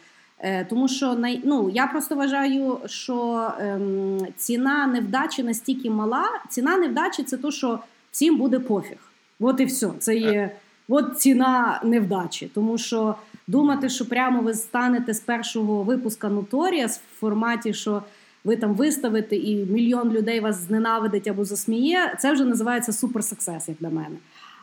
Тому 0.69 0.87
що 0.87 1.17
ну, 1.43 1.69
я 1.73 1.87
просто 1.87 2.15
вважаю, 2.15 2.79
що 2.85 3.49
ем, 3.59 4.27
ціна 4.37 4.87
невдачі 4.87 5.43
настільки 5.43 5.89
мала. 5.89 6.25
Ціна 6.49 6.77
невдачі 6.77 7.23
це 7.23 7.37
то, 7.37 7.51
що 7.51 7.79
всім 8.11 8.37
буде 8.37 8.59
пофіг. 8.59 8.97
От 9.39 9.59
і 9.59 9.65
все. 9.65 9.89
Це 9.99 10.15
є 10.15 10.55
от 10.89 11.19
ціна 11.19 11.81
невдачі. 11.83 12.51
Тому 12.53 12.77
що 12.77 13.15
думати, 13.47 13.89
що 13.89 14.05
прямо 14.05 14.41
ви 14.41 14.53
станете 14.53 15.13
з 15.13 15.19
першого 15.19 15.83
випуска 15.83 16.27
Notorious 16.27 16.99
в 16.99 17.19
форматі, 17.19 17.73
що 17.73 18.03
ви 18.43 18.55
там 18.55 18.73
виставите 18.73 19.35
і 19.35 19.65
мільйон 19.65 20.11
людей 20.11 20.39
вас 20.39 20.55
зненавидить 20.55 21.27
або 21.27 21.45
засміє, 21.45 22.15
це 22.19 22.33
вже 22.33 22.45
називається 22.45 22.93
суперсексес, 22.93 23.69
як 23.69 23.77
для 23.79 23.89
мене. 23.89 24.15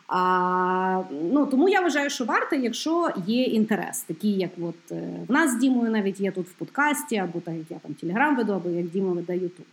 А, 0.07 1.01
ну, 1.31 1.45
Тому 1.45 1.69
я 1.69 1.81
вважаю, 1.81 2.09
що 2.09 2.25
варто, 2.25 2.55
якщо 2.55 3.09
є 3.27 3.43
інтерес, 3.43 4.01
такий, 4.01 4.31
як 4.31 4.51
от 4.61 4.91
е, 4.91 5.01
в 5.27 5.31
нас 5.31 5.51
з 5.51 5.55
Дімою 5.55 5.91
навіть 5.91 6.19
є 6.19 6.31
тут 6.31 6.47
в 6.47 6.53
подкасті, 6.53 7.17
або 7.17 7.39
так 7.39 7.55
як 7.55 7.65
я 7.69 7.77
там 7.77 7.93
Телеграм 7.93 8.35
веду, 8.35 8.53
або 8.53 8.69
як 8.69 8.89
Діма 8.89 9.13
веде 9.13 9.37
Ютуб. 9.37 9.65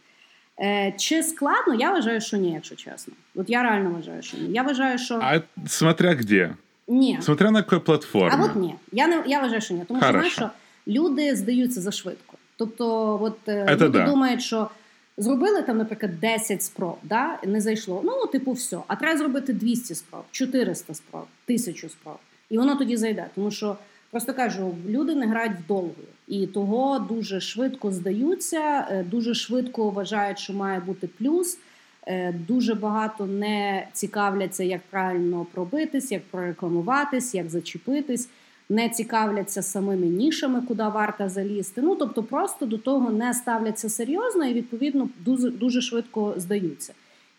Е, 0.61 0.93
Чи 0.99 1.23
складно? 1.23 1.75
Я 1.75 1.91
вважаю, 1.93 2.21
що 2.21 2.37
ні, 2.37 2.53
якщо 2.53 2.77
чесно. 2.77 3.15
От 3.35 3.51
я 3.51 3.63
реально 3.63 3.91
вважаю, 3.91 4.23
що 4.23 4.37
ні. 4.37 4.49
Я 4.53 4.63
вважаю, 4.63 4.99
що 4.99 5.15
А 5.23 5.41
смотря 5.67 6.15
где. 6.15 6.55
ні. 6.89 7.19
Смотря 7.23 7.51
на 7.51 7.59
якій 7.59 7.79
платформі. 7.79 8.37
А 8.39 8.45
от 8.45 8.57
ні. 8.57 8.75
Я 8.93 9.07
не 9.07 9.23
я 9.27 9.41
вважаю, 9.41 9.61
що 9.61 9.75
ні. 9.75 9.85
Тому 9.89 10.01
що 10.01 10.11
знаєш, 10.11 10.33
що 10.33 10.51
люди 10.87 11.37
здаються 11.37 11.81
за 11.81 11.91
швидко. 11.93 12.37
Тобто, 12.57 13.19
от 13.23 13.49
е, 13.49 13.65
Это 13.65 13.85
люди 13.87 13.99
да. 13.99 14.07
думають, 14.07 14.43
що 14.43 14.71
зробили 15.17 15.63
там, 15.63 15.79
наприклад, 15.79 16.21
10 16.21 16.63
спроб, 16.63 16.99
да, 17.03 17.39
не 17.47 17.61
зайшло. 17.61 18.01
Ну, 18.05 18.27
типу, 18.27 18.53
все. 18.53 18.79
А 18.87 18.97
треба 18.97 19.19
зробити 19.19 19.53
200 19.53 19.95
спроб, 19.95 20.25
400 20.31 20.95
спроб, 20.95 21.27
1000 21.47 21.89
спроб. 21.89 22.17
І 22.51 22.59
воно 22.59 22.77
тоді 22.77 22.97
зайде. 22.97 23.27
Тому 23.35 23.51
що, 23.51 23.77
просто 24.11 24.35
кажу, 24.35 24.75
люди 24.89 25.15
не 25.15 25.27
грають 25.27 25.53
вдовго. 25.65 25.95
І 26.29 26.47
того 26.47 26.99
дуже 26.99 27.41
швидко 27.41 27.93
здаються, 27.93 28.87
е, 28.91 29.05
дуже 29.11 29.35
швидко 29.35 29.91
вважають, 29.91 30.39
що 30.39 30.53
має 30.53 30.81
бути 30.81 31.09
плюс. 31.19 31.59
Е, 32.07 32.35
Дуже 32.49 32.75
багато 32.75 33.27
не 33.27 33.89
цікавляться, 33.93 34.65
як 34.65 34.81
правильно 34.91 35.47
пробитись, 35.53 36.13
як 36.13 36.23
прорекламуватись, 36.23 37.35
як 37.35 37.51
зачепитись, 37.51 38.29
не 38.69 38.89
цікавляться 38.89 39.63
самими 39.63 40.07
нішами, 40.07 40.63
куди 40.69 40.83
варто 40.83 41.29
залізти. 41.29 41.83
Ну 41.83 41.97
тобто, 41.97 42.23
просто 42.23 42.67
до 42.67 42.79
того 42.79 43.11
не 43.11 43.35
ставляться 43.35 43.89
серйозно 43.89 44.45
і 44.47 44.55
відповідно 44.55 45.09
дуже 45.25 45.51
дуже 45.51 45.81
швидко 45.81 46.35
здаються. 46.37 46.93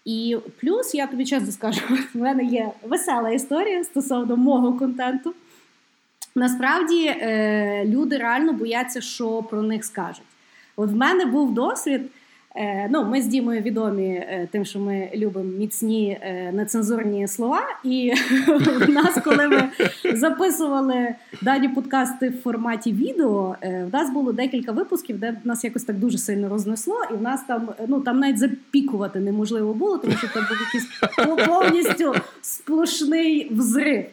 І 0.05 0.37
плюс 0.61 0.95
я 0.95 1.07
тобі 1.07 1.25
чесно 1.25 1.51
скажу, 1.51 1.81
в 2.13 2.17
мене 2.17 2.43
є 2.43 2.71
весела 2.83 3.29
історія 3.29 3.83
стосовно 3.83 4.37
мого 4.37 4.73
контенту. 4.73 5.33
Насправді 6.37 7.05
е, 7.05 7.85
люди 7.85 8.17
реально 8.17 8.53
бояться, 8.53 9.01
що 9.01 9.43
про 9.43 9.61
них 9.61 9.85
скажуть. 9.85 10.23
От 10.75 10.89
в 10.89 10.95
мене 10.95 11.25
був 11.25 11.53
досвід. 11.53 12.01
Е, 12.59 12.87
ну, 12.91 13.05
Ми 13.05 13.21
з 13.21 13.27
Дімою 13.27 13.61
відомі 13.61 14.07
е, 14.07 14.47
тим, 14.51 14.65
що 14.65 14.79
ми 14.79 15.09
любимо 15.15 15.51
міцні 15.51 16.17
е, 16.21 16.51
нецензурні 16.51 17.27
слова. 17.27 17.61
І 17.83 18.13
в 18.87 18.89
нас, 18.89 19.17
коли 19.23 19.47
ми 19.47 19.69
записували 20.13 21.15
дані 21.41 21.69
подкасти 21.69 22.29
в 22.29 22.41
форматі 22.41 22.91
відео, 22.91 23.55
в 23.61 23.93
нас 23.93 24.13
було 24.13 24.33
декілька 24.33 24.71
випусків, 24.71 25.19
де 25.19 25.37
нас 25.43 25.63
якось 25.63 25.83
так 25.83 25.99
дуже 25.99 26.17
сильно 26.17 26.49
рознесло, 26.49 26.95
і 27.11 27.13
в 27.13 27.21
нас 27.21 27.43
там 27.47 27.69
ну 27.87 28.01
там 28.01 28.19
навіть 28.19 28.37
запікувати 28.37 29.19
неможливо 29.19 29.73
було, 29.73 29.97
тому 29.97 30.13
що 30.13 30.27
це 30.27 30.39
був 30.39 30.57
якийсь 30.65 31.47
повністю 31.47 32.13
сплошний 32.41 33.51
взрив. 33.51 34.05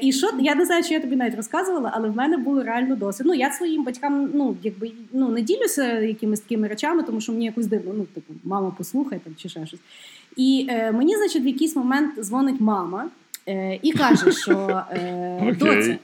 І 0.00 0.12
що 0.12 0.30
я 0.40 0.54
не 0.54 0.66
знаю, 0.66 0.82
чи 0.82 0.94
я 0.94 1.00
тобі 1.00 1.16
навіть 1.16 1.36
розказувала, 1.36 1.92
але 1.94 2.08
в 2.08 2.16
мене 2.16 2.36
було 2.36 2.62
реально 2.62 2.96
досвід. 2.96 3.26
Ну 3.26 3.34
я 3.34 3.50
своїм 3.50 3.84
батькам 3.84 4.30
ну 4.34 4.56
якби 4.62 4.90
ну 5.12 5.28
не 5.28 5.40
ділюся 5.40 5.98
якимись 5.98 6.40
такими 6.40 6.68
речами, 6.68 7.02
тому 7.02 7.20
що 7.20 7.32
мені 7.32 7.53
якось 7.54 7.66
дивно, 7.66 7.92
ну 7.96 8.04
типу, 8.04 8.34
мама, 8.44 8.74
послухай 8.78 9.18
там 9.24 9.34
чи 9.36 9.48
ще 9.48 9.66
щось. 9.66 9.80
І 10.36 10.66
е, 10.70 10.92
мені, 10.92 11.16
значить, 11.16 11.44
в 11.44 11.46
якийсь 11.46 11.76
момент 11.76 12.24
дзвонить 12.24 12.60
мама 12.60 13.08
е, 13.48 13.78
і 13.82 13.92
каже, 13.92 14.32
що 14.32 14.82
е, 14.90 15.56
доця, 15.58 15.98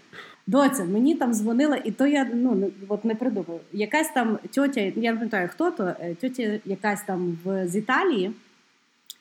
доця, 0.47 0.85
мені 0.85 1.15
там 1.15 1.35
дзвонила, 1.35 1.77
і 1.77 1.91
то 1.91 2.07
я 2.07 2.31
ну 2.35 2.71
от 2.89 3.05
не 3.05 3.15
придумаю. 3.15 3.61
Якась 3.73 4.11
там 4.11 4.39
тьотя, 4.55 4.81
я 4.81 5.13
не 5.13 5.17
пам'ятаю, 5.17 5.49
хто 5.53 5.71
то, 5.71 5.95
тьотя 6.21 6.61
якась 6.65 7.03
там 7.03 7.39
в 7.45 7.69
з 7.69 7.77
Італії. 7.77 8.33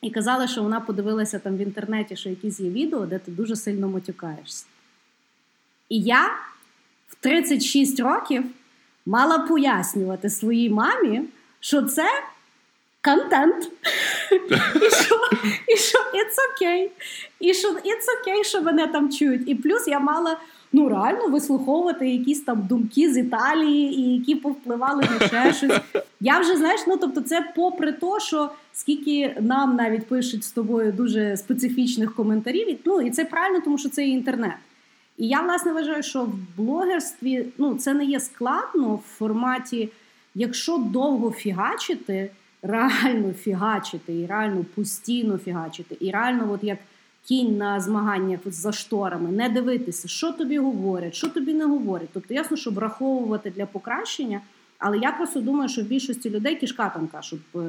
І 0.02 0.10
казала, 0.10 0.46
що 0.46 0.62
вона 0.62 0.80
подивилася 0.80 1.38
там 1.38 1.56
в 1.56 1.60
інтернеті, 1.60 2.16
що 2.16 2.28
якісь 2.28 2.60
є 2.60 2.70
відео, 2.70 3.06
де 3.06 3.18
ти 3.18 3.30
дуже 3.30 3.56
сильно 3.56 3.88
матюкаєшся. 3.88 4.66
І 5.88 6.00
я 6.00 6.26
в 7.08 7.14
36 7.20 8.00
років 8.00 8.44
мала 9.06 9.38
пояснювати 9.38 10.30
своїй 10.30 10.70
мамі, 10.70 11.22
що 11.60 11.82
це 11.82 12.06
контент. 13.04 13.72
І 14.74 14.90
що 15.04 15.20
і 15.68 15.76
що 15.76 15.98
it's 15.98 16.36
okay. 16.50 16.88
І 17.40 17.54
що 17.54 17.68
it's 17.68 18.06
okay, 18.16 18.44
що 18.44 18.62
мене 18.62 18.86
там 18.86 19.12
чують. 19.12 19.48
І 19.48 19.54
плюс 19.54 19.88
я 19.88 20.00
мала 20.00 20.36
ну 20.72 20.88
реально 20.88 21.28
вислуховувати 21.28 22.08
якісь 22.08 22.40
там 22.40 22.66
думки 22.68 23.12
з 23.12 23.16
Італії, 23.16 24.00
і 24.00 24.14
які 24.14 24.34
повпливали 24.34 25.04
на 25.20 25.26
ще 25.26 25.52
щось. 25.52 25.80
Я 26.20 26.38
вже 26.38 26.56
знаєш, 26.56 26.80
ну 26.86 26.96
тобто, 26.96 27.20
це 27.20 27.52
попри 27.56 27.92
те, 27.92 28.20
що 28.20 28.50
скільки 28.72 29.36
нам 29.40 29.76
навіть 29.76 30.06
пишуть 30.06 30.44
з 30.44 30.50
тобою 30.50 30.92
дуже 30.92 31.36
специфічних 31.36 32.14
коментарів. 32.14 32.78
Ну 32.84 33.00
і 33.00 33.10
це 33.10 33.24
правильно, 33.24 33.60
тому 33.64 33.78
що 33.78 33.88
це 33.88 34.06
інтернет. 34.06 34.54
І 35.18 35.28
я 35.28 35.40
власне 35.40 35.72
вважаю, 35.72 36.02
що 36.02 36.22
в 36.24 36.34
блогерстві 36.56 37.46
ну 37.58 37.74
це 37.74 37.94
не 37.94 38.04
є 38.04 38.20
складно 38.20 38.94
в 38.94 39.02
форматі. 39.18 39.88
Якщо 40.34 40.78
довго 40.78 41.30
фігачити, 41.30 42.30
реально 42.62 43.32
фігачити, 43.32 44.20
і 44.20 44.26
реально 44.26 44.64
постійно 44.74 45.38
фігачити, 45.38 45.96
і 46.00 46.10
реально, 46.10 46.52
от 46.52 46.64
як 46.64 46.78
кінь 47.24 47.56
на 47.56 47.80
змаганнях 47.80 48.40
за 48.46 48.72
шторами, 48.72 49.30
не 49.32 49.48
дивитися, 49.48 50.08
що 50.08 50.32
тобі 50.32 50.58
говорять, 50.58 51.14
що 51.14 51.28
тобі 51.28 51.54
не 51.54 51.64
говорять. 51.64 52.08
Тобто, 52.12 52.34
ясно, 52.34 52.56
що 52.56 52.70
враховувати 52.70 53.50
для 53.50 53.66
покращення, 53.66 54.40
але 54.78 54.98
я 54.98 55.12
просто 55.12 55.40
думаю, 55.40 55.68
що 55.68 55.82
в 55.82 55.84
більшості 55.84 56.30
людей 56.30 56.56
кишка 56.56 56.88
тонка, 56.88 57.22
щоб 57.22 57.40
е, 57.56 57.60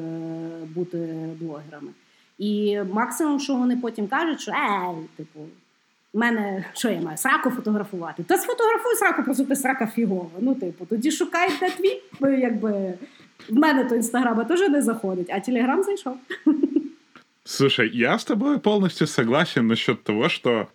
бути 0.76 0.98
блогерами. 1.40 1.92
І 2.38 2.80
максимум, 2.94 3.40
що 3.40 3.56
вони 3.56 3.78
потім 3.78 4.08
кажуть, 4.08 4.42
що 4.42 4.52
е, 4.52 4.96
типу. 5.16 5.40
У 6.13 6.19
мене 6.19 6.65
що 6.73 6.89
я 6.89 7.01
маю 7.01 7.17
сраку 7.17 7.51
фотографувати? 7.51 8.23
Та 8.23 8.39
сфотографуй 8.39 8.95
сраку, 8.97 9.23
просто 9.23 9.45
ти 9.45 9.57
срака 9.57 9.87
фігова. 9.87 10.31
Ну, 10.41 10.55
типу, 10.55 10.87
тоді 10.87 11.11
шукай 11.11 11.51
де 11.61 11.71
твій, 11.71 12.03
якби 12.21 12.95
в 13.49 13.55
мене 13.55 13.85
то 13.85 13.95
інстаграма 13.95 14.45
теж 14.45 14.61
не 14.61 14.83
заходить, 14.83 15.31
а 15.31 15.41
телеграм 15.41 15.83
зайшов. 15.83 16.17
Слушай, 17.45 17.91
я 17.95 18.15
с 18.15 18.25
тобой 18.25 18.59
полностью 18.59 19.07
согласен 19.07 19.67
насчет 19.67 20.03
того, 20.03 20.29
что 20.29 20.67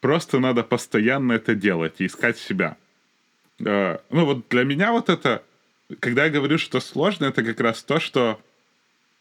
просто 0.00 0.40
надо 0.40 0.62
постоянно 0.62 1.32
это 1.32 1.54
делать 1.54 2.00
и 2.00 2.06
искать 2.06 2.38
себя. 2.38 2.76
Ну 3.58 3.98
вот 4.10 4.44
для 4.50 4.64
меня 4.64 4.92
вот 4.92 5.08
это, 5.08 5.40
когда 6.00 6.24
я 6.24 6.30
говорю, 6.30 6.58
что 6.58 6.80
сложно, 6.80 7.26
это 7.26 7.42
как 7.42 7.60
раз 7.60 7.82
то, 7.82 7.98
что, 7.98 8.38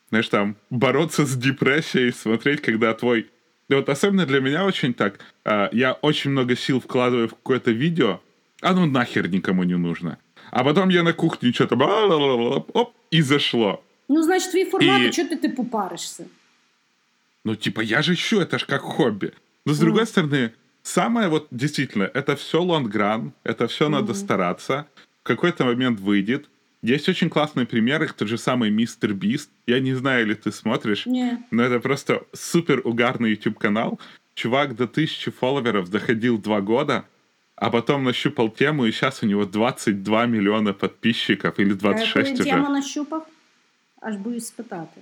знаешь, 0.10 0.30
там, 0.30 0.56
бороться 0.70 1.26
с 1.26 1.36
депрессией, 1.36 2.12
смотреть, 2.12 2.62
когда 2.62 2.94
твой 2.94 3.26
и 3.71 3.75
вот 3.75 3.89
особенно 3.89 4.27
для 4.27 4.41
меня 4.41 4.65
очень 4.67 4.93
так. 4.93 5.21
Я 5.45 5.93
очень 6.03 6.33
много 6.33 6.57
сил 6.57 6.81
вкладываю 6.81 7.29
в 7.29 7.35
какое-то 7.35 7.71
видео, 7.71 8.21
оно 8.61 8.85
нахер 8.87 9.29
никому 9.29 9.63
не 9.63 9.77
нужно. 9.77 10.19
А 10.51 10.65
потом 10.65 10.89
я 10.89 11.05
на 11.05 11.13
кухне 11.13 11.53
что-то 11.53 11.77
оп, 11.77 12.95
и 13.13 13.23
зашло. 13.23 13.83
Ну, 14.09 14.23
значит, 14.23 14.51
твои 14.51 14.65
форматы, 14.65 15.09
и... 15.09 15.13
что 15.13 15.29
ты, 15.29 15.37
ты 15.37 15.49
пупаришься? 15.51 16.27
Ну, 17.45 17.55
типа, 17.55 17.81
я 17.81 18.03
же 18.03 18.15
ищу, 18.15 18.41
это 18.41 18.59
ж 18.59 18.67
как 18.67 18.83
хобби. 18.83 19.33
Но 19.65 19.73
с 19.73 19.79
mm. 19.79 19.81
другой 19.81 20.07
стороны, 20.07 20.53
самое 20.83 21.29
вот 21.29 21.47
действительно, 21.53 22.11
это 22.13 22.35
все 22.35 22.61
лонгран, 22.61 23.33
это 23.45 23.69
все 23.69 23.87
mm. 23.87 23.91
надо 23.91 24.15
стараться. 24.15 24.89
В 25.23 25.27
какой-то 25.27 25.65
момент 25.65 26.01
выйдет. 26.01 26.49
Есть 26.83 27.09
очень 27.09 27.29
классные 27.29 27.67
примеры, 27.67 28.09
тот 28.09 28.29
же 28.29 28.39
самый 28.39 28.71
Мистер 28.71 29.13
Бист. 29.13 29.51
Я 29.67 29.81
не 29.81 29.93
знаю, 29.95 30.27
ли 30.27 30.35
ты 30.35 30.51
смотришь, 30.51 31.07
yeah. 31.07 31.39
но 31.51 31.63
это 31.63 31.79
просто 31.79 32.23
супер 32.33 32.81
угарный 32.85 33.31
YouTube 33.31 33.59
канал. 33.59 34.01
Чувак 34.35 34.75
до 34.77 34.87
тысячи 34.87 35.31
фолловеров 35.31 35.91
доходил 35.91 36.39
два 36.39 36.63
года, 36.63 37.05
а 37.57 37.71
потом 37.71 38.05
нащупал 38.05 38.49
тему, 38.49 38.87
и 38.87 38.93
сейчас 38.93 39.23
у 39.23 39.27
него 39.27 39.45
22 39.45 40.27
миллиона 40.27 40.73
подписчиков, 40.73 41.59
или 41.59 41.75
26 41.75 42.17
а 42.17 42.33
уже. 42.33 42.45
тему 42.45 42.71
нащупал? 42.71 43.27
Аж 44.01 44.17
боюсь 44.17 44.47
спитати. 44.47 45.01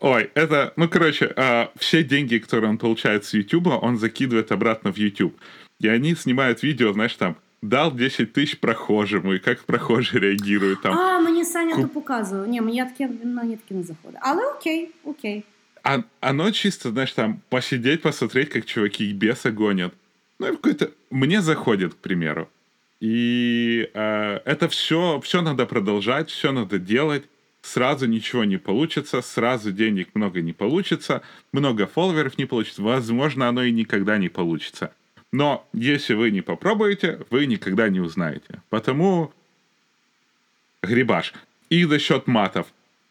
Ой, 0.00 0.30
это, 0.34 0.72
ну, 0.76 0.88
короче, 0.88 1.32
э, 1.36 1.68
все 1.76 2.02
деньги, 2.02 2.38
которые 2.38 2.70
он 2.70 2.78
получает 2.78 3.26
с 3.26 3.34
YouTube, 3.34 3.66
он 3.66 3.98
закидывает 3.98 4.50
обратно 4.50 4.90
в 4.90 4.96
YouTube. 4.96 5.38
И 5.80 5.88
они 5.88 6.14
снимают 6.14 6.62
видео, 6.62 6.92
знаешь, 6.94 7.14
там, 7.14 7.36
дал 7.63 7.91
10 7.91 8.33
тысяч 8.33 8.59
прохожему, 8.59 9.33
и 9.33 9.39
как 9.39 9.63
прохожие 9.63 10.21
реагируют 10.21 10.81
там. 10.81 10.97
А, 10.97 11.19
мені 11.19 11.45
Саня 11.45 11.75
Куп... 11.75 11.83
то 11.83 11.89
показував. 11.89 12.47
Ні, 12.47 12.61
мені 12.61 12.83
таке, 12.83 13.09
мені 13.23 13.55
таке 13.55 13.75
не 13.75 13.83
заходить. 13.83 14.19
Але 14.21 14.45
окей, 14.45 14.89
окей. 15.03 15.43
А, 15.83 15.99
оно 16.21 16.51
чисто, 16.51 16.89
знаешь, 16.89 17.13
там, 17.13 17.41
посидеть, 17.49 18.01
посмотреть, 18.01 18.49
как 18.49 18.65
чуваки 18.65 19.13
беса 19.13 19.51
гонят. 19.51 19.93
Ну, 20.39 20.47
и 20.47 20.51
какой-то... 20.51 20.89
Мне 21.11 21.41
заходит, 21.41 21.93
к 21.93 21.97
примеру. 21.97 22.47
И 23.01 23.89
э, 23.93 24.39
это 24.45 24.67
все, 24.67 25.19
все 25.21 25.41
надо 25.41 25.65
продолжать, 25.65 26.29
все 26.29 26.51
надо 26.51 26.79
делать. 26.79 27.23
Сразу 27.61 28.07
ничего 28.07 28.45
не 28.45 28.57
получится, 28.57 29.21
сразу 29.21 29.71
денег 29.71 30.09
много 30.13 30.41
не 30.41 30.53
получится, 30.53 31.21
много 31.51 31.87
фолловеров 31.87 32.37
не 32.37 32.45
получится. 32.45 32.81
Возможно, 32.81 33.49
оно 33.49 33.63
и 33.63 33.71
никогда 33.71 34.17
не 34.17 34.29
получится. 34.29 34.91
Но 35.34 35.66
если 35.72 36.14
вы 36.14 36.30
не 36.30 36.42
попробуете, 36.42 37.18
вы 37.28 37.46
никогда 37.46 37.88
не 37.88 37.98
узнаете. 37.98 38.62
Потому 38.70 39.32
грибаш. 40.80 41.34
И 41.70 41.84
за 41.84 41.98
счет 41.98 42.28
матов. 42.28 42.68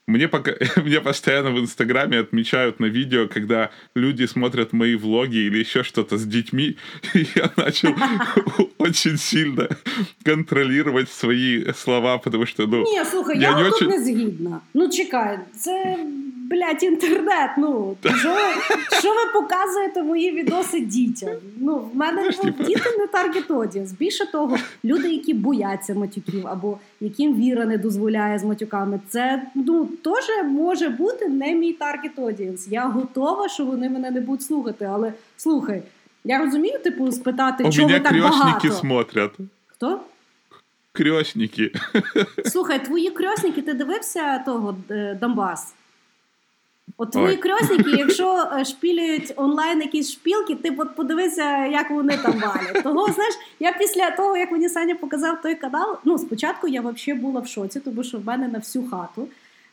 Мне, 0.07 0.27
пока, 0.27 0.51
мне 0.83 0.99
постоянно 0.99 1.51
в 1.51 1.59
Инстаграме 1.59 2.19
отмечают 2.19 2.79
на 2.79 2.85
видео, 2.87 3.27
когда 3.27 3.69
люди 3.95 4.25
смотрят 4.25 4.73
мои 4.73 4.95
влоги 4.95 5.37
или 5.37 5.59
еще 5.59 5.83
что-то 5.83 6.17
с 6.17 6.25
детьми, 6.25 6.75
и 7.13 7.25
я 7.35 7.51
начал 7.55 7.95
очень 8.77 9.17
сильно 9.17 9.69
контролировать 10.25 11.09
свои 11.09 11.71
слова, 11.73 12.17
потому 12.17 12.45
что, 12.45 12.67
ну... 12.67 12.83
Ні, 12.83 13.05
слухай, 13.11 13.39
я, 13.39 13.49
я 13.49 13.57
не 13.57 13.63
тут 13.63 13.73
очень... 13.73 13.89
не 13.89 14.03
згідна. 14.03 14.59
Ну 14.73 14.89
чекай, 14.89 15.39
це, 15.57 15.97
блядь, 16.49 16.83
інтернет. 16.83 17.49
Ну, 17.57 17.97
що 18.03 18.29
ви, 18.29 18.77
що 18.99 19.09
ви 19.09 19.41
показуєте 19.41 20.03
мої 20.03 20.31
відоси 20.31 20.79
дітям? 20.79 21.29
Ну, 21.57 21.89
в 21.93 21.95
мене 21.95 22.17
Знаєш, 22.17 22.35
ну, 22.43 22.51
типу- 22.51 22.63
діти 22.63 22.97
не 22.99 23.07
таргет 23.07 23.51
одієнс. 23.51 23.91
Більше 23.91 24.31
того, 24.31 24.57
люди, 24.85 25.09
які 25.09 25.33
бояться 25.33 25.93
матюків, 25.93 26.47
або 26.47 26.77
яким 27.01 27.35
віра 27.35 27.65
не 27.65 27.77
дозволяє 27.77 28.39
з 28.39 28.43
матюками, 28.43 28.99
це 29.09 29.43
ну, 29.55 29.89
теж 30.03 30.29
може 30.45 30.89
бути 30.89 31.27
не 31.27 31.53
мій 31.55 31.73
таргет 31.73 32.11
одієнс. 32.19 32.67
Я 32.67 32.85
готова, 32.87 33.49
що 33.49 33.65
вони 33.65 33.89
мене 33.89 34.11
не 34.11 34.21
будуть 34.21 34.45
слухати, 34.45 34.85
але 34.85 35.13
слухай. 35.37 35.83
Я 36.23 36.39
розумію, 36.39 36.79
типу, 36.79 37.11
спитати, 37.11 37.63
У 37.63 37.67
меня 37.67 37.99
так 37.99 38.21
багато. 38.21 38.71
смотрят. 38.71 39.31
Хто? 39.67 39.99
Крестники. 40.91 41.71
Слухай, 42.45 42.85
твої 42.85 43.09
крьосники, 43.09 43.61
ти 43.61 43.73
дивився 43.73 44.39
того 44.39 44.75
е, 44.89 45.17
Донбас? 45.21 45.73
От 46.97 47.11
твої 47.11 47.37
крьосники, 47.37 47.89
якщо 47.89 48.49
е, 48.59 48.65
шпілюють 48.65 49.33
онлайн 49.35 49.81
якісь 49.81 50.11
шпілки, 50.11 50.55
ти 50.55 50.75
от 50.77 50.95
подивися, 50.95 51.65
як 51.65 51.91
вони 51.91 52.17
там 52.17 52.39
валять. 52.39 52.83
Того, 52.83 53.11
знаєш, 53.11 53.33
я 53.59 53.71
після 53.73 54.11
того, 54.11 54.37
як 54.37 54.51
мені 54.51 54.69
Саня 54.69 54.95
показав 54.95 55.41
той 55.41 55.55
канал, 55.55 55.97
ну 56.03 56.17
спочатку 56.17 56.67
я 56.67 56.81
взагалі 56.81 57.21
була 57.21 57.41
в 57.41 57.47
шоці, 57.47 57.79
тому 57.79 58.03
що 58.03 58.17
в 58.17 58.25
мене 58.25 58.47
на 58.47 58.59
всю 58.59 58.89
хату 58.89 59.27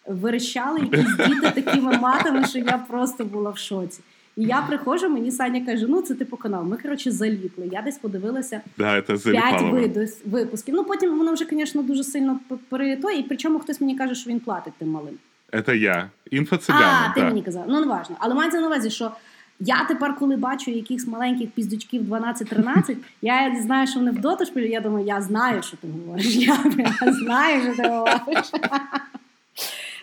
верещали 0.08 0.80
якісь 0.80 1.16
діти 1.28 1.62
такими 1.62 1.98
матами, 1.98 2.46
що 2.48 2.60
я 2.60 2.86
просто 2.90 3.26
була 3.26 3.52
в 3.52 3.58
шоці. 3.58 4.00
І 4.38 4.44
я 4.44 4.62
приходжу, 4.62 5.10
мені 5.10 5.32
Саня 5.32 5.66
каже: 5.66 5.86
ну 5.90 6.02
це 6.02 6.16
типу 6.16 6.38
канал. 6.38 6.64
Ми 6.64 6.78
коротше 6.78 7.12
заліпли. 7.12 7.70
Я 7.72 7.82
десь 7.82 7.98
подивилася 7.98 8.62
Да, 8.78 8.96
это 8.96 9.06
п'ять 9.06 9.20
залипало. 9.60 9.72
виду- 9.82 10.08
випусків. 10.26 10.76
Ну 10.76 10.84
потім 10.84 11.18
воно 11.18 11.34
вже, 11.34 11.46
звісно, 11.52 11.84
дуже 11.84 12.04
сильно 12.04 12.40
п- 12.50 12.56
перето, 12.70 13.10
і 13.10 13.24
причому 13.24 13.60
хтось 13.60 13.82
мені 13.82 13.96
каже, 13.98 14.16
що 14.16 14.30
він 14.30 14.40
платить 14.40 14.74
тим 14.78 14.90
малим. 14.90 15.14
Это 15.52 15.74
я. 15.76 16.10
А, 16.32 16.36
Инфо-цыган, 16.36 17.14
ти 17.14 17.20
да. 17.22 17.28
мені 17.28 17.42
казав. 17.42 17.66
Ну 17.68 17.80
не 17.80 17.86
важно. 17.88 18.16
Але 18.20 18.36
мається 18.36 18.60
на 18.62 18.68
увазі, 18.68 18.90
що 18.90 19.12
я 19.60 19.86
тепер, 19.88 20.16
коли 20.20 20.36
бачу 20.36 20.72
якихось 20.72 21.08
маленьких 21.08 21.50
піздючків 21.50 22.02
12-13, 22.02 22.96
я 23.22 23.56
знаю, 23.62 23.88
що 23.88 24.00
вони 24.00 24.12
в 24.12 24.20
доту 24.20 24.46
шпилю, 24.46 24.66
я 24.66 24.82
думаю, 24.82 25.06
я 25.06 25.22
знаю, 25.22 25.64
що 25.64 25.78
ти 25.78 25.88
говориш. 25.88 26.36
Я, 26.36 26.58
я 26.78 27.14
знаю, 27.14 27.62
що 27.74 27.84
ти 27.84 27.90
говориш. 27.90 28.52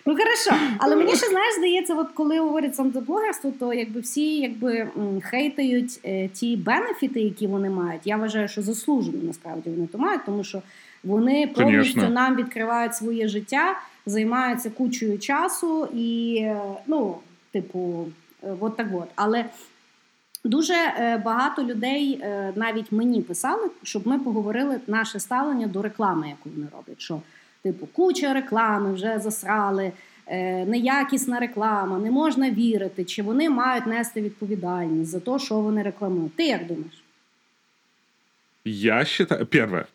Ну 0.08 0.16
хорошо, 0.16 0.66
але 0.78 0.96
мені 0.96 1.16
ще 1.16 1.28
знаєш, 1.28 1.56
здається, 1.58 1.96
от 1.96 2.08
коли 2.14 2.40
говорять 2.40 2.76
сам 2.76 2.92
за 2.92 3.02
блогерство, 3.02 3.54
то 3.60 3.74
якби 3.74 4.00
всі 4.00 4.40
якби 4.40 4.88
хейтають 5.24 6.00
е, 6.06 6.28
ті 6.28 6.58
бенефіти, 6.58 7.22
які 7.22 7.48
вони 7.48 7.70
мають. 7.70 8.02
Я 8.06 8.18
вважаю, 8.18 8.48
що 8.48 8.62
заслужено 8.62 9.18
насправді 9.24 9.70
вони 9.70 9.88
то 9.88 9.98
мають, 9.98 10.22
тому 10.26 10.44
що 10.44 10.62
вони 11.04 11.48
повністю 11.56 11.94
Конечно. 11.94 12.10
нам 12.10 12.36
відкривають 12.36 12.96
своє 12.96 13.28
життя, 13.28 13.80
займаються 14.06 14.70
кучою 14.70 15.20
часу 15.20 15.88
і 15.94 16.38
е, 16.42 16.62
ну, 16.88 17.18
типу, 17.52 18.06
е, 18.44 18.56
от 18.60 18.78
так 18.78 18.88
от. 18.94 19.08
Але 19.16 19.46
дуже 20.44 20.76
багато 21.26 21.64
людей 21.64 22.24
навіть 22.56 22.92
мені 22.92 23.22
писали, 23.22 23.70
щоб 23.84 24.08
ми 24.08 24.20
поговорили 24.20 24.80
наше 24.88 25.20
ставлення 25.20 25.68
до 25.68 25.82
реклами, 25.82 26.30
яку 26.30 26.50
вони 26.56 26.68
роблять. 26.74 27.02
Що, 27.02 27.22
типу, 27.63 27.87
куча 27.87 28.33
реклами 28.33 28.93
вже 28.93 29.19
засрали, 29.19 29.93
е, 30.27 30.67
неякісна 30.67 31.39
реклама, 31.39 31.99
не 31.99 32.11
можна 32.11 32.51
вірити, 32.51 33.05
чи 33.05 33.23
вони 33.23 33.51
мають 33.51 33.87
нести 33.87 34.21
відповідальність 34.21 35.11
за 35.11 35.21
те, 35.21 35.39
що 35.39 35.55
вони 35.55 35.83
рекламують. 35.83 36.37
Ти 36.37 36.47
як 36.47 36.67
думаєш? 36.67 37.03
Я 38.65 39.05
считаю... 39.05 39.47
Первое. 39.47 39.87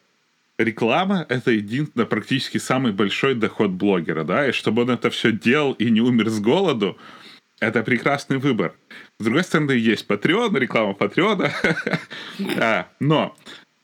Реклама — 0.58 1.30
это 1.30 1.52
единственный, 1.52 2.06
практически 2.06 2.58
самый 2.58 2.92
большой 2.92 3.36
доход 3.36 3.70
блогера, 3.72 4.24
да, 4.24 4.48
и 4.48 4.52
чтобы 4.52 4.82
он 4.82 4.90
это 4.90 5.10
все 5.10 5.32
делал 5.32 5.74
и 5.74 5.92
не 5.92 6.02
умер 6.02 6.30
с 6.30 6.40
голоду, 6.40 6.98
это 7.60 7.84
прекрасный 7.84 8.38
выбор. 8.38 8.74
С 9.20 9.24
другой 9.24 9.44
стороны, 9.44 9.72
есть 9.72 10.08
Patreon, 10.08 10.58
реклама 10.58 10.94
Патреона, 10.94 11.52
А, 12.60 12.88
но 13.00 13.36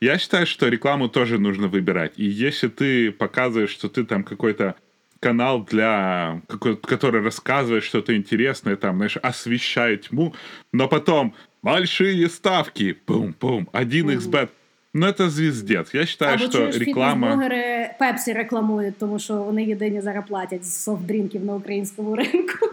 я 0.01 0.17
считаю, 0.17 0.45
что 0.45 0.67
рекламу 0.69 1.07
тоже 1.09 1.37
нужно 1.39 1.67
выбирать. 1.67 2.13
И 2.17 2.25
если 2.25 2.67
ты 2.69 3.11
показываешь, 3.11 3.69
что 3.71 3.87
ты 3.87 4.03
там 4.05 4.23
какой-то 4.23 4.73
канал 5.19 5.65
для 5.71 6.41
какой- 6.47 6.75
который 6.77 7.21
рассказывает 7.21 7.83
что-то 7.83 8.13
интересное, 8.15 8.75
там, 8.75 8.95
знаешь, 8.97 9.17
освещает 9.21 10.01
тьму, 10.01 10.33
но 10.73 10.87
потом 10.87 11.33
большие 11.61 12.27
ставки, 12.29 12.93
пум-пум, 13.05 13.67
1xbet. 13.73 14.49
Ну, 14.95 15.07
это 15.07 15.29
звездец. 15.29 15.93
Я 15.93 16.05
считаю, 16.05 16.35
Або 16.35 16.43
что 16.45 16.57
чуєш, 16.57 16.77
реклама... 16.77 17.27
фітнес-блогери 17.27 17.89
Пепсі 17.99 18.33
рекламують, 18.33 18.97
тому 18.97 19.19
що 19.19 19.33
вони 19.35 19.63
єдині 19.63 20.01
зараз 20.01 20.23
платять 20.27 20.65
з 20.65 20.83
софтдрінків 20.83 21.45
на 21.45 21.55
українському 21.55 22.15
ринку. 22.15 22.69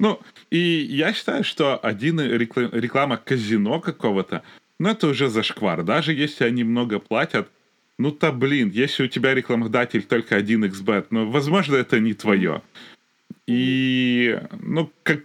Ну, 0.00 0.18
и 0.52 0.58
я 0.90 1.12
считаю, 1.12 1.44
что 1.44 1.80
один 1.82 2.20
рекла- 2.20 2.80
реклама 2.80 3.16
казино 3.16 3.80
какого-то, 3.80 4.40
ну, 4.83 4.89
это 4.89 5.07
уже 5.07 5.29
зашквар. 5.29 5.83
Даже 5.83 6.11
если 6.11 6.43
они 6.43 6.65
много 6.65 6.99
платят, 6.99 7.47
ну, 7.97 8.11
то, 8.11 8.33
блин, 8.33 8.69
если 8.69 9.05
у 9.05 9.07
тебя 9.07 9.33
рекламодатель 9.33 10.03
только 10.03 10.37
1xbet, 10.39 11.05
ну, 11.09 11.31
возможно, 11.31 11.77
это 11.77 12.01
не 12.01 12.13
твое. 12.13 12.61
И, 13.47 14.37
ну, 14.61 14.91
как 15.03 15.19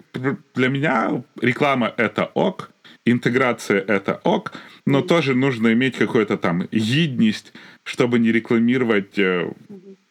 для 0.54 0.68
меня 0.68 1.24
реклама— 1.40 1.92
это 1.96 2.30
ок, 2.34 2.70
интеграция— 3.04 3.80
это 3.88 4.20
ок, 4.22 4.52
но 4.86 5.02
тоже 5.02 5.34
нужно 5.34 5.72
иметь 5.72 5.96
какую-то 5.96 6.36
там 6.36 6.68
гидность, 6.70 7.52
чтобы 7.82 8.20
не 8.20 8.30
рекламировать 8.30 9.18
э, 9.18 9.52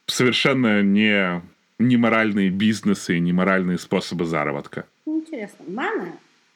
совершенно 0.08 0.82
не 0.82 1.42
неморальные 1.80 2.50
бизнесы 2.50 3.16
и 3.16 3.22
неморальные 3.22 3.78
способы 3.78 4.26
заработка. 4.26 4.84
Ну, 5.06 5.20
Інтересно, 5.20 5.66
в 5.68 5.72
мене 5.72 6.12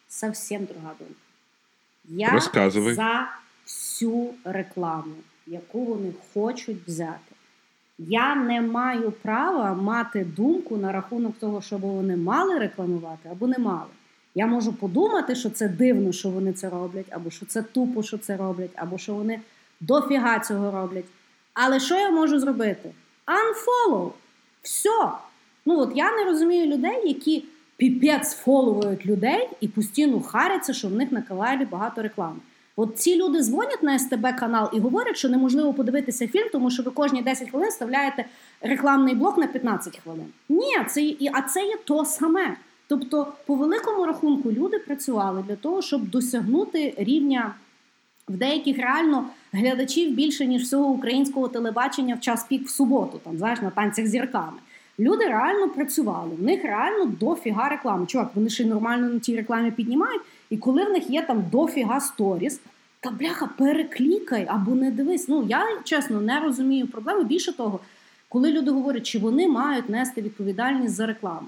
зовсім 0.10 0.66
друга 0.66 0.92
думка. 1.00 1.21
Я 2.06 2.30
Розказуй. 2.30 2.94
за 2.94 3.28
всю 3.66 4.30
рекламу, 4.44 5.16
яку 5.48 5.86
вони 5.86 6.14
хочуть 6.34 6.78
взяти. 6.88 7.36
Я 7.98 8.36
не 8.36 8.62
маю 8.62 9.12
права 9.12 9.74
мати 9.74 10.26
думку 10.26 10.78
на 10.78 10.92
рахунок 10.92 11.38
того, 11.40 11.62
щоб 11.62 11.82
вони 11.82 12.16
мали 12.16 12.60
рекламувати 12.60 13.30
або 13.30 13.48
не 13.48 13.58
мали. 13.58 13.90
Я 14.36 14.48
можу 14.48 14.74
подумати, 14.74 15.36
що 15.36 15.50
це 15.50 15.68
дивно, 15.68 16.12
що 16.12 16.30
вони 16.30 16.54
це 16.54 16.70
роблять, 16.70 17.06
або 17.10 17.30
що 17.30 17.46
це 17.46 17.62
тупо, 17.62 18.04
що 18.04 18.18
це 18.18 18.38
роблять, 18.38 18.72
або 18.76 18.98
що 18.98 19.14
вони 19.14 19.42
дофіга 19.80 20.40
цього 20.40 20.72
роблять. 20.72 21.06
Але 21.54 21.80
що 21.80 21.96
я 21.96 22.12
можу 22.12 22.40
зробити? 22.40 22.92
Unfollow. 23.28 24.12
Все. 24.62 25.12
Ну 25.66 25.80
от 25.80 25.92
я 25.96 26.12
не 26.12 26.26
розумію 26.26 26.66
людей, 26.66 27.08
які 27.08 27.44
піпець 27.82 28.34
фоловують 28.34 29.06
людей 29.06 29.50
і 29.62 29.67
постійно 29.67 30.20
харяться, 30.20 30.74
що 30.74 30.88
в 30.88 30.91
них 30.91 31.12
на 31.12 31.22
каналі 31.22 31.65
багато 31.65 32.02
реклами. 32.02 32.39
От 32.76 33.00
ці 33.00 33.15
люди 33.15 33.41
дзвонять 33.41 33.84
на 33.84 34.00
СТБ 34.00 34.36
канал 34.39 34.70
і 34.74 34.80
говорять, 34.80 35.17
що 35.17 35.30
неможливо 35.30 35.74
подивитися 35.74 36.28
фільм, 36.28 36.48
тому 36.52 36.72
що 36.72 36.84
ви 36.84 36.91
кожні 36.91 37.22
10 37.22 37.50
хвилин 37.50 37.70
вставляєте 37.70 38.26
рекламний 38.62 39.15
блок 39.15 39.38
на 39.38 39.48
15 39.48 40.00
хвилин. 40.00 40.26
Ні, 40.50 40.78
це 40.89 41.02
і 41.02 41.30
а 41.34 41.41
це 41.41 41.65
є 41.65 41.76
то 41.86 42.06
саме. 42.06 42.58
Тобто, 42.88 43.34
по 43.46 43.56
великому 43.56 44.06
рахунку, 44.06 44.52
люди 44.52 44.80
працювали 44.80 45.44
для 45.48 45.56
того, 45.56 45.82
щоб 45.82 46.10
досягнути 46.10 46.94
рівня 46.98 47.56
в 48.28 48.38
деяких 48.38 48.78
реально 48.78 49.26
глядачів 49.54 50.15
більше 50.15 50.46
ніж 50.46 50.63
всього 50.63 50.86
українського 50.86 51.48
телебачення 51.48 52.15
в 52.15 52.20
час 52.20 52.44
пік 52.44 52.67
в 52.67 52.70
суботу, 52.70 53.20
там 53.24 53.38
знаєш 53.38 53.62
на 53.62 53.70
танцях 53.70 54.08
зірками. 54.08 54.58
Люди 55.02 55.26
реально 55.26 55.70
працювали, 55.70 56.36
в 56.36 56.44
них 56.44 56.64
реально 56.64 57.06
дофіга 57.06 57.70
реклами. 57.70 58.06
Чувак, 58.06 58.32
вони 58.36 58.50
ще 58.50 58.66
нормально 58.66 59.10
на 59.10 59.20
тій 59.20 59.36
рекламі 59.36 59.72
піднімають, 59.72 60.22
і 60.50 60.58
коли 60.58 60.84
в 60.84 60.90
них 60.90 61.10
є 61.10 61.22
там 61.22 61.46
дофіга 61.52 62.00
сторіс, 62.00 62.60
та 63.00 63.12
бляха, 63.12 63.50
переклікай 63.58 64.46
або 64.50 64.76
не 64.76 64.92
дивись. 64.92 65.28
Ну 65.28 65.46
я 65.50 65.64
чесно 65.84 66.22
не 66.22 66.40
розумію 66.40 66.88
проблеми. 66.88 67.24
Більше 67.24 67.58
того, 67.58 67.80
коли 68.30 68.52
люди 68.52 68.72
говорять, 68.72 69.06
чи 69.06 69.20
вони 69.20 69.48
мають 69.48 69.90
нести 69.90 70.22
відповідальність 70.22 70.96
за 70.96 71.06
рекламу. 71.06 71.48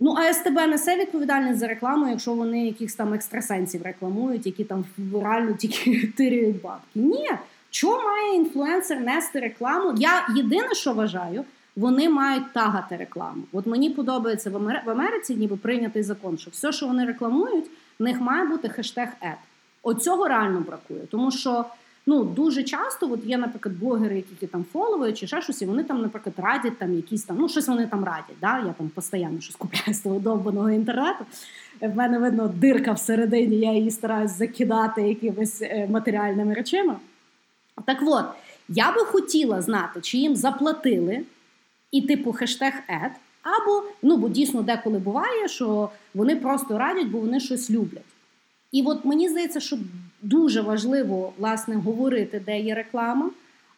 Ну, 0.00 0.14
а 0.18 0.32
СТБ 0.32 0.54
несе 0.54 0.96
відповідальність 0.96 1.58
за 1.58 1.66
рекламу, 1.66 2.08
якщо 2.08 2.34
вони 2.34 2.66
якихось 2.66 2.94
там 2.94 3.14
екстрасенсів 3.14 3.82
рекламують, 3.82 4.46
які 4.46 4.64
там 4.64 4.84
реально 5.14 5.52
тільки 5.52 6.12
тиряють 6.16 6.62
бабки. 6.62 6.84
Ні, 6.94 7.30
чого 7.70 8.02
має 8.02 8.36
інфлюенсер 8.36 9.00
нести 9.00 9.40
рекламу? 9.40 9.94
Я 9.98 10.26
єдине, 10.36 10.74
що 10.74 10.92
вважаю, 10.92 11.44
вони 11.80 12.08
мають 12.08 12.52
тагати 12.52 12.96
рекламу. 12.96 13.42
От 13.52 13.66
мені 13.66 13.90
подобається 13.90 14.50
в 14.50 14.90
Америці, 14.90 15.34
ніби 15.34 15.56
прийнятий 15.56 16.02
закон, 16.02 16.38
що 16.38 16.50
все, 16.50 16.72
що 16.72 16.86
вони 16.86 17.04
рекламують, 17.04 17.64
в 17.98 18.02
них 18.02 18.20
має 18.20 18.44
бути 18.44 18.68
хештег 18.68 19.08
ед. 19.22 19.38
От 19.82 20.02
цього 20.02 20.28
реально 20.28 20.60
бракує, 20.60 21.00
тому 21.10 21.30
що. 21.30 21.64
ну 22.06 22.24
дуже 22.24 22.62
часто, 22.62 23.12
от 23.12 23.24
є, 23.24 23.38
наприклад, 23.38 23.78
блогери, 23.78 24.16
які 24.16 24.46
там 24.46 24.64
фоловують, 24.72 25.18
чи 25.18 25.26
ще 25.26 25.42
щось, 25.42 25.62
і 25.62 25.66
вони 25.66 25.84
там, 25.84 26.02
наприклад, 26.02 26.34
радять 26.38 26.78
там 26.78 26.94
якісь 26.94 27.24
там, 27.24 27.36
ну 27.40 27.48
щось 27.48 27.68
вони 27.68 27.86
там 27.86 28.04
радять. 28.04 28.36
Да? 28.40 28.58
Я 28.58 28.74
там 28.78 28.88
постійно 28.88 29.40
щось 29.40 29.56
купляю 29.56 29.94
з 29.94 29.98
того 29.98 30.18
довбаного 30.18 30.70
інтернету. 30.70 31.24
В 31.80 31.96
мене 31.96 32.18
видно 32.18 32.48
дирка 32.48 32.92
всередині, 32.92 33.56
я 33.56 33.72
її 33.72 33.90
стараюсь 33.90 34.38
закидати 34.38 35.02
якимись 35.02 35.62
е, 35.62 35.88
матеріальними 35.90 36.54
речами. 36.54 36.94
Так 37.84 37.98
от, 38.06 38.24
я 38.68 38.92
би 38.92 39.04
хотіла 39.04 39.62
знати, 39.62 40.00
чи 40.00 40.18
їм 40.18 40.36
заплатили 40.36 41.24
і 41.92 42.02
типу 42.02 42.32
хештег 42.32 42.72
ед, 42.88 43.12
або 43.42 43.82
ну 44.02 44.16
бо 44.16 44.28
дійсно 44.28 44.62
деколи 44.62 44.98
буває, 44.98 45.48
що 45.48 45.90
вони 46.14 46.36
просто 46.36 46.78
радять, 46.78 47.06
бо 47.06 47.18
вони 47.18 47.40
щось 47.40 47.70
люблять. 47.70 48.02
І 48.72 48.82
от 48.82 49.04
мені 49.04 49.28
здається, 49.28 49.60
що 49.60 49.78
дуже 50.22 50.60
важливо 50.60 51.32
власне 51.38 51.76
говорити, 51.76 52.42
де 52.46 52.60
є 52.60 52.74
реклама, 52.74 53.30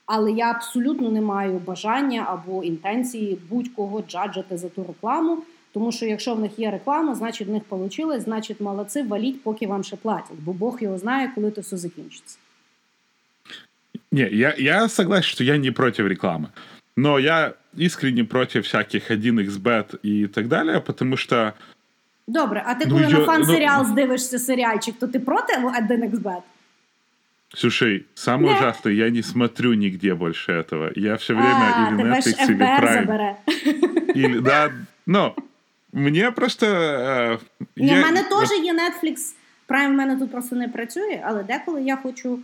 але 0.06 0.32
я 0.32 0.50
абсолютно 0.50 1.10
не 1.10 1.20
маю 1.20 1.58
бажання 1.58 2.26
або 2.28 2.64
інтенції 2.64 3.38
будь-кого 3.50 4.02
джаджати 4.08 4.58
за 4.58 4.68
ту 4.68 4.84
рекламу. 4.88 5.42
Тому 5.72 5.92
що 5.92 6.06
якщо 6.06 6.34
в 6.34 6.40
них 6.40 6.58
є 6.58 6.70
реклама, 6.70 7.14
значить 7.14 7.48
в 7.48 7.50
них 7.50 7.62
вийшло, 7.70 8.20
значить 8.20 8.60
молодці, 8.60 9.02
валіть, 9.02 9.42
поки 9.42 9.66
вам 9.66 9.84
ще 9.84 9.96
платять, 9.96 10.36
бо 10.38 10.52
Бог 10.52 10.82
його 10.82 10.98
знає, 10.98 11.32
коли 11.34 11.50
то 11.50 11.60
все 11.60 11.76
закінчиться. 11.76 12.38
Не, 14.12 14.28
я, 14.28 14.54
я 14.58 14.88
согласен, 14.88 15.22
что 15.22 15.44
я 15.44 15.56
не 15.58 15.72
против 15.72 16.06
рекламы. 16.06 16.48
Но 16.97 17.19
я 17.19 17.53
искренне 17.77 18.23
против 18.23 18.63
всяких 18.65 19.11
1xbet 19.11 19.99
и 20.05 20.27
так 20.27 20.47
далее, 20.47 20.79
потому 20.79 21.17
что... 21.17 21.53
Добре, 22.27 22.63
а 22.65 22.75
ти 22.75 22.85
Ну, 22.85 22.91
коли 22.95 23.11
я- 23.11 23.19
на 23.19 23.25
фан-серіал 23.25 23.83
ну- 23.83 23.89
здивишся 23.91 24.39
серіальчик, 24.39 24.95
то 24.99 25.07
ти 25.07 25.19
проти 25.19 25.53
1xbet? 25.57 26.41
Слушай, 27.55 28.05
самое 28.15 28.53
Да. 28.53 28.59
ужасное, 28.59 28.93
я 28.93 29.09
не 29.09 29.23
смотрю 29.23 29.73
нигде 29.73 30.13
больше 30.13 30.51
этого. 30.53 30.91
Я 30.95 31.15
все 31.15 31.33
время 31.33 31.73
а, 31.75 31.89
или 31.89 31.97
тебе 31.97 32.21
ж 32.21 32.27
Netflix, 32.27 32.45
или 32.49 32.55
ФБР 32.55 32.83
Prime. 32.83 32.93
забере. 32.93 33.35
Или, 34.15 34.39
да, 34.39 34.71
но 35.05 35.35
мне 35.93 36.31
просто... 36.31 36.65
э, 36.65 37.39
Ні, 37.75 37.87
я- 37.87 38.01
в 38.01 38.05
мене 38.05 38.23
теж 38.23 38.49
є 38.63 38.73
Netflix. 38.73 39.15
Prime 39.67 39.87
в 39.87 39.93
мене 39.93 40.15
тут 40.17 40.31
просто 40.31 40.55
не 40.55 40.67
працює, 40.67 41.21
але 41.25 41.43
деколи 41.43 41.81
я 41.83 41.95
хочу 41.97 42.39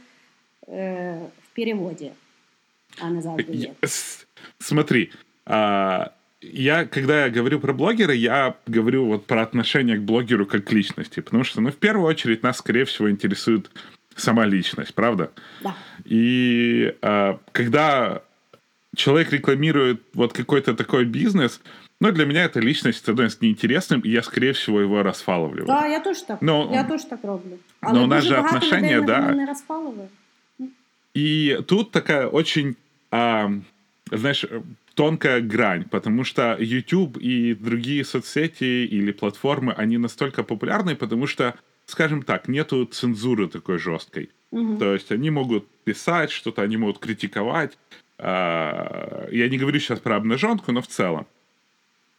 е, 0.69 1.17
в 1.43 1.55
переводі, 1.55 2.11
а 3.01 3.09
не 3.09 3.21
завжди 3.21 3.53
є. 3.53 3.71
Смотри, 4.58 5.12
а, 5.46 6.12
я, 6.40 6.84
когда 6.84 7.24
я 7.24 7.30
говорю 7.30 7.60
про 7.60 7.72
блогера, 7.72 8.14
я 8.14 8.56
говорю 8.66 9.06
вот 9.06 9.26
про 9.26 9.42
отношение 9.42 9.96
к 9.96 10.02
блогеру 10.02 10.46
как 10.46 10.64
к 10.64 10.72
личности, 10.72 11.20
потому 11.20 11.44
что, 11.44 11.60
ну, 11.60 11.70
в 11.70 11.76
первую 11.76 12.06
очередь, 12.06 12.42
нас, 12.42 12.58
скорее 12.58 12.84
всего, 12.84 13.10
интересует 13.10 13.70
сама 14.14 14.46
личность, 14.46 14.94
правда? 14.94 15.30
Да. 15.62 15.74
И 16.04 16.94
а, 17.02 17.38
когда 17.52 18.22
человек 18.94 19.32
рекламирует 19.32 20.02
вот 20.14 20.32
какой-то 20.32 20.74
такой 20.74 21.04
бизнес, 21.04 21.60
ну, 22.00 22.12
для 22.12 22.26
меня 22.26 22.44
эта 22.44 22.60
личность 22.60 22.98
становится 22.98 23.38
неинтересным, 23.40 24.00
и 24.00 24.10
я, 24.10 24.22
скорее 24.22 24.52
всего, 24.52 24.80
его 24.80 25.02
расфаловливаю. 25.02 25.66
Да, 25.66 25.86
я 25.86 26.00
теж 26.00 26.22
так. 26.22 26.40
Ну, 26.40 26.72
я 26.72 26.84
теж 26.84 27.04
так 27.04 27.24
роблю. 27.24 27.58
Але 27.80 28.04
у 28.04 28.06
нас 28.06 28.24
же 28.24 28.36
отношения, 28.36 29.00
людей 29.00 29.06
да. 29.06 29.34
не. 29.34 30.08
И 31.14 31.58
тут 31.66 31.90
такая 31.90 32.28
очень, 32.28 32.76
а, 33.10 33.50
знаешь, 34.10 34.44
тонкая 34.94 35.40
грань, 35.40 35.84
потому 35.84 36.24
что 36.24 36.56
YouTube 36.58 37.18
и 37.18 37.54
другие 37.54 38.04
соцсети 38.04 38.86
или 38.86 39.12
платформы, 39.12 39.72
они 39.72 39.98
настолько 39.98 40.42
популярны, 40.42 40.96
потому 40.96 41.26
что, 41.26 41.54
скажем 41.86 42.22
так, 42.22 42.48
нету 42.48 42.84
цензуры 42.84 43.48
такой 43.48 43.78
жесткой. 43.78 44.30
Угу. 44.50 44.78
То 44.78 44.94
есть 44.94 45.12
они 45.12 45.30
могут 45.30 45.68
писать 45.84 46.30
что-то, 46.30 46.62
они 46.62 46.76
могут 46.76 46.98
критиковать. 46.98 47.78
А, 48.18 49.28
Я 49.30 49.48
не 49.48 49.58
говорю 49.58 49.78
сейчас 49.80 50.00
про 50.00 50.16
обнаженку, 50.16 50.72
но 50.72 50.80
в 50.80 50.86
целом. 50.86 51.26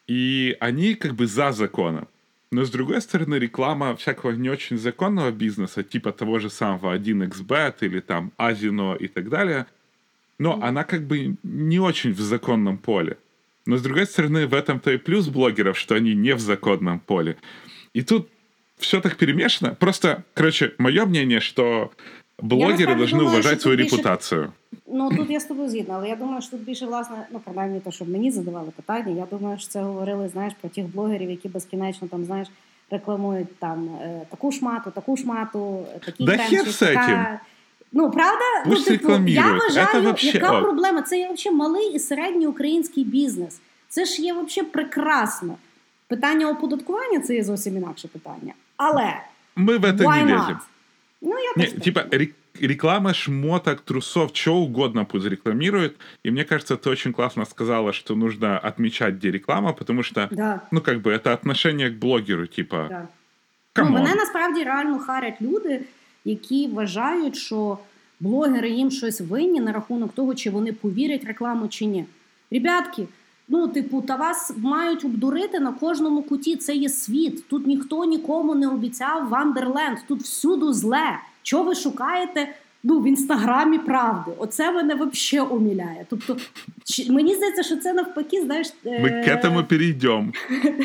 И 0.07 0.55
они 0.59 0.95
как 0.95 1.13
бы 1.13 1.27
за 1.27 1.51
законом. 1.51 2.07
Но 2.51 2.65
с 2.65 2.71
другой 2.71 3.01
стороны, 3.01 3.35
реклама 3.35 3.95
всякого 3.95 4.31
не 4.31 4.49
очень 4.49 4.77
законного 4.77 5.31
бизнеса, 5.31 5.83
типа 5.83 6.11
того 6.11 6.39
же 6.39 6.49
самого 6.49 6.97
1xbet 6.97 7.75
или 7.81 7.99
там 7.99 8.31
Азино 8.37 8.95
и 8.99 9.07
так 9.07 9.29
далее, 9.29 9.67
но 10.38 10.59
она 10.62 10.84
как 10.84 11.03
бы 11.03 11.36
не 11.42 11.78
очень 11.78 12.12
в 12.12 12.20
законном 12.20 12.78
поле. 12.78 13.16
Но 13.66 13.76
с 13.76 13.82
другой 13.82 14.07
стороны, 14.07 14.47
в 14.47 14.53
этом-то 14.55 14.90
и 14.90 14.99
плюс 14.99 15.28
блогеров, 15.28 15.78
что 15.78 15.95
они 15.95 16.14
не 16.14 16.34
в 16.34 16.40
законном 16.40 16.99
поле. 17.01 17.36
И 17.95 18.03
тут 18.03 18.28
все 18.78 19.01
так 19.01 19.16
перемешано. 19.16 19.74
Просто, 19.74 20.22
короче, 20.34 20.72
мое 20.78 21.07
мнение, 21.07 21.40
что 21.40 21.90
блогеры 22.42 22.95
насправді 22.97 23.03
должны 23.05 23.11
думаю, 23.18 23.28
уважать 23.28 23.53
що 23.61 23.62
свою 23.62 23.76
тут 23.76 23.84
більше- 23.86 23.97
репутацию. 23.97 24.53
Ну 24.86 25.11
тут 25.16 25.30
я 25.30 25.40
з 25.40 25.45
тобою 25.45 25.68
згідна, 25.68 25.95
але 25.95 26.09
я 26.09 26.16
думаю, 26.16 26.42
що 26.42 26.51
тут 26.51 26.61
більше 26.61 26.86
власне, 26.86 27.26
ну 27.32 27.40
принаймні 27.45 27.80
то, 27.80 27.90
щоб 27.90 28.09
мені 28.09 28.30
задавали 28.30 28.70
питання. 28.76 29.16
Я 29.16 29.26
думаю, 29.38 29.59
що 29.59 29.68
це 29.68 29.80
говорили, 29.82 30.28
знаєш, 30.28 30.53
про 30.61 30.70
тих 30.70 30.86
блогерів, 30.86 31.30
які 31.30 31.49
безкінечно 31.49 32.09
там, 32.09 32.24
знаєш, 32.24 32.49
рекламують 32.90 33.59
там 33.59 33.88
е, 34.03 34.20
таку 34.30 34.53
шмату, 34.53 34.90
таку 34.90 35.16
шмату, 35.16 35.86
е, 35.97 35.99
такі 35.99 36.24
Да 36.24 36.34
кремчик, 36.34 36.59
хер 36.62 36.72
з 36.72 36.82
этим. 36.82 36.95
така... 36.95 37.40
Ну, 37.97 38.11
правда, 38.11 38.45
Пусть 38.64 38.90
ну, 38.90 38.97
типу, 38.97 39.09
я 39.09 39.16
рекламірують. 39.18 39.62
вважаю, 39.62 39.86
Это 39.88 40.03
вообще 40.03 40.26
яка 40.26 40.59
ок. 40.59 40.64
проблема? 40.64 41.03
Це 41.03 41.18
є 41.18 41.32
взагалі 41.32 41.57
малий 41.59 41.92
і 41.95 41.99
середній 41.99 42.47
український 42.47 43.05
бізнес. 43.05 43.61
Це 43.88 44.05
ж 44.05 44.22
є 44.22 44.32
взагалі 44.32 44.70
прекрасно. 44.72 45.57
Питання 46.09 46.49
оподаткування 46.51 47.20
це 47.20 47.34
є 47.34 47.45
зовсім 47.45 47.76
інакше 47.76 48.09
питання. 48.09 48.53
Але 48.76 49.14
Мы 49.57 49.78
в 49.78 49.84
это 49.84 49.97
why 49.97 50.24
не 50.24 50.32
not? 50.32 50.38
лезем. 50.40 50.59
Ну, 51.22 51.30
я 51.30 51.53
Не, 51.57 51.62
теж 51.64 51.72
так 51.72 51.82
типа 51.84 52.03
думаю. 52.03 52.20
рек- 52.26 52.68
реклама 52.68 53.14
шмоток, 53.14 53.80
трусов, 53.80 54.32
чего 54.32 54.57
угодно 54.59 55.07
пусть 55.07 55.26
рекламирует. 55.26 55.92
И 56.26 56.30
мне 56.30 56.45
кажется, 56.45 56.74
ты 56.74 56.90
очень 56.90 57.12
классно 57.12 57.45
сказала, 57.47 57.92
что 57.92 58.16
нужно 58.16 58.61
отмечать, 58.64 59.14
где 59.14 59.30
реклама, 59.30 59.72
потому 59.72 60.03
что, 60.03 60.28
Да. 60.32 60.61
ну, 60.70 60.80
как 60.80 60.99
бы, 60.99 61.12
это 61.12 61.32
отношение 61.32 61.90
к 61.90 61.95
блогеру, 61.99 62.47
типа, 62.47 62.86
Да. 62.88 63.01
Ну, 63.76 63.84
камон. 63.84 63.92
мене 64.03 64.14
насправді 64.14 64.62
реально 64.64 64.99
харять 64.99 65.42
люди, 65.42 65.80
які 66.26 66.67
вважають, 66.67 67.36
що 67.36 67.78
блогери 68.20 68.70
їм 68.70 68.91
щось 68.91 69.22
винні 69.22 69.59
на 69.59 69.72
рахунок 69.72 70.13
того, 70.13 70.36
чи 70.36 70.49
вони 70.49 70.74
повірять 70.74 71.24
рекламу 71.24 71.67
чи 71.67 71.86
ні. 71.86 72.05
Ребятки, 72.51 73.07
ну, 73.47 73.67
типу, 73.67 74.01
та 74.01 74.15
вас 74.15 74.53
мають 74.57 75.05
обдурити 75.05 75.59
на 75.59 75.72
кожному 75.72 76.22
куті. 76.22 76.55
Це 76.55 76.76
є 76.76 76.89
світ. 76.89 77.47
Тут 77.47 77.67
ніхто 77.67 78.05
нікому 78.05 78.55
не 78.55 78.67
обіцяв 78.67 79.30
Вандерленд. 79.30 79.97
Тут 80.07 80.22
всюду 80.22 80.74
зле. 80.74 81.20
Чого 81.43 81.63
ви 81.63 81.76
шукаєте? 81.76 82.55
Ну, 82.86 83.01
в 83.01 83.07
інстаграмі 83.07 83.78
правди. 83.78 84.30
Оце 84.38 84.72
мене 84.72 84.95
взагалі 84.95 85.49
уміляє. 85.51 86.07
Тобто, 86.11 86.36
чи- 86.84 87.12
мені 87.12 87.34
здається, 87.34 87.62
що 87.62 87.76
це 87.76 87.92
навпаки, 87.92 88.42
знаєш. 88.42 88.66
Мы 88.84 89.07
е, 89.09 89.24
к 89.24 89.30
этому 89.36 89.62
перейдем. 89.64 90.32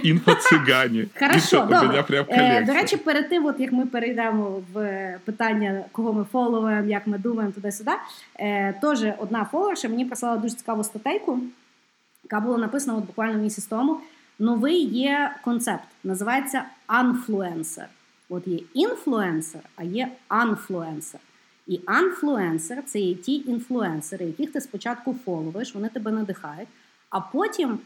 Инфо-цыгане. 0.05 1.07
Хорошо, 1.19 1.57
Инфо- 1.57 1.67
У 1.67 1.69
меня 1.69 1.81
добре. 1.81 2.03
прям 2.03 2.25
Е, 2.29 2.35
коллекция. 2.35 2.65
до 2.65 2.73
речі, 2.73 2.97
перед 2.97 3.29
тим, 3.29 3.45
от 3.45 3.59
як 3.59 3.71
ми 3.71 3.85
перейдемо 3.85 4.61
в 4.73 5.13
питання, 5.25 5.83
кого 5.91 6.13
ми 6.13 6.25
фоловуємо, 6.31 6.87
як 6.87 7.07
ми 7.07 7.17
думаємо 7.17 7.51
туди-сюди, 7.53 7.91
е, 8.39 8.73
теж 8.81 9.03
одна 9.17 9.45
фоловерша 9.51 9.87
мені 9.89 10.05
прислала 10.05 10.37
дуже 10.37 10.55
цікаву 10.55 10.83
статейку, 10.83 11.39
яка 12.23 12.39
була 12.39 12.57
написана 12.57 12.97
от 12.97 13.05
буквально 13.05 13.33
місяць 13.39 13.65
тому. 13.65 13.97
Новий 14.39 14.81
є 14.85 15.31
концепт, 15.43 15.83
називається 16.03 16.63
анфлуенсер. 16.87 17.85
От 18.29 18.47
є 18.47 18.59
інфлюенсер, 18.73 19.61
а 19.75 19.83
є 19.83 20.07
анфлуенсер. 20.27 21.19
І 21.66 21.80
анфлуенсер 21.86 22.82
це 22.86 23.00
є 23.00 23.14
ті 23.14 23.50
інфлюенсери, 23.50 24.26
яких 24.26 24.52
ти 24.52 24.60
спочатку 24.60 25.16
фоловиш, 25.24 25.74
вони 25.74 25.88
тебе 25.88 26.10
надихають, 26.10 26.68
а 27.10 27.20
потім 27.20 27.78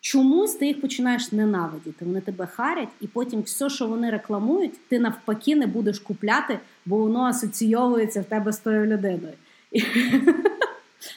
чомусь 0.00 0.54
ти 0.54 0.66
їх 0.66 0.80
починаєш 0.80 1.32
ненавидіти. 1.32 2.04
Вони 2.04 2.20
тебе 2.20 2.46
харять, 2.46 2.88
і 3.00 3.06
потім 3.06 3.42
все, 3.42 3.70
що 3.70 3.86
вони 3.86 4.10
рекламують, 4.10 4.88
ти 4.88 4.98
навпаки 4.98 5.56
не 5.56 5.66
будеш 5.66 5.98
купляти, 5.98 6.58
бо 6.86 6.96
воно 6.96 7.22
асоційовується 7.22 8.20
в 8.20 8.24
тебе 8.24 8.52
з 8.52 8.58
тою 8.58 8.86
людиною. 8.86 9.34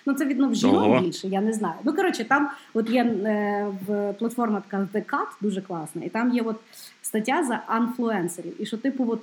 Ну, 0.05 0.13
це 0.13 0.25
від 0.25 0.39
ну, 0.39 0.49
в 0.49 0.55
жінок 0.55 1.03
більше, 1.03 1.27
я 1.27 1.41
не 1.41 1.53
знаю. 1.53 1.75
Ну, 1.83 1.93
коротше, 1.93 2.23
там 2.23 2.49
от 2.73 2.89
є 2.89 3.03
е, 3.03 3.67
в 3.87 4.13
платформа 4.13 4.63
така 4.69 4.87
The 4.93 5.05
Cut, 5.05 5.27
дуже 5.41 5.61
класна, 5.61 6.03
і 6.03 6.09
там 6.09 6.31
є 6.31 6.41
от 6.41 6.55
стаття 7.01 7.43
за 7.43 7.63
анфлуенсерів. 7.67 8.61
І 8.61 8.65
що, 8.65 8.77
типу, 8.77 9.05
от 9.09 9.19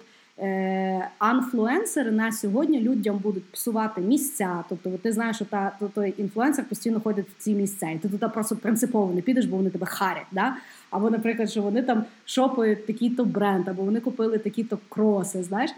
анфлуенсери 1.18 2.10
на 2.10 2.32
сьогодні 2.32 2.80
людям 2.80 3.18
будуть 3.18 3.44
псувати 3.44 4.00
місця. 4.00 4.64
Тобто, 4.68 4.90
ти 4.90 5.12
знаєш, 5.12 5.36
що 5.36 5.44
та, 5.44 5.72
то, 5.80 5.88
той 5.88 6.14
інфлюенсер 6.18 6.64
постійно 6.64 7.00
ходить 7.00 7.26
в 7.28 7.42
ці 7.42 7.54
місця, 7.54 7.90
і 7.90 7.98
ти 7.98 8.08
туди 8.08 8.28
просто 8.28 8.56
принципово 8.56 9.14
не 9.14 9.20
підеш, 9.20 9.46
бо 9.46 9.56
вони 9.56 9.70
тебе 9.70 9.86
харять. 9.86 10.26
Да? 10.32 10.56
Або, 10.90 11.10
наприклад, 11.10 11.50
що 11.50 11.62
вони 11.62 11.82
там 11.82 12.04
шопають 12.24 12.86
такий-то 12.86 13.24
бренд, 13.24 13.68
або 13.68 13.82
вони 13.82 14.00
купили 14.00 14.38
такі-то 14.38 14.78
кроси. 14.88 15.42
Знаєш. 15.42 15.70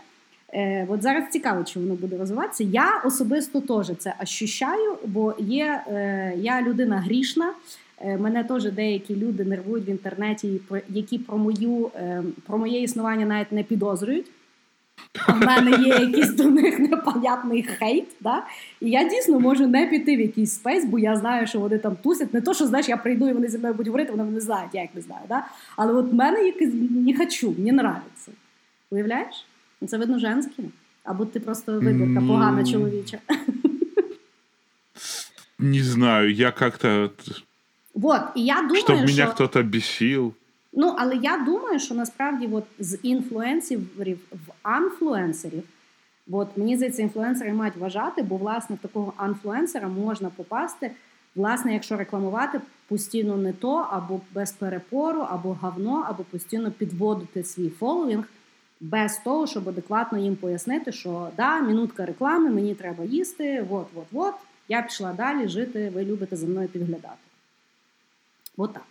Е, 0.55 0.87
от 0.89 1.03
зараз 1.03 1.25
цікаво, 1.31 1.65
чи 1.65 1.81
воно 1.81 1.95
буде 1.95 2.19
розвиватися. 2.19 2.65
Я 2.65 3.03
особисто 3.05 3.61
теж 3.61 3.97
це 3.99 4.15
ощущаю, 4.23 4.99
бо 5.07 5.35
є 5.39 5.83
е, 5.89 6.35
я 6.37 6.63
людина 6.63 7.01
грішна. 7.01 7.55
Е, 8.01 8.17
мене 8.17 8.45
теж 8.45 8.65
деякі 8.65 9.17
люди 9.17 9.45
нервують 9.45 9.89
в 9.89 9.91
інтернеті, 9.91 10.61
які 10.89 11.19
про 11.19 11.39
мою 11.39 11.91
е, 11.97 12.23
про 12.47 12.59
моє 12.59 12.83
існування 12.83 13.27
навіть 13.27 13.53
не 13.53 13.63
підозрюють. 13.63 14.27
А 15.27 15.33
в 15.33 15.41
мене 15.41 15.71
є 15.71 15.89
якийсь 15.89 16.31
до 16.31 16.45
них 16.45 16.79
непонятний 16.79 17.63
hate. 17.63 18.07
Да? 18.21 18.43
І 18.81 18.91
я 18.91 19.05
дійсно 19.05 19.41
можу 19.41 19.67
не 19.67 19.87
піти 19.87 20.17
в 20.17 20.21
якийсь 20.21 20.55
space, 20.55 20.85
бо 20.85 20.99
я 20.99 21.17
знаю, 21.17 21.47
що 21.47 21.59
вони 21.61 21.79
там 21.79 21.97
тусять. 21.97 22.35
Не 22.35 22.41
то, 22.41 22.55
що 22.55 22.67
знаєш, 22.67 22.89
я 22.89 22.97
прийду 22.97 23.29
і 23.29 23.33
вони 23.33 23.49
зі 23.49 23.59
мною 23.59 23.75
будуть 23.75 23.89
говорити, 23.89 24.13
вони 24.13 24.31
не 24.31 24.41
знають, 24.41 24.71
я 24.73 24.83
їх 24.83 24.91
не 24.95 25.01
знаю. 25.01 25.23
Да? 25.29 25.47
Але 25.77 25.93
от 25.93 26.13
в 26.13 26.15
мене 26.15 26.47
якийсь 26.47 26.75
не 26.91 27.17
хочу, 27.17 27.55
мені 27.59 27.71
нравиться. 27.71 28.33
Уявляєш? 28.91 29.47
Це 29.89 29.99
видно 29.99 30.19
женське. 30.19 30.63
Або 31.05 31.25
ти 31.25 31.41
просто 31.41 31.73
вибірка 31.73 32.21
Ну, 32.21 32.29
погана 32.29 32.65
чоловіча. 32.65 33.19
Не 35.59 35.83
знаю, 35.83 36.33
я 36.33 36.51
как-то... 36.51 37.11
Вот, 37.95 38.21
і 38.35 38.45
я 38.45 38.55
думаю, 38.55 38.83
Чтобы 38.85 39.01
меня 39.01 39.25
що... 39.25 39.27
кто-то 39.33 39.63
бесил. 39.63 40.35
Ну, 40.79 40.95
але 40.99 41.17
я 41.17 41.39
думаю, 41.39 41.79
що 41.79 41.95
насправді 41.95 42.49
от 42.53 42.65
з 42.79 42.99
інфлюенсерів 43.03 44.19
в 44.33 44.53
анфлюенсерів, 44.63 45.63
от 46.31 46.57
мені 46.57 46.77
здається, 46.77 47.03
інфлюенсери 47.03 47.53
мають 47.53 47.77
вважати, 47.77 48.23
бо 48.23 48.37
власне 48.37 48.77
в 48.77 48.79
такого 48.79 49.13
анфлюенсера 49.17 49.89
можна 49.89 50.31
попасти, 50.31 50.91
власне, 51.37 51.73
якщо 51.73 51.97
рекламувати 51.97 52.61
постійно 52.89 53.37
не 53.37 53.53
то, 53.53 53.87
або 53.91 54.21
без 54.35 54.53
перепору, 54.53 55.21
або 55.21 55.59
говно, 55.61 56.05
або 56.09 56.23
постійно 56.23 56.71
підводити 56.71 57.45
свій 57.45 57.69
фоловінг, 57.69 58.25
без 58.81 59.19
того, 59.19 59.47
щоб 59.47 59.69
адекватно 59.69 60.19
їм 60.19 60.37
пояснити, 60.37 60.93
що 60.93 61.29
да, 61.37 61.61
минутка 61.61 62.07
реклами, 62.07 62.51
мені 62.51 62.75
треба 62.75 63.05
їсти, 63.05 63.67
от, 63.71 63.87
от, 63.95 64.07
от, 64.13 64.35
я 64.69 64.83
пішла 64.83 65.13
далі 65.13 65.49
жити, 65.49 65.93
ви 65.95 66.05
любите 66.05 66.37
за 66.37 66.47
мною 66.47 66.69
підглядати. 66.69 67.17
От 68.57 68.73
так. 68.73 68.83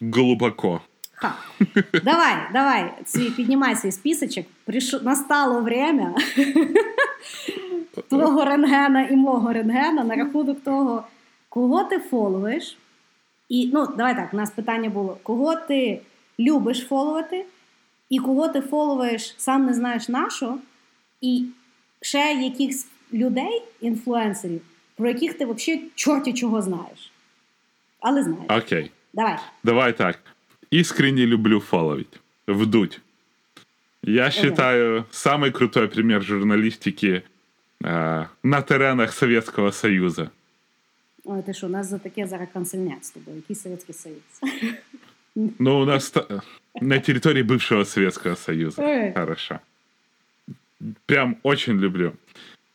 Глубоко. 0.00 0.80
Ха. 1.14 1.34
Давай, 2.04 2.34
давай, 2.52 2.92
свій, 3.04 3.30
піднімай 3.30 3.76
свій 3.76 3.92
списочок. 3.92 4.46
Прийшло, 4.64 5.00
настало 5.02 5.60
время 5.60 6.14
твого 8.08 8.44
рентгена 8.44 9.02
і 9.02 9.16
мого 9.16 9.52
рентгена 9.52 10.04
на 10.04 10.14
рахунок 10.14 10.60
того, 10.64 11.04
кого 11.48 11.84
ти 11.84 11.98
фоловиш. 11.98 12.76
І, 13.48 13.70
ну, 13.72 13.86
давай 13.96 14.16
так, 14.16 14.34
у 14.34 14.36
нас 14.36 14.50
питання 14.50 14.88
було: 14.88 15.16
кого 15.22 15.56
ти 15.56 16.00
любиш 16.38 16.86
фоловати, 16.88 17.44
і 18.10 18.18
кого 18.18 18.48
ти 18.48 18.60
фоловуєш, 18.60 19.34
сам 19.38 19.66
не 19.66 19.74
знаєш 19.74 20.08
на 20.08 20.30
що, 20.30 20.58
і 21.20 21.44
ще 22.00 22.18
якихось 22.18 22.86
людей, 23.12 23.62
інфлюенсерів, 23.80 24.60
про 24.96 25.08
яких 25.08 25.34
ти 25.34 25.46
взагалі 25.46 25.82
чорті 25.94 26.32
чого 26.32 26.62
знаєш. 26.62 27.12
Але 28.00 28.22
знаєш. 28.22 28.64
Окей. 28.64 28.90
Давай. 29.14 29.38
Давай 29.62 29.92
так. 29.92 30.18
Искренне 30.70 31.26
люблю 31.26 31.60
фоловить. 31.60 32.20
Вдуть. 32.46 33.00
Я 34.02 34.30
считаю, 34.30 35.06
самый 35.10 35.50
крутой 35.50 35.88
пример 35.88 36.22
журналистики 36.22 37.22
э, 37.82 38.26
на 38.42 38.62
теренах 38.62 39.12
Советского 39.12 39.70
Союза. 39.70 40.30
Ой, 41.24 41.42
ти 41.42 41.54
що, 41.54 41.68
нас 41.68 41.86
за 41.86 41.98
таке 41.98 42.26
зараз 42.26 42.48
канцельнять 42.52 43.04
з 43.04 43.10
тобою. 43.10 43.36
Який 43.36 43.56
Совєтський 43.56 43.94
Союз? 43.94 44.18
Ну, 45.58 45.82
у 45.82 45.84
нас 45.84 46.14
на 46.80 46.98
территории 47.00 47.42
бывшего 47.42 47.84
Советского 47.84 48.36
Союза. 48.36 49.12
Хорошо. 49.14 49.58
Прям 51.06 51.36
очень 51.42 51.80
люблю. 51.80 52.12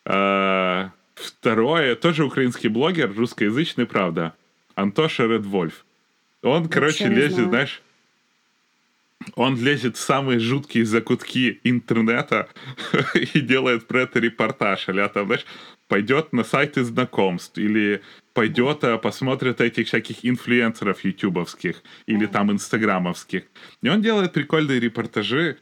А, 0.06 0.90
Второе, 1.20 1.96
тоже 1.96 2.24
украинский 2.24 2.70
блогер, 2.70 3.14
русскоязычный, 3.14 3.86
правда, 3.86 4.34
Антоша 4.76 5.28
Редвольф. 5.28 5.86
Он, 6.42 6.70
короче, 6.70 7.08
лезет, 7.08 7.34
знаю. 7.34 7.50
знаешь, 7.50 7.82
он 9.36 9.62
лезет 9.62 9.98
в 9.98 10.00
самые 10.00 10.40
жуткие 10.40 10.86
закутки 10.86 11.60
интернета 11.64 12.48
и 13.14 13.40
делает 13.42 13.88
про 13.88 14.02
это 14.04 14.20
репортаж. 14.20 14.88
Или 14.88 15.06
там, 15.08 15.28
знаешь, 15.28 15.46
пойдет 15.88 16.32
на 16.32 16.44
сайты 16.44 16.84
знакомств, 16.84 17.58
или 17.58 18.02
пойдет, 18.34 18.84
а, 18.84 18.98
посмотрит 18.98 19.60
этих 19.60 19.88
всяких 19.88 20.26
инфлюенсеров 20.26 21.04
ютубовских, 21.04 21.84
или 22.06 22.26
там 22.26 22.52
инстаграмовских. 22.52 23.44
И 23.82 23.90
он 23.90 24.02
делает 24.02 24.32
прикольные 24.32 24.80
репортажи, 24.80 25.58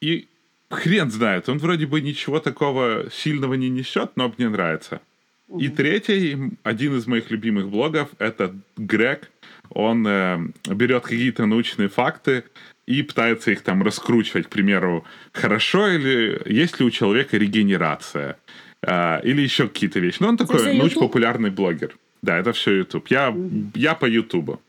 и 0.00 0.28
хрен 0.70 1.10
знает, 1.10 1.48
он 1.48 1.58
вроде 1.58 1.86
бы 1.86 2.00
ничего 2.00 2.40
такого 2.40 3.10
сильного 3.10 3.54
не 3.54 3.68
несет, 3.68 4.12
но 4.16 4.32
мне 4.38 4.48
нравится. 4.48 5.02
И 5.58 5.68
третий, 5.68 6.56
один 6.62 6.96
из 6.96 7.06
моих 7.06 7.30
любимых 7.30 7.68
блогов, 7.68 8.08
это 8.18 8.56
Грег. 8.78 9.30
Он 9.74 10.06
э, 10.06 10.38
берет 10.66 11.04
какие-то 11.04 11.46
научные 11.46 11.88
факты 11.88 12.44
и 12.86 13.02
пытается 13.02 13.50
их 13.50 13.62
там 13.62 13.82
раскручивать, 13.82 14.46
к 14.46 14.50
примеру, 14.50 15.04
хорошо 15.32 15.88
или 15.88 16.42
есть 16.46 16.80
ли 16.80 16.86
у 16.86 16.90
человека 16.90 17.36
регенерация, 17.36 18.36
а, 18.84 19.20
или 19.24 19.40
еще 19.40 19.68
какие-то 19.68 20.00
вещи. 20.00 20.18
Ну, 20.20 20.28
он 20.28 20.36
такой 20.36 20.76
научно-популярный 20.76 21.50
блогер. 21.50 21.96
Да, 22.22 22.38
это 22.38 22.52
все 22.52 22.78
YouTube. 22.78 23.08
Я, 23.08 23.34
я 23.74 23.94
по 23.94 24.06
Ютубу. 24.06 24.60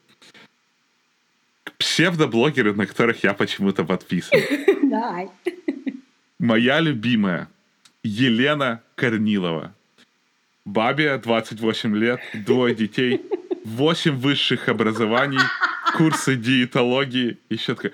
Псевдоблогеры, 1.78 2.74
на 2.74 2.86
которых 2.86 3.24
я 3.24 3.34
почему-то 3.34 3.84
подписан. 3.84 4.40
Давай. 4.84 5.30
Моя 6.40 6.80
любимая 6.80 7.48
Елена 8.04 8.82
Корнилова. 8.96 9.74
Бабе 10.66 11.18
28 11.18 11.98
лет, 11.98 12.22
двое 12.34 12.74
детей, 12.74 13.22
8 13.65 14.17
высших 14.17 14.69
образований, 14.69 15.39
курсы 15.97 16.37
диетологии, 16.37 17.37
еще 17.51 17.75
такое. 17.75 17.93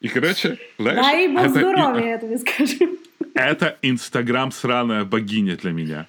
И, 0.00 0.08
короче, 0.08 0.58
знаешь, 0.78 1.00
Дай 1.00 1.28
Бог 1.28 1.42
это, 1.44 1.48
здоров'я, 1.48 2.06
я 2.06 2.18
тобі 2.18 2.38
скажу. 2.38 2.98
это 3.34 3.76
Инстаграм 3.82 4.52
сраная 4.52 5.04
богиня 5.04 5.56
для 5.56 5.70
меня. 5.72 6.06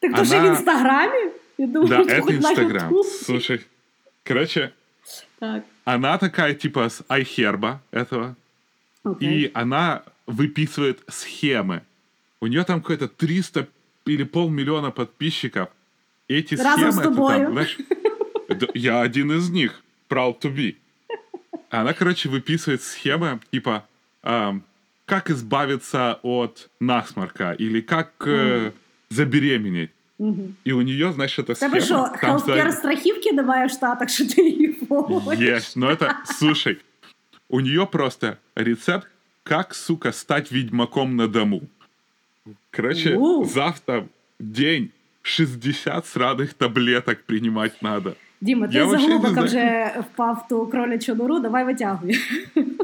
Так 0.00 0.14
то 0.16 0.24
ще 0.24 0.36
в 0.36 0.40
Она- 0.40 0.48
інстаграмі? 0.50 1.30
Я 1.58 1.66
думаю, 1.66 1.88
Да, 1.88 2.04
ти 2.04 2.10
это 2.12 2.20
хоч 2.20 2.30
на 2.40 2.50
Инстаграм. 2.50 2.90
Ютубі. 2.92 3.08
Слушай, 3.08 3.60
короче, 4.28 4.70
Так, 5.40 5.62
она 5.84 6.18
такая 6.18 6.54
типа 6.54 6.80
с 6.84 7.02
айхерба 7.08 7.80
этого, 7.92 8.34
окей. 9.04 9.28
И 9.44 9.50
она 9.54 10.00
выписывает 10.26 10.96
схемы. 11.08 11.80
У 12.40 12.46
нее 12.46 12.64
там 12.64 12.80
какое-то 12.80 13.08
300 13.08 13.66
или 14.06 14.24
полмиллиона 14.24 14.90
подписчиков. 14.90 15.68
Эти 16.28 16.54
Разом 16.56 16.92
с 16.92 16.94
схемы, 16.96 17.00
это 17.00 17.02
тобою. 17.02 17.38
там, 17.44 17.52
знаешь, 17.52 17.76
да, 17.78 17.93
я 18.74 19.00
один 19.00 19.32
из 19.32 19.50
них, 19.50 19.82
proud 20.08 20.40
to 20.40 20.54
be. 20.54 20.76
Она, 21.70 21.92
короче, 21.92 22.28
выписывает 22.28 22.82
схемы, 22.82 23.38
типа, 23.52 23.84
ам, 24.22 24.62
как 25.06 25.30
избавиться 25.30 26.18
от 26.22 26.68
насморка 26.80 27.52
или 27.52 27.80
как 27.80 28.12
э, 28.26 28.72
забеременеть. 29.10 29.90
Мгм. 30.18 30.56
И 30.64 30.72
у 30.72 30.82
нее, 30.82 31.12
знаешь, 31.12 31.38
эта 31.38 31.54
Тебе 31.54 31.80
схема... 31.80 31.80
що, 31.80 31.94
там 31.94 32.16
хелфкер 32.16 32.70
за- 32.70 32.76
страхівки 32.76 33.32
немає 33.32 33.66
в 33.66 33.70
Штатах, 33.70 34.08
що 34.10 34.26
ти 34.28 34.42
її 34.42 34.72
фоловиш? 34.88 35.38
Есть, 35.40 35.76
но 35.76 35.90
это, 35.90 36.12
слушай, 36.24 36.78
у 37.48 37.60
нее 37.60 37.86
просто 37.86 38.36
рецепт, 38.54 39.06
как, 39.42 39.74
сука, 39.74 40.12
стать 40.12 40.52
ведьмаком 40.52 41.16
на 41.16 41.26
дому. 41.26 41.62
Короче, 42.70 43.16
У. 43.16 43.44
завтра 43.44 44.04
день 44.38 44.90
60 45.22 46.06
сраных 46.06 46.52
таблеток 46.54 47.22
принимать 47.26 47.82
надо. 47.82 48.14
Діма, 48.41 48.67
ти 48.67 48.77
Я 48.77 48.83
за 48.83 48.89
вообще 48.89 49.07
не 49.07 49.13
глибоко 49.17 49.33
знаю. 49.33 49.47
вже 49.47 49.99
впав 50.01 50.43
в 50.45 50.47
ту 50.47 50.67
кролячу 50.67 51.15
нору, 51.15 51.39
давай 51.39 51.65
витягуй. 51.65 52.19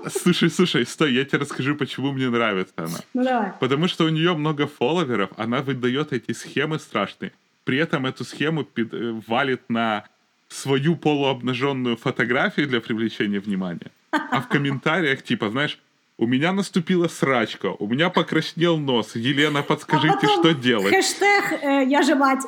Слушай, 0.09 0.49
слушай, 0.49 0.85
стой, 0.85 1.13
я 1.13 1.25
тебе 1.25 1.39
расскажу, 1.39 1.75
почему 1.75 2.11
мне 2.11 2.29
нравится 2.29 2.73
она. 2.77 2.99
Ну 3.13 3.23
давай. 3.23 3.51
Потому 3.59 3.87
что 3.87 4.05
у 4.05 4.09
нее 4.09 4.33
много 4.33 4.67
фолловеров, 4.67 5.29
она 5.37 5.61
выдает 5.61 6.13
эти 6.13 6.33
схемы 6.33 6.79
страшные. 6.79 7.31
При 7.63 7.77
этом 7.77 8.05
эту 8.05 8.23
схему 8.23 8.65
э, 8.77 9.21
валит 9.27 9.61
на 9.69 10.03
свою 10.49 10.95
полуобнаженную 10.95 11.95
фотографию 11.95 12.67
для 12.67 12.79
привлечения 12.79 13.39
внимания. 13.39 13.91
А 14.11 14.41
в 14.41 14.47
комментариях 14.47 15.21
типа, 15.21 15.49
знаешь, 15.49 15.79
у 16.17 16.27
меня 16.27 16.51
наступила 16.53 17.07
срачка, 17.07 17.67
у 17.79 17.87
меня 17.87 18.09
покраснел 18.09 18.77
нос. 18.77 19.15
Елена, 19.15 19.63
подскажите, 19.63 20.13
а 20.13 20.21
потом 20.21 20.39
что 20.39 20.53
делать? 20.53 20.93
Хештег 20.93 21.63
е, 21.63 21.85
я 21.89 22.01
же 22.03 22.15
мать. 22.15 22.41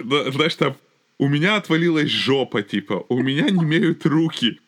Знаешь, 0.00 0.54
там, 0.54 0.74
у 1.18 1.28
меня 1.28 1.56
отвалилась 1.56 2.10
жопа, 2.10 2.62
типа, 2.62 3.04
у 3.08 3.22
меня 3.22 3.50
не 3.50 3.62
имеют 3.62 4.04
руки. 4.06 4.60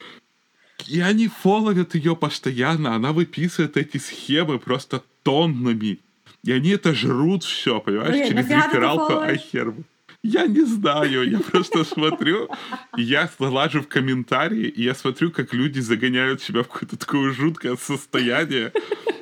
И 0.86 1.00
они 1.00 1.28
фоловят 1.28 1.94
ее 1.94 2.14
постоянно, 2.14 2.94
она 2.94 3.12
выписывает 3.12 3.76
эти 3.76 3.98
схемы 3.98 4.58
просто 4.58 5.02
тоннами. 5.22 5.98
И 6.44 6.52
они 6.52 6.70
это 6.70 6.94
жрут 6.94 7.42
все, 7.42 7.80
понимаешь, 7.80 8.12
Блин, 8.12 8.28
через 8.28 8.48
рефералку? 8.48 9.18
Айхербу. 9.18 9.84
Я 10.22 10.46
не 10.46 10.64
знаю, 10.64 11.28
я 11.28 11.38
просто 11.38 11.84
смотрю, 11.84 12.48
я 12.96 13.30
залажу 13.38 13.80
в 13.82 13.88
комментарии, 13.88 14.66
и 14.66 14.82
я 14.82 14.94
смотрю, 14.94 15.30
как 15.30 15.54
люди 15.54 15.80
загоняют 15.80 16.42
себя 16.42 16.62
в 16.62 16.68
какое-то 16.68 16.96
такое 16.96 17.32
жуткое 17.32 17.76
состояние. 17.76 18.72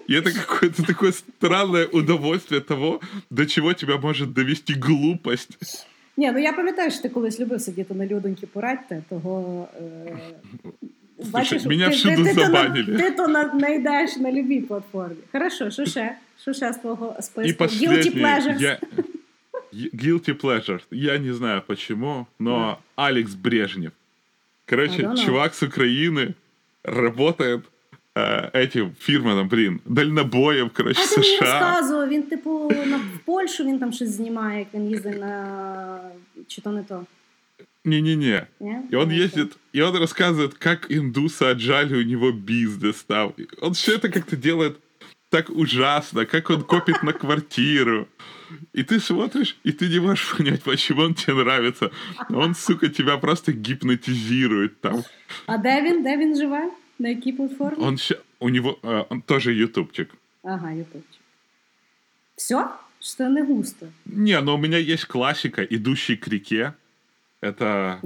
И 0.07 0.15
это 0.15 0.33
какое-то 0.33 0.83
такое 0.83 1.13
странное 1.13 1.87
удовольствие 1.89 2.61
того, 2.61 3.01
до 3.31 3.47
чего 3.47 3.73
тебя 3.73 3.99
может 3.99 4.33
довести 4.33 4.75
глупость. 4.75 5.87
Ні, 6.17 6.31
ну 6.33 6.39
я 6.39 6.53
пам'ятаю, 6.53 6.91
що 6.91 7.03
ти 7.03 7.09
колись 7.09 7.41
любив 7.41 7.61
сидіти 7.61 7.95
на 7.95 8.07
людоньки 8.07 8.47
порадьте, 8.47 9.03
того 9.09 9.69
е, 9.81 10.17
Бачиш, 11.31 11.65
Меня 11.65 11.89
ти, 11.89 11.95
всюду 11.97 12.25
ти, 12.25 12.35
ти, 12.35 12.41
забанили. 12.41 12.99
ти 12.99 13.11
то 13.11 13.29
на- 13.29 13.51
знайдеш 13.59 14.17
на 14.17 14.33
любій 14.33 14.61
платформі. 14.61 15.17
Хорошо, 15.33 15.71
що 15.71 15.87
ще? 15.87 16.17
Що 16.43 16.53
ще 16.53 16.73
з 16.73 16.77
твого 16.77 17.17
списку? 17.21 17.65
Guilty 17.65 18.21
pleasures. 18.23 18.61
Я... 18.63 18.79
Guilty 19.95 20.41
pleasure. 20.43 20.81
Я 20.91 21.19
не 21.19 21.35
знаю 21.35 21.63
почему, 21.67 22.27
но 22.39 22.79
Алекс 22.97 23.35
Брежнев. 23.35 23.93
Короче, 24.69 25.11
чувак 25.25 25.55
с 25.55 25.63
Украины 25.63 26.35
работает 26.85 27.61
э, 28.16 28.50
этим 28.54 28.92
фирменом, 29.00 29.48
блин, 29.48 29.80
дальнобоем, 29.86 30.70
короче, 30.70 31.02
А 31.02 31.08
ти 31.08 31.20
мені 31.22 31.38
США. 31.38 31.60
розказував, 31.60 32.10
він, 32.10 32.24
типу, 32.24 32.72
на 32.86 32.98
в 32.98 33.20
Польщу 33.26 33.64
він 33.66 33.80
там 33.80 33.94
щось 33.94 34.10
знімає, 34.10 34.60
як 34.60 34.68
він 34.74 34.90
їздить 34.90 35.20
на. 35.20 36.02
Чи 36.48 36.62
то 36.62 36.72
не 36.72 36.84
то? 36.84 37.06
Не-не-не. 37.86 38.48
Ні? 38.60 38.78
И 38.94 38.96
он 38.96 39.10
Ну, 39.10 39.16
ездит, 39.24 39.52
и 39.76 39.82
он 39.82 39.96
рассказывает, 39.96 40.54
как 40.54 40.92
индусы 40.92 41.46
отжали 41.52 41.96
у 41.96 42.04
него 42.04 42.32
бизнес 42.32 43.04
там. 43.04 43.34
Он 43.62 43.72
все 43.74 43.96
это 43.96 44.10
как-то 44.10 44.36
делает 44.36 44.76
так 45.30 45.50
ужасно, 45.50 46.26
как 46.26 46.50
он 46.50 46.62
копит 46.64 47.04
на 47.04 47.14
квартиру. 47.14 48.08
И 48.74 48.84
ты 48.84 49.00
смотришь, 49.00 49.56
и 49.64 49.72
ты 49.72 49.88
не 49.90 50.00
можешь 50.00 50.36
понять, 50.38 50.64
почему 50.64 51.02
он 51.04 51.14
тебе 51.14 51.44
нравится. 51.44 51.90
А 52.18 52.34
Он, 52.38 52.56
сука, 52.56 52.88
тебя 52.90 53.18
просто 53.18 53.52
гипнотизирует 53.52 54.82
там. 54.82 55.04
А 55.46 55.58
де 55.58 55.82
він? 55.82 56.04
Де 56.04 56.18
він 56.18 56.36
живе? 56.36 56.70
На 56.99 57.09
якій 57.09 57.33
платформі? 57.33 57.85
Он 57.85 57.95
ща- 57.97 58.21
у 58.39 58.51
него, 58.51 58.79
э, 58.83 59.07
он 59.09 59.21
тоже 59.21 59.55
ютубчик. 59.55 60.15
Ага, 60.43 60.71
ютубчик. 60.73 61.21
Все? 62.37 62.67
Що 63.01 63.29
не 63.29 63.43
густо? 63.43 63.87
Не, 64.07 64.41
но 64.41 64.55
у 64.55 64.59
меня 64.59 64.79
есть 64.79 65.05
классика 65.05 65.63
«Идущий 65.71 66.17
к 66.17 66.29
реке». 66.29 66.73
Это. 67.43 68.01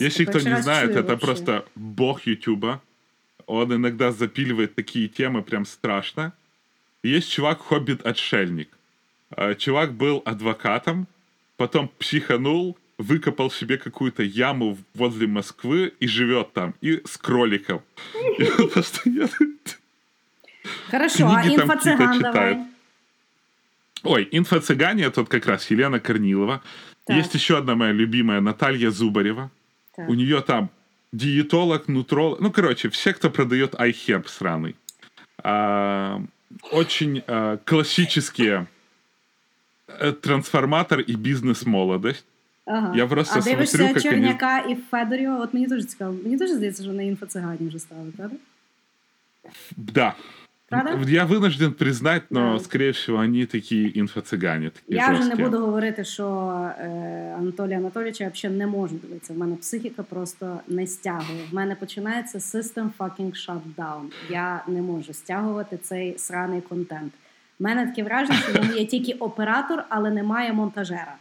Если 0.00 0.24
кто 0.24 0.38
не 0.38 0.62
знает, 0.62 0.90
это 0.90 1.08
вообще. 1.08 1.26
просто 1.26 1.64
бог 1.74 2.26
Ютуба. 2.26 2.80
Он 3.46 3.72
иногда 3.72 4.12
запиливает 4.12 4.74
такие 4.74 5.08
темы 5.08 5.42
прям 5.42 5.66
страшно. 5.66 6.32
Есть 7.04 7.30
чувак-хоббит-отшельник. 7.30 8.68
А, 9.30 9.54
Чувак 9.54 9.92
был 9.92 10.22
адвокатом, 10.24 11.06
потом 11.56 11.88
психанул, 11.98 12.76
выкопал 12.98 13.50
себе 13.50 13.78
какую-то 13.78 14.22
яму 14.22 14.76
возле 14.94 15.26
Москвы 15.26 15.92
и 16.00 16.06
живет 16.08 16.52
там, 16.52 16.74
и 16.80 17.00
с 17.06 17.16
кроликом. 17.16 17.82
Хорошо, 20.90 21.28
а 21.28 21.42
какие-то 21.42 22.20
давай. 22.20 22.58
Ой, 24.02 24.28
инфо-цыгане 24.30 25.10
тут 25.10 25.28
как 25.28 25.46
раз 25.46 25.70
Елена 25.70 25.98
Корнилова. 26.00 26.62
Есть 27.08 27.34
еще 27.34 27.58
одна 27.58 27.74
моя 27.74 27.92
любимая, 27.92 28.40
Наталья 28.40 28.90
Зубарева. 28.90 29.50
У 29.96 30.14
нее 30.14 30.40
там 30.42 30.70
диетолог, 31.12 31.88
нутролог. 31.88 32.40
Ну, 32.40 32.52
короче, 32.52 32.90
все, 32.90 33.14
кто 33.14 33.30
продает 33.30 33.74
iHerb 33.74 34.28
сраный. 34.28 34.76
А, 35.42 36.22
очень 36.70 37.22
а, 37.26 37.56
классические 37.64 38.66
э, 39.86 40.12
трансформатор 40.12 41.00
и 41.00 41.14
бизнес-молодость. 41.14 42.26
Ага. 42.68 42.92
Я 42.96 43.06
просто 43.06 43.38
а 43.38 43.42
дивишся 43.42 43.76
смотрю, 43.76 43.94
как 43.94 44.04
они- 44.04 44.14
Черняка 44.14 44.58
і 44.58 44.74
Федорєва, 44.90 45.38
от 45.38 45.54
мені 45.54 45.66
дуже 45.66 45.84
цікаво. 45.84 46.16
Мені 46.24 46.36
дуже 46.36 46.54
здається, 46.54 46.82
що 46.82 46.92
на 46.92 47.02
інфо-цигані 47.02 47.68
вже 47.68 47.78
стали, 47.78 48.10
правда? 48.16 48.36
Да. 49.76 50.14
Правда? 50.68 51.10
Я 51.10 51.24
вынужден 51.24 51.72
признать, 51.72 52.22
но, 52.30 52.52
Да. 52.52 52.58
скорее 52.58 52.90
всего, 52.90 53.18
они 53.18 53.46
такие 53.46 53.88
инфо-цыгане. 53.90 54.70
Такие 54.70 54.98
Я 54.98 55.10
вже 55.12 55.24
не 55.24 55.36
буду 55.36 55.58
говорити, 55.58 56.04
що 56.04 56.24
е, 56.78 57.34
Анатолія 57.38 57.78
Анатолійовича 57.78 58.24
я 58.24 58.30
взагалі 58.30 58.58
не 58.58 58.66
можу 58.66 58.94
дивитися. 58.94 59.32
В 59.32 59.38
мене 59.38 59.56
психіка 59.56 60.02
просто 60.02 60.60
не 60.68 60.86
стягує. 60.86 61.40
В 61.50 61.54
мене 61.54 61.74
починається 61.74 62.38
system 62.38 62.88
fucking 62.98 63.32
shutdown. 63.32 64.02
Я 64.30 64.62
не 64.68 64.82
можу 64.82 65.12
стягувати 65.12 65.76
цей 65.82 66.18
сраний 66.18 66.60
контент. 66.60 67.12
У 67.60 67.64
мене 67.64 67.86
таке 67.86 68.02
враження, 68.02 68.38
що 68.38 68.62
він 68.62 68.76
є 68.76 68.84
тільки 68.84 69.12
оператор, 69.12 69.84
але 69.88 70.10
немає 70.10 70.52
монтажера. 70.52 71.14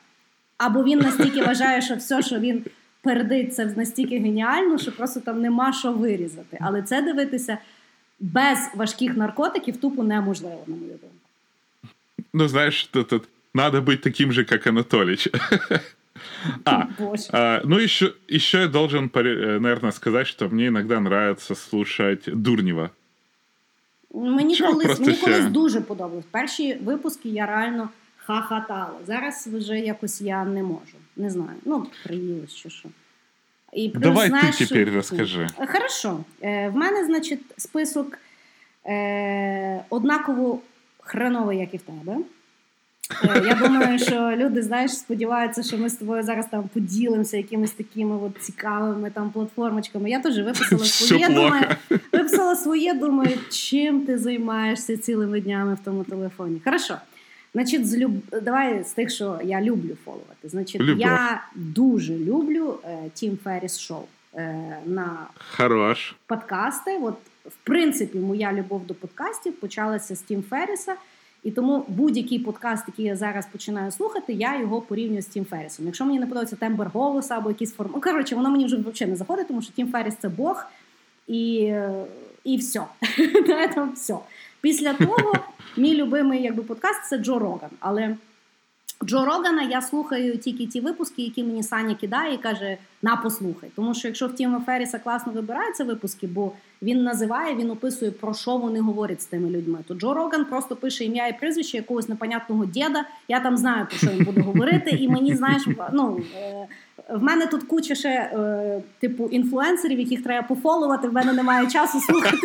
Або 0.57 0.83
він 0.83 0.99
настільки 0.99 1.41
вважає, 1.41 1.81
що 1.81 1.95
все, 1.95 2.21
що 2.21 2.39
він 2.39 2.65
передить, 3.01 3.55
це 3.55 3.65
настільки 3.65 4.19
геніально, 4.19 4.77
що 4.77 4.91
просто 4.91 5.19
там 5.19 5.41
нема 5.41 5.73
що 5.73 5.93
вирізати. 5.93 6.57
Але 6.61 6.81
це 6.81 7.01
дивитися 7.01 7.57
без 8.19 8.57
важких 8.75 9.17
наркотиків 9.17 9.77
тупо 9.77 10.03
неможливо, 10.03 10.63
на 10.67 10.75
мою 10.75 10.91
думку. 10.91 11.07
Ну, 12.33 12.47
знаешь, 12.47 12.83
тут, 12.83 13.07
тут 13.07 13.23
надо 13.53 13.81
быть 13.81 14.01
таким 14.01 14.31
же, 14.31 14.43
как 14.43 14.67
Анатолич. 14.67 15.29
А, 16.65 16.87
а, 17.31 17.61
ну 17.63 17.77
еще, 17.77 18.13
еще 18.27 18.61
я 18.61 18.67
должен, 18.67 19.11
наверное, 19.13 19.91
сказать, 19.91 20.27
что 20.27 20.49
мне 20.49 20.67
иногда 20.67 20.99
нравится 20.99 21.55
слушать 21.55 22.23
Дурнева. 22.27 22.89
Мені 24.13 24.55
Чого 24.55 24.73
колись, 24.73 24.99
мені 24.99 25.13
ще? 25.13 25.25
колись 25.25 25.45
дуже 25.45 25.81
подобалось. 25.81 26.25
Перші 26.31 26.73
випуски 26.73 27.29
я 27.29 27.45
реально 27.45 27.89
хахатала. 28.27 28.93
Зараз 29.07 29.47
вже 29.53 29.79
якось 29.79 30.21
я 30.21 30.45
не 30.45 30.63
можу. 30.63 30.97
Не 31.15 31.29
знаю. 31.29 31.57
Ну, 31.65 31.85
приїлось 32.03 32.55
чи 32.55 32.69
що. 32.69 32.89
І 33.73 33.89
плюс, 33.89 34.03
Давай 34.03 34.27
знаєш, 34.27 34.57
ти 34.57 34.65
що- 34.65 34.75
тепер 34.75 34.93
розкажи. 34.93 35.47
Е, 35.59 35.67
Хорошо. 35.67 36.19
Е, 36.41 36.69
в 36.69 36.75
мене, 36.75 37.05
значить, 37.05 37.39
список 37.57 38.17
е, 38.85 39.83
однаково 39.89 40.59
хреновий, 40.99 41.57
як 41.57 41.73
і 41.73 41.77
в 41.77 41.81
тебе. 41.81 42.17
Е, 43.23 43.43
Я 43.47 43.53
думаю, 43.53 43.99
що 44.09 44.31
люди, 44.35 44.61
знаєш, 44.63 44.91
сподіваються, 44.97 45.63
що 45.63 45.77
ми 45.77 45.89
з 45.89 45.95
тобою 45.95 46.23
зараз 46.23 46.45
там 46.51 46.63
поділимося 46.73 47.37
якимись 47.37 47.71
такими 47.71 48.17
от 48.17 48.41
цікавими 48.43 49.09
там 49.11 49.29
платформочками. 49.29 50.09
Я 50.09 50.19
теж 50.19 50.37
виписала 50.39 50.85
своє. 50.85 51.27
Думаю, 51.29 51.65
виписала 52.11 52.55
своє, 52.55 52.93
думаю, 52.93 53.37
чим 53.49 54.01
ти 54.05 54.17
займаєшся 54.17 54.97
цілими 54.97 55.41
днями 55.41 55.73
в 55.73 55.79
тому 55.85 56.03
телефоні. 56.03 56.61
Хорошо. 56.63 56.97
Значить, 57.57 57.87
з 57.87 57.97
люб... 57.97 58.11
давай 58.41 58.83
з 58.83 58.91
тих, 58.91 59.11
що 59.11 59.39
я 59.43 59.61
люблю 59.61 59.97
фоловати. 60.05 60.49
Значить, 60.49 60.81
Любов. 60.81 60.99
я 60.99 61.43
дуже 61.55 62.17
люблю 62.17 62.79
Tim 63.13 63.37
Ferriss 63.43 63.79
Show 63.79 64.03
на 64.85 65.27
Хорош. 65.57 66.15
подкасти. 66.27 66.99
От, 67.01 67.13
в 67.45 67.55
принципі, 67.63 68.17
моя 68.17 68.53
любов 68.53 68.85
до 68.85 68.93
подкастів 68.93 69.53
почалася 69.53 70.15
з 70.15 70.21
Тім 70.21 70.43
Ферріса. 70.43 70.95
І 71.43 71.51
тому 71.51 71.85
будь-який 71.87 72.39
подкаст, 72.39 72.83
який 72.87 73.05
я 73.05 73.15
зараз 73.15 73.47
починаю 73.51 73.91
слухати, 73.91 74.33
я 74.33 74.59
його 74.59 74.81
порівнюю 74.81 75.21
з 75.21 75.25
Тім 75.25 75.45
Феррісом. 75.45 75.85
Якщо 75.85 76.05
мені 76.05 76.19
не 76.19 76.25
подобається 76.25 76.55
тембр 76.55 76.87
голоса 76.93 77.37
або 77.37 77.49
якісь 77.49 77.73
форми. 77.73 77.91
Ну, 77.95 78.01
коротше, 78.01 78.35
воно 78.35 78.49
мені 78.49 78.65
вже 78.65 78.75
взагалі 78.75 79.11
не 79.11 79.17
заходить, 79.17 79.47
тому 79.47 79.61
що 79.61 79.73
Тім 79.73 79.91
Ферріс 79.91 80.13
це 80.21 80.29
Бог 80.29 80.65
і, 81.27 81.59
е, 81.61 82.05
і 82.43 82.57
все. 82.57 82.81
На 83.47 83.67
этом 83.67 83.93
все. 83.93 84.15
Після 84.61 84.93
того 84.93 85.33
мій 85.77 85.95
любимий 85.95 86.43
якби, 86.43 86.63
подкаст 86.63 87.05
це 87.09 87.17
Джо 87.17 87.39
Роган. 87.39 87.69
Але 87.79 88.15
Джо 89.05 89.25
Рогана 89.25 89.63
я 89.63 89.81
слухаю 89.81 90.37
тільки 90.37 90.65
ті 90.65 90.79
випуски, 90.79 91.21
які 91.21 91.43
мені 91.43 91.63
Саня 91.63 91.95
кидає 91.95 92.33
і 92.33 92.37
каже: 92.37 92.77
на 93.01 93.15
послухай. 93.15 93.69
Тому 93.75 93.93
що 93.93 94.07
якщо 94.07 94.27
в 94.27 94.35
Тіма 94.35 94.61
Ферріса 94.65 94.99
класно 94.99 95.33
вибираються 95.33 95.83
випуски, 95.83 96.27
бо 96.27 96.51
він 96.81 97.03
називає, 97.03 97.55
він 97.55 97.71
описує 97.71 98.11
про 98.11 98.33
що 98.33 98.57
вони 98.57 98.79
говорять 98.79 99.21
з 99.21 99.25
тими 99.25 99.49
людьми. 99.49 99.79
То 99.87 99.95
Джо 99.95 100.13
Роган 100.13 100.45
просто 100.45 100.75
пише 100.75 101.05
ім'я 101.05 101.27
і 101.27 101.39
прізвище 101.39 101.77
якогось 101.77 102.09
непонятного 102.09 102.65
діда. 102.65 103.05
Я 103.27 103.39
там 103.39 103.57
знаю 103.57 103.85
про 103.89 103.97
що 103.97 104.07
він 104.07 104.25
буде 104.25 104.41
говорити, 104.41 104.89
і 104.89 105.09
мені 105.09 105.35
знаєш, 105.35 105.67
ну 105.93 106.19
е, 106.35 106.67
в 107.09 107.23
мене 107.23 107.45
тут 107.45 107.63
куча 107.63 107.95
ще 107.95 108.09
е, 108.09 108.81
типу 108.99 109.27
інфлюенсерів, 109.27 109.99
яких 109.99 110.23
треба 110.23 110.47
пофолувати. 110.47 111.07
В 111.07 111.13
мене 111.13 111.33
немає 111.33 111.67
часу 111.67 111.99
слухати. 111.99 112.37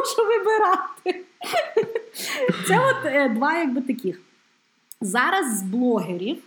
Мушу 0.00 0.28
вибирати. 0.28 1.24
Це 2.66 2.78
от 2.78 3.04
е, 3.04 3.28
два 3.28 3.58
якби 3.58 3.80
таких. 3.80 4.20
Зараз 5.00 5.58
з 5.58 5.62
блогерів, 5.62 6.38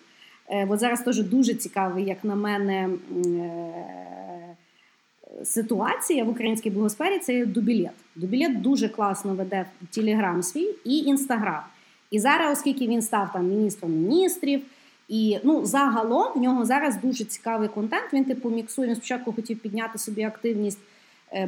е, 0.49 0.67
от 0.69 0.79
зараз 0.79 1.01
теж 1.01 1.23
дуже 1.23 1.53
цікавий, 1.53 2.05
як 2.05 2.23
на 2.23 2.35
мене, 2.35 2.89
е, 3.25 4.55
ситуація 5.43 6.23
в 6.23 6.29
українській 6.29 6.69
блогосфері 6.69 7.19
це 7.19 7.45
дубілет. 7.45 7.91
Дубілет 8.15 8.61
дуже 8.61 8.89
класно 8.89 9.35
веде 9.35 9.65
Телеграм 9.91 10.43
свій 10.43 10.75
і 10.85 10.97
Інстаграм. 10.97 11.63
І 12.11 12.19
зараз, 12.19 12.57
оскільки 12.57 12.87
він 12.87 13.01
став 13.01 13.33
там 13.33 13.47
міністром 13.47 13.91
міністрів, 13.91 14.61
і 15.09 15.37
ну 15.43 15.65
загалом 15.65 16.33
в 16.35 16.41
нього 16.41 16.65
зараз 16.65 17.01
дуже 17.01 17.23
цікавий 17.23 17.67
контент. 17.67 18.13
Він 18.13 18.25
типу 18.25 18.49
міксує. 18.49 18.87
Він 18.87 18.95
спочатку 18.95 19.33
хотів 19.33 19.59
підняти 19.59 19.97
собі 19.97 20.23
активність, 20.23 20.79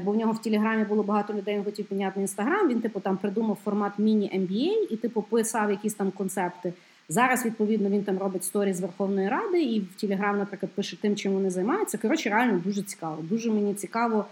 бо 0.04 0.12
в 0.12 0.16
нього 0.16 0.32
в 0.32 0.42
Телеграмі 0.42 0.84
було 0.84 1.04
багато 1.04 1.34
людей. 1.34 1.56
Він 1.56 1.64
хотів 1.64 1.86
підняти 1.86 2.22
інстаграм. 2.22 2.70
Він 2.70 2.82
типу 2.82 3.00
там 3.00 3.18
придумав 3.18 3.58
формат 3.64 4.00
міні-MBA 4.00 4.72
і 4.90 4.96
типу 4.96 5.22
писав 5.22 5.72
якісь 5.72 5.94
там 5.94 6.12
концепти. 6.12 6.74
Зараз, 7.10 7.46
відповідно, 7.46 7.90
він 7.90 8.04
там 8.04 8.18
робить 8.18 8.44
сторі 8.44 8.74
з 8.74 8.82
Верховної 8.82 9.30
Ради 9.30 9.64
і 9.64 9.80
в 9.80 10.02
Телеграм, 10.02 10.38
наприклад, 10.38 10.72
пише 10.76 10.98
тим, 11.02 11.16
чим 11.16 11.34
вони 11.34 11.50
займаються. 11.50 11.98
Коротше, 11.98 12.30
реально 12.30 12.62
дуже 12.66 12.82
цікаво. 12.82 13.18
Дуже 13.22 13.52
мені 13.52 13.74
цікаво, 13.74 14.26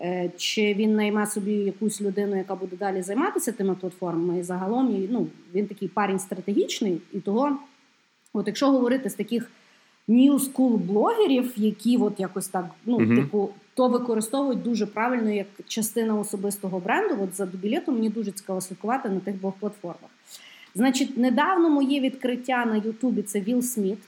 е, 0.00 0.30
чи 0.36 0.74
він 0.74 0.96
найме 0.96 1.26
собі 1.26 1.52
якусь 1.52 2.00
людину, 2.00 2.36
яка 2.36 2.54
буде 2.54 2.76
далі 2.76 3.02
займатися 3.02 3.52
тими 3.52 3.74
платформами. 3.74 4.38
І 4.38 4.42
загалом 4.42 5.06
ну, 5.10 5.26
він 5.54 5.66
такий 5.66 5.88
парень 5.88 6.18
стратегічний, 6.18 7.00
і 7.12 7.20
того, 7.20 7.56
от 8.32 8.46
якщо 8.46 8.70
говорити 8.70 9.10
з 9.10 9.14
таких 9.14 9.50
new 10.08 10.32
school 10.32 10.76
блогерів, 10.76 11.52
які 11.56 11.96
от 11.96 12.20
якось 12.20 12.48
так, 12.48 12.66
ну, 12.86 12.98
Мгм. 12.98 13.16
типу, 13.16 13.50
то 13.76 13.88
використовують 13.88 14.62
дуже 14.62 14.86
правильно 14.86 15.30
як 15.30 15.46
частина 15.68 16.14
особистого 16.18 16.78
бренду. 16.78 17.16
От 17.22 17.34
за 17.34 17.46
дубілетом 17.46 17.94
мені 17.94 18.08
дуже 18.08 18.30
цікаво 18.30 18.60
слідкувати 18.60 19.08
на 19.08 19.20
тих 19.20 19.34
двох 19.34 19.54
платформах. 19.54 20.10
Значить, 20.74 21.18
недавно 21.18 21.70
моє 21.70 22.00
відкриття 22.00 22.64
на 22.64 22.76
Ютубі 22.76 23.22
це 23.22 23.40
Вілл 23.40 23.62
Сміт. 23.62 23.98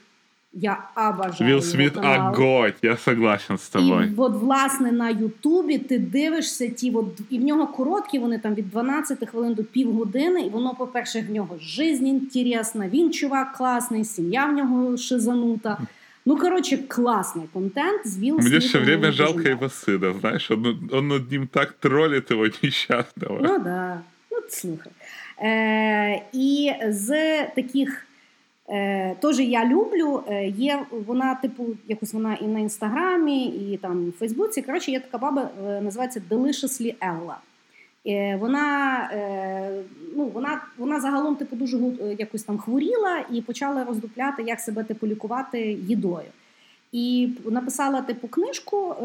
Я 0.53 0.89
обожаю 0.95 1.61
Смит 1.61 1.93
канал. 1.93 2.33
огонь, 2.33 2.73
я 2.81 2.97
согласен 2.97 3.57
с 3.57 3.69
тобой. 3.69 4.07
І 4.07 4.13
от, 4.17 4.33
власне, 4.33 4.91
на 4.91 5.09
Ютубі 5.09 5.77
ти 5.77 5.99
дивишся 5.99 6.67
ті, 6.67 6.91
от, 6.91 7.05
і 7.29 7.39
в 7.39 7.43
нього 7.43 7.67
короткі, 7.67 8.19
вони 8.19 8.39
там 8.39 8.53
від 8.53 8.69
12 8.69 9.29
хвилин 9.29 9.53
до 9.53 9.63
півгодини, 9.63 10.41
і 10.41 10.49
воно, 10.49 10.75
по-перше, 10.75 11.21
в 11.21 11.31
нього 11.31 11.57
жизнь 11.61 12.07
інтересна, 12.07 12.89
він 12.89 13.11
чувак 13.11 13.53
класний, 13.53 14.05
сім'я 14.05 14.45
в 14.45 14.53
нього 14.53 14.97
шизанута. 14.97 15.77
Ну, 16.25 16.37
коротше, 16.37 16.77
класний 16.77 17.45
контент 17.53 18.07
з 18.07 18.19
Вілл 18.19 18.37
Мне 18.39 18.57
все 18.57 18.79
время 18.79 19.11
жалко 19.11 19.49
его 19.49 19.69
сына, 19.69 20.13
знаешь, 20.19 20.51
он, 20.51 20.89
он 20.91 21.07
над 21.07 21.31
ним 21.31 21.47
так 21.47 21.71
троллит 21.71 22.31
его 22.31 22.47
несчастного. 22.63 23.39
Ну 23.41 23.59
да. 23.59 24.01
Ну, 24.31 24.37
слухай. 24.49 24.91
Е, 25.41 26.21
і 26.33 26.73
з 26.89 27.09
таких 27.47 28.05
е, 28.69 29.15
теж 29.21 29.39
я 29.39 29.65
люблю. 29.65 30.23
Е, 30.29 30.47
є 30.47 30.79
вона, 30.91 31.35
типу, 31.35 31.65
якось 31.87 32.13
вона 32.13 32.35
і 32.41 32.45
на 32.45 32.59
інстаграмі, 32.59 33.47
і 33.47 33.77
там 33.77 34.09
в 34.09 34.11
Фейсбуці. 34.11 34.61
Коротше, 34.61 34.91
є 34.91 34.99
така 34.99 35.17
баба, 35.17 35.49
е, 35.67 35.81
називається 35.81 36.21
Deliciously 36.29 36.95
Ella. 36.95 37.35
Е, 38.07 38.35
вона, 38.35 38.99
е, 39.13 39.83
ну, 40.15 40.25
вона, 40.25 40.61
вона 40.77 40.99
загалом 40.99 41.35
типу, 41.35 41.55
дуже 41.55 41.77
е, 41.77 42.15
якось 42.19 42.43
там 42.43 42.57
хворіла 42.57 43.25
і 43.31 43.41
почала 43.41 43.83
роздупляти, 43.83 44.43
як 44.43 44.59
себе 44.59 44.83
типу, 44.83 45.07
лікувати 45.07 45.61
їдою. 45.71 46.27
І 46.91 47.29
написала 47.45 48.01
типу 48.01 48.27
книжку, 48.27 48.95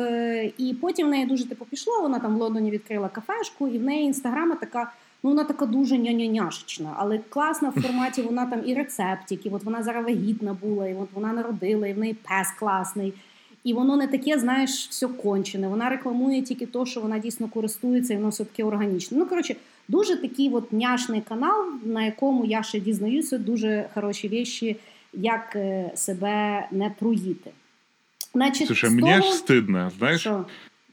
і 0.59 0.75
потім 0.81 1.07
в 1.07 1.11
неї 1.11 1.27
дуже 1.27 1.49
типу 1.49 1.65
пішло. 1.65 2.01
Вона 2.03 2.19
там 2.19 2.35
в 2.35 2.39
Лондоні 2.39 2.71
відкрила 2.71 3.09
кафешку, 3.09 3.69
і 3.69 3.79
в 3.79 3.83
неї 3.83 4.05
інстаграма 4.05 4.55
така. 4.55 4.93
Ну, 5.23 5.31
вона 5.31 5.45
така 5.45 5.67
дуже 5.67 5.99
няняняшечна, 5.99 6.95
але 6.97 7.19
класна 7.19 7.69
в 7.69 7.81
форматі. 7.81 8.23
Вона 8.23 8.47
там 8.47 8.61
і 8.67 8.75
рецептики. 8.75 9.51
От 9.51 9.65
вона 9.65 9.83
зараз 9.83 10.05
вагітна 10.05 10.57
була, 10.63 10.89
і 10.89 10.95
от 10.95 11.09
вона 11.15 11.33
народила, 11.33 11.87
і 11.87 11.93
в 11.93 11.99
неї 11.99 12.15
пес 12.15 12.51
класний. 12.59 13.15
І 13.64 13.74
воно 13.74 13.98
не 13.98 14.08
таке, 14.08 14.40
знаєш, 14.40 14.88
все 14.90 15.08
кончене. 15.08 15.68
Вона 15.68 15.90
рекламує 15.90 16.42
тільки 16.42 16.66
то, 16.66 16.86
що 16.86 17.02
вона 17.02 17.20
дійсно 17.20 17.48
користується, 17.48 18.14
і 18.14 18.18
воно 18.18 18.30
все 18.30 18.46
таке 18.46 18.64
органічне. 18.64 19.18
Ну, 19.18 19.26
коротше, 19.26 19.56
дуже 19.88 20.16
такий 20.22 20.50
от 20.54 20.74
няшний 20.74 21.22
канал, 21.22 21.66
на 21.84 22.04
якому 22.06 22.46
я 22.46 22.64
ще 22.64 22.80
дізнаюся 22.80 23.38
дуже 23.38 23.90
хороші 23.94 24.28
речі, 24.28 24.76
як 25.14 25.56
е, 25.56 25.92
себе 25.96 26.68
не 26.72 26.90
труїти. 27.00 27.52
Значить, 28.34 28.68
Слушай, 28.68 28.90
з 28.90 28.94
мне 28.94 29.18
аж 29.18 29.24
того- 29.26 29.36
стыдно, 29.36 29.92
знаешь, 29.98 30.22
Що? 30.22 30.46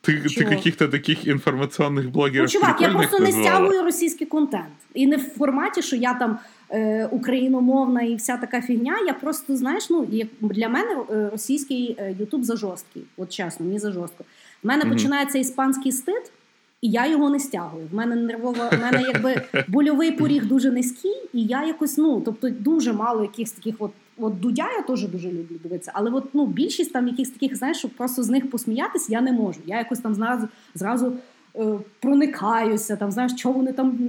ты, 0.03 0.23
ты 0.23 0.29
Чего? 0.29 0.51
каких-то 0.51 0.89
таких 0.89 1.27
информационных 1.29 2.11
блогеров 2.11 2.43
Ну, 2.55 2.61
чувак, 2.61 2.81
я 2.81 2.89
прикольных 2.89 2.97
просто 2.99 3.19
не 3.19 3.25
назвала. 3.25 3.47
стягую 3.49 3.83
російський 3.83 4.27
контент. 4.27 4.69
І 4.95 5.07
не 5.07 5.17
в 5.17 5.21
форматі, 5.23 5.83
що 5.83 5.97
я 5.97 6.15
там 6.15 6.39
е, 6.72 7.06
україномовна 7.12 8.02
і 8.02 8.16
вся 8.16 8.38
така 8.38 8.62
фігня. 8.62 8.98
Я 9.08 9.14
просто, 9.14 9.56
знаєш, 9.56 9.90
ну 9.90 10.08
як 10.12 10.28
для 10.42 10.70
мене 10.70 10.98
е, 11.12 11.30
російський 11.32 11.96
е, 12.00 12.16
Ютуб 12.20 12.44
за 12.44 12.56
жорсткий. 12.56 13.04
От 13.18 13.30
чесно, 13.30 13.66
мені 13.66 13.80
за 13.80 13.92
жорстко. 13.92 14.24
В 14.64 14.68
мене 14.68 14.86
Мгм. 14.86 14.94
починається 14.94 15.40
іспанський 15.40 15.92
стид, 15.92 16.32
і 16.82 16.90
я 16.90 17.08
його 17.08 17.30
не 17.30 17.40
стягую. 17.40 17.88
В 17.92 17.96
мене 17.96 18.16
нервова, 18.16 18.70
в 18.70 18.80
мене 18.82 19.02
якби 19.02 19.42
больовий 19.68 20.12
поріг 20.12 20.46
дуже 20.46 20.72
низький, 20.72 21.16
і 21.34 21.44
я 21.44 21.66
якось, 21.66 21.98
ну 21.98 22.22
тобто, 22.26 22.50
дуже 22.50 22.94
мало 22.94 23.22
якихось 23.22 23.52
таких 23.52 23.76
от. 23.80 23.92
От 24.18 24.40
Дудя 24.40 24.68
я 24.78 24.82
теж 24.82 25.08
дуже 25.08 25.28
люблю 25.28 25.56
дивитися, 25.64 25.92
але 25.94 26.12
от, 26.12 26.24
ну, 26.34 26.46
більшість 26.46 26.94
там 26.94 27.08
якихось 27.08 27.34
таких, 27.34 27.58
знаєш, 27.58 27.78
щоб 27.78 27.92
просто 27.92 28.24
з 28.24 28.30
них 28.30 28.50
посміятись, 28.50 29.10
я 29.10 29.22
не 29.22 29.32
можу. 29.32 29.60
Я 29.66 29.78
якось 29.78 30.00
там 30.00 30.16
зразу, 30.16 30.48
зразу 30.76 31.14
проникаюся, 32.00 32.96
там, 32.96 33.12
знаєш, 33.12 33.32
що 33.38 33.52
вони 33.52 33.74
там 33.74 34.00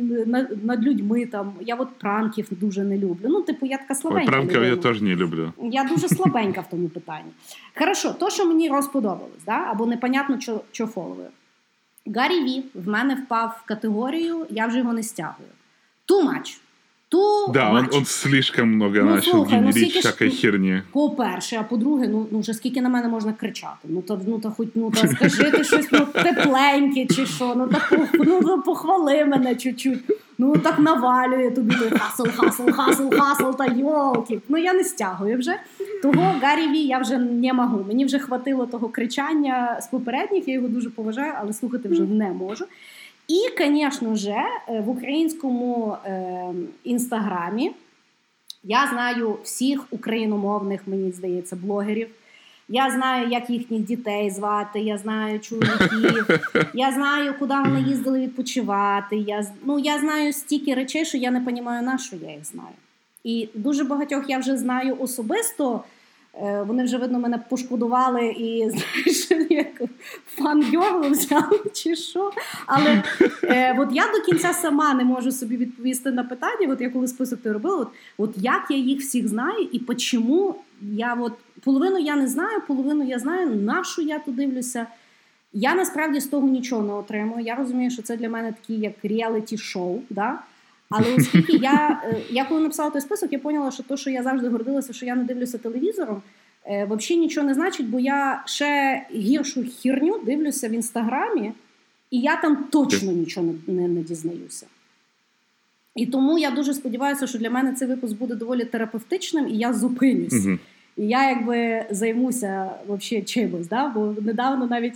над, 0.62 0.82
людьми. 0.82 1.26
Там. 1.26 1.52
Я 1.60 1.74
от 1.74 1.88
пранків 1.98 2.48
дуже 2.50 2.84
не 2.84 2.98
люблю. 2.98 3.28
Ну, 3.28 3.42
типу, 3.42 3.66
я 3.66 3.76
така 3.76 3.94
Ой, 3.94 4.00
слабенька. 4.00 4.32
пранков 4.32 4.64
я 4.64 4.76
теж 4.76 5.02
не 5.02 5.16
люблю. 5.16 5.52
Я 5.62 5.84
дуже 5.84 6.08
слабенька 6.08 6.60
в 6.60 6.70
тому 6.70 6.88
питанні. 6.88 7.30
Хорошо, 7.78 8.12
то, 8.12 8.30
що 8.30 8.46
мені 8.46 8.68
розподобалось, 8.68 9.44
да? 9.46 9.66
або 9.70 9.86
непонятно, 9.86 10.40
що, 10.40 10.60
що 10.72 10.86
фоловую. 10.86 11.28
Gary 12.06 12.44
Vee 12.44 12.64
в 12.74 12.88
мене 12.88 13.14
впав 13.14 13.60
в 13.64 13.68
категорію, 13.68 14.46
я 14.50 14.66
вже 14.66 14.78
його 14.78 14.92
не 14.92 15.02
стягую. 15.02 15.48
Too 16.08 16.24
much. 16.24 16.58
Too 17.12 17.52
Да, 17.52 17.70
он, 17.70 17.88
он 17.92 18.04
слишком 18.06 18.68
много 18.68 19.00
Ну, 19.02 19.10
начал 19.10 19.32
слухай, 19.32 19.60
ну, 19.60 19.68
генерить 19.68 19.92
ж- 19.92 19.98
всякой 19.98 20.30
херни. 20.30 20.82
По-перше, 20.92 21.56
а 21.56 21.62
по-друге, 21.62 22.08
ну, 22.08 22.26
ну 22.30 22.40
вже 22.40 22.54
скільки 22.54 22.80
на 22.80 22.88
мене 22.88 23.08
можна 23.08 23.32
кричати? 23.32 23.88
Ну 23.88 24.02
та 24.02 24.18
ну 24.26 24.38
та 24.38 24.50
хоч 24.50 24.68
ну 24.74 24.90
та 24.90 25.08
скажи 25.14 25.50
ти 25.50 25.64
щось 25.64 25.88
ну, 25.92 26.06
тепленьке 26.12 27.06
чи 27.14 27.26
що, 27.26 27.54
ну 27.56 27.68
та 27.68 27.88
ну, 28.14 28.40
ну, 28.42 28.62
похвали 28.62 29.24
мене 29.24 29.54
чуть-чуть. 29.54 29.98
Ну 30.38 30.56
так 30.56 30.78
навалює 30.78 31.50
тобі 31.50 31.74
той 31.74 31.90
хасл, 31.90 32.26
хасл, 32.36 32.70
хасл, 32.70 33.10
хасл 33.10 33.50
та 33.50 33.66
йолки. 33.66 34.40
Ну 34.48 34.58
я 34.58 34.72
не 34.72 34.84
стягую 34.84 35.38
вже. 35.38 35.56
Того 36.02 36.34
Gary 36.42 36.68
Vee 36.68 36.78
я 36.78 36.98
вже 36.98 37.18
не 37.18 37.52
можу. 37.52 37.84
Мені 37.88 38.04
вже 38.04 38.18
хватило 38.18 38.66
того 38.66 38.88
кричання 38.88 39.80
з 39.80 39.86
попередніх, 39.86 40.48
я 40.48 40.54
його 40.54 40.68
дуже 40.68 40.90
поважаю, 40.90 41.32
але 41.40 41.52
слухати 41.52 41.88
вже 41.88 42.02
не 42.02 42.28
можу. 42.28 42.64
І, 43.28 43.38
звісно 43.58 44.16
ж, 44.16 44.34
в 44.68 44.88
українському 44.88 45.96
е, 46.04 46.44
інстаграмі 46.84 47.72
я 48.64 48.88
знаю 48.92 49.38
всіх 49.42 49.86
україномовних, 49.90 50.80
мені 50.86 51.12
здається, 51.12 51.56
блогерів. 51.56 52.08
Я 52.68 52.90
знаю, 52.90 53.28
як 53.28 53.50
їхніх 53.50 53.82
дітей 53.82 54.30
звати, 54.30 54.80
я 54.80 54.98
знаю 54.98 55.40
чоловіків, 55.40 56.40
я 56.74 56.92
знаю, 56.92 57.34
куди 57.38 57.54
вони 57.54 57.82
їздили 57.82 58.20
відпочивати. 58.20 59.16
Я, 59.16 59.46
ну, 59.64 59.78
я 59.78 59.98
знаю 59.98 60.32
стільки 60.32 60.74
речей, 60.74 61.04
що 61.04 61.18
я 61.18 61.30
не 61.30 61.38
розумію, 61.38 61.82
на 61.82 61.98
що 61.98 62.16
я 62.16 62.30
їх 62.30 62.44
знаю. 62.44 62.74
І 63.24 63.48
дуже 63.54 63.84
багатьох 63.84 64.30
я 64.30 64.38
вже 64.38 64.56
знаю 64.56 64.96
особисто. 65.00 65.84
Е, 66.34 66.62
Вони 66.62 66.84
вже, 66.84 66.98
видно, 66.98 67.18
мене 67.18 67.38
пошкодували 67.38 68.26
і 68.26 68.70
знаєш, 68.70 69.30
як 69.50 69.82
фан-гьорлу 70.38 71.10
взяли 71.10 71.60
чи 71.72 71.96
що. 71.96 72.32
Але 72.66 73.02
е, 73.44 73.76
от 73.78 73.88
я 73.92 74.12
до 74.12 74.20
кінця 74.20 74.52
сама 74.52 74.94
не 74.94 75.04
можу 75.04 75.32
собі 75.32 75.56
відповісти 75.56 76.10
на 76.10 76.24
питання. 76.24 76.72
От 76.72 76.80
я 76.80 76.90
коли 76.90 77.08
список 77.08 77.42
ти 77.42 77.52
робила, 77.52 77.76
от, 77.76 77.88
от 78.18 78.30
як 78.36 78.66
я 78.70 78.76
їх 78.76 79.00
всіх 79.00 79.28
знаю 79.28 79.68
і 79.72 79.94
чому 79.94 80.54
я 80.82 81.14
от 81.14 81.32
половину 81.64 81.98
я 81.98 82.16
не 82.16 82.28
знаю, 82.28 82.60
половину 82.66 83.04
я 83.04 83.18
знаю, 83.18 83.50
на 83.50 83.84
що 83.84 84.02
я 84.02 84.18
тут 84.18 84.34
дивлюся. 84.34 84.86
Я 85.52 85.74
насправді 85.74 86.20
з 86.20 86.26
того 86.26 86.48
нічого 86.48 86.82
не 86.82 86.92
отримую. 86.92 87.44
Я 87.44 87.54
розумію, 87.54 87.90
що 87.90 88.02
це 88.02 88.16
для 88.16 88.28
мене 88.28 88.52
такий 88.52 88.80
як 88.80 88.92
реаліті-шоу. 89.02 90.00
Да? 90.10 90.38
Але 90.92 91.14
оскільки 91.16 91.56
я, 91.56 92.02
е, 92.04 92.16
я 92.30 92.44
коли 92.44 92.60
написала 92.60 92.90
той 92.90 93.00
список, 93.00 93.32
я 93.32 93.38
поняла, 93.38 93.70
що 93.70 93.82
то, 93.82 93.96
що 93.96 94.10
я 94.10 94.22
завжди 94.22 94.48
гордилася, 94.48 94.92
що 94.92 95.06
я 95.06 95.14
не 95.14 95.24
дивлюся 95.24 95.58
телевізором, 95.58 96.22
е, 96.66 96.88
взагалі 96.90 97.20
нічого 97.20 97.46
не 97.46 97.54
значить, 97.54 97.88
бо 97.88 98.00
я 98.00 98.42
ще 98.46 99.02
гіршу 99.14 99.64
хірню 99.64 100.20
дивлюся 100.26 100.68
в 100.68 100.72
інстаграмі, 100.72 101.52
і 102.10 102.20
я 102.20 102.36
там 102.36 102.64
точно 102.70 103.12
нічого 103.12 103.54
не, 103.66 103.74
не, 103.74 103.88
не 103.88 104.00
дізнаюся. 104.00 104.66
І 105.94 106.06
тому 106.06 106.38
я 106.38 106.50
дуже 106.50 106.74
сподіваюся, 106.74 107.26
що 107.26 107.38
для 107.38 107.50
мене 107.50 107.72
цей 107.72 107.88
випуск 107.88 108.16
буде 108.16 108.34
доволі 108.34 108.64
терапевтичним, 108.64 109.48
і 109.48 109.58
я 109.58 109.72
зупинюсь. 109.72 110.46
І 110.96 111.06
я 111.06 111.28
якби 111.28 111.84
займуся 111.90 112.70
вообще 112.86 113.22
чимось, 113.22 113.68
да? 113.68 113.88
бо 113.88 114.14
недавно 114.20 114.66
навіть. 114.66 114.94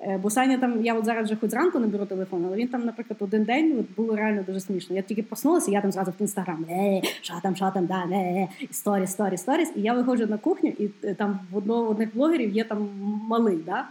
Е, 0.00 0.18
Бо 0.22 0.30
Саня 0.30 0.58
там, 0.58 0.84
я 0.84 0.94
от 0.94 1.04
зараз 1.04 1.26
вже 1.26 1.36
хоч 1.36 1.50
зранку 1.50 1.78
не 1.78 1.86
беру 1.86 2.06
телефон, 2.06 2.44
але 2.46 2.56
він 2.56 2.68
там, 2.68 2.84
наприклад, 2.84 3.18
один 3.20 3.44
день 3.44 3.76
от 3.80 3.86
було 3.96 4.16
реально 4.16 4.42
дуже 4.46 4.60
смішно. 4.60 4.96
Я 4.96 5.02
тільки 5.02 5.22
проснулася, 5.22 5.70
я 5.70 5.80
там 5.80 5.92
зразу 5.92 6.10
в 6.10 6.14
інстаграм, 6.20 6.64
е, 6.70 7.02
що 7.20 7.34
там, 7.42 7.56
що 7.56 7.70
там, 7.74 7.86
да, 7.86 8.04
сторіс, 8.70 9.10
сторіс, 9.10 9.40
сторіс. 9.40 9.72
І 9.76 9.80
я 9.80 9.94
виходжу 9.94 10.26
на 10.26 10.38
кухню, 10.38 10.72
і 10.78 10.90
е, 11.04 11.14
там 11.14 11.38
в 11.50 11.56
одного 11.56 11.88
одних 11.88 12.14
блогерів 12.14 12.50
є 12.50 12.64
там 12.64 12.88
малий, 13.28 13.58
да? 13.66 13.84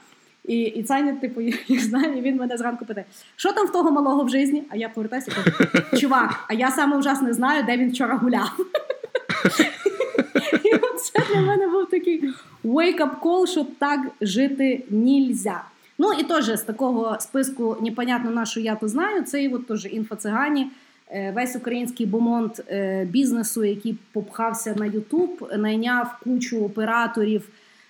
І, 0.48 0.60
і 0.62 0.86
Саня, 0.86 1.14
типу, 1.16 1.42
їх 1.68 1.84
знає, 1.84 2.18
і 2.18 2.22
він 2.22 2.38
мене 2.38 2.58
зранку 2.58 2.86
питає, 2.86 3.06
що 3.36 3.54
там 3.54 3.68
в 3.68 3.72
того 3.72 3.92
малого 3.92 4.24
в 4.24 4.30
житті? 4.30 4.64
А 4.70 4.76
я 4.76 4.90
повертаюся 4.90 5.32
і 5.32 5.36
кажу, 5.36 5.52
чувак, 5.98 6.46
а 6.48 6.54
я 6.54 6.72
саме 6.72 6.98
ужасно 6.98 7.34
знаю, 7.34 7.64
де 7.64 7.78
він 7.78 7.90
вчора 7.90 8.18
гуляв. 8.18 8.58
І 10.64 10.70
це 10.98 11.34
для 11.34 11.42
мене 11.42 11.68
був 11.68 11.90
такий 11.90 12.34
wake-up 12.66 13.20
call, 13.22 13.48
що 13.48 13.66
так 13.80 14.00
жити 14.22 14.84
нельзя. 14.90 15.64
Ну 15.98 16.14
і 16.14 16.24
теж 16.24 16.46
з 16.46 16.62
такого 16.62 17.18
списку 17.20 17.78
непонятно 17.82 18.32
на 18.32 18.46
що 18.46 18.60
я 18.60 18.76
то 18.76 18.88
знаю. 18.88 19.24
Це 19.24 19.44
і 19.44 19.54
от 19.54 19.68
теж 19.68 19.86
інфоцигані, 19.86 20.68
е, 21.12 21.32
весь 21.32 21.56
український 21.56 22.06
бомонд 22.06 22.52
е, 22.70 23.06
бізнесу, 23.06 23.64
який 23.64 23.98
попхався 24.12 24.76
на 24.76 24.86
Ютуб, 24.86 25.50
найняв 25.58 26.20
кучу 26.24 26.66
операторів, 26.66 27.50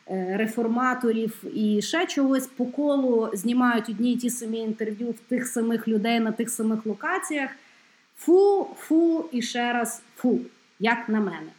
е, 0.10 0.38
реформаторів 0.38 1.44
і 1.54 1.82
ще 1.82 2.06
чогось 2.06 2.48
по 2.48 2.66
колу 2.66 3.30
знімають 3.34 3.90
одні 3.90 4.14
й 4.14 4.18
ті 4.18 4.30
самі 4.30 4.60
інтерв'ю 4.60 5.10
в 5.10 5.20
тих 5.30 5.48
самих 5.48 5.88
людей 5.88 6.20
на 6.20 6.32
тих 6.32 6.50
самих 6.50 6.86
локаціях. 6.86 7.52
Фу, 8.18 8.68
фу 8.78 9.26
і 9.32 9.42
ще 9.42 9.74
раз 9.74 10.02
фу, 10.16 10.40
як 10.80 11.10
на 11.10 11.20
мене. 11.20 11.52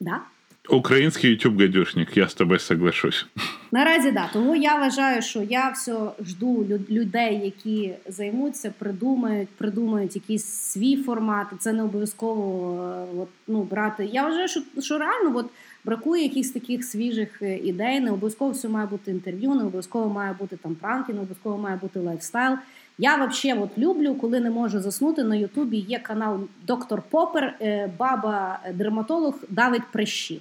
Да? 0.00 0.20
Український 0.68 1.36
YouTube 1.36 1.60
гадюшник, 1.60 2.16
я 2.16 2.28
з 2.28 2.34
тобою 2.34 2.58
соглашусь. 2.58 3.26
Наразі 3.72 4.10
да. 4.10 4.30
Тому 4.32 4.56
я 4.56 4.74
вважаю, 4.76 5.22
що 5.22 5.42
я 5.42 5.70
все 5.70 5.96
жду 6.26 6.66
людей, 6.90 7.40
які 7.44 7.94
займуться, 8.08 8.72
придумають, 8.78 9.48
придумають 9.48 10.16
якийсь 10.16 10.44
свій 10.44 10.96
формат. 10.96 11.46
Це 11.58 11.72
не 11.72 11.82
обов'язково 11.82 12.74
е, 12.82 13.18
от, 13.20 13.28
ну, 13.46 13.62
брати. 13.62 14.08
Я 14.12 14.22
вважаю, 14.22 14.48
що 14.48 14.60
що 14.80 14.98
реально 14.98 15.36
от, 15.36 15.46
бракує 15.84 16.22
якихось 16.22 16.50
таких 16.50 16.84
свіжих 16.84 17.42
е, 17.42 17.58
ідей. 17.58 18.00
Не 18.00 18.10
обов'язково 18.10 18.50
все 18.50 18.68
має 18.68 18.86
бути 18.86 19.10
інтерв'ю, 19.10 19.54
не 19.54 19.62
обов'язково 19.62 20.08
має 20.08 20.32
бути 20.32 20.56
там 20.56 20.74
пранки, 20.74 21.12
не 21.12 21.18
обов'язково 21.18 21.58
має 21.58 21.76
бути 21.76 22.00
lifestyle. 22.00 22.56
Я 22.98 23.26
взагалі 23.26 23.60
от 23.62 23.78
люблю, 23.78 24.14
коли 24.14 24.40
не 24.40 24.50
можу 24.50 24.80
заснути. 24.80 25.24
На 25.24 25.36
Ютубі 25.36 25.76
є 25.76 25.98
канал 25.98 26.40
Доктор 26.66 27.02
Попер, 27.10 27.54
е, 27.60 27.90
баба 27.98 28.58
дерматолог 28.74 29.34
давить 29.48 29.82
прищі. 29.92 30.40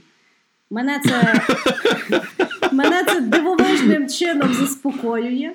Мене 0.72 0.99
це 1.05 1.34
мене 2.72 3.03
це 3.03 3.22
дивовижним 3.22 4.09
чином 4.09 4.53
заспокоює. 4.53 5.51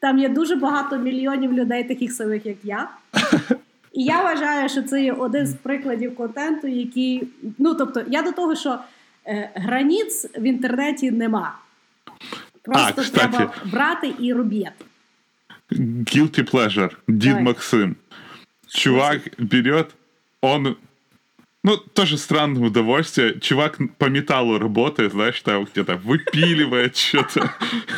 Там 0.00 0.18
є 0.18 0.28
дуже 0.28 0.56
багато 0.56 0.96
мільйонів 0.96 1.52
людей, 1.52 1.84
таких 1.84 2.12
самих, 2.12 2.46
як 2.46 2.56
я. 2.62 2.88
І 3.92 4.04
я 4.04 4.22
вважаю, 4.22 4.68
що 4.68 4.82
це 4.82 5.02
є 5.02 5.12
один 5.12 5.46
з 5.46 5.54
прикладів 5.54 6.16
контенту, 6.16 6.66
який. 6.66 7.22
Ну, 7.58 7.74
тобто, 7.74 8.02
я 8.08 8.22
до 8.22 8.32
того, 8.32 8.56
що 8.56 8.78
е, 9.26 9.50
граніц 9.54 10.26
в 10.38 10.42
інтернеті 10.42 11.10
нема. 11.10 11.58
Просто 12.62 13.02
а, 13.02 13.16
треба 13.16 13.54
брати 13.64 14.14
і 14.18 14.32
робити. 14.32 14.72
Guilty 15.72 16.50
pleasure. 16.50 16.90
Дід 17.08 17.40
Максим. 17.40 17.96
Чувак 18.68 19.20
берет, 19.38 19.86
он 20.40 20.76
ну, 21.62 21.76
тоже 21.76 22.16
странное 22.16 22.62
удовольствие. 22.62 23.38
Чувак 23.38 23.78
по 23.98 24.06
металлу 24.06 24.58
работает, 24.58 25.12
знаешь, 25.12 25.40
там 25.42 25.64
где-то 25.64 25.96
выпиливает 25.96 26.96
что-то. 26.96 27.54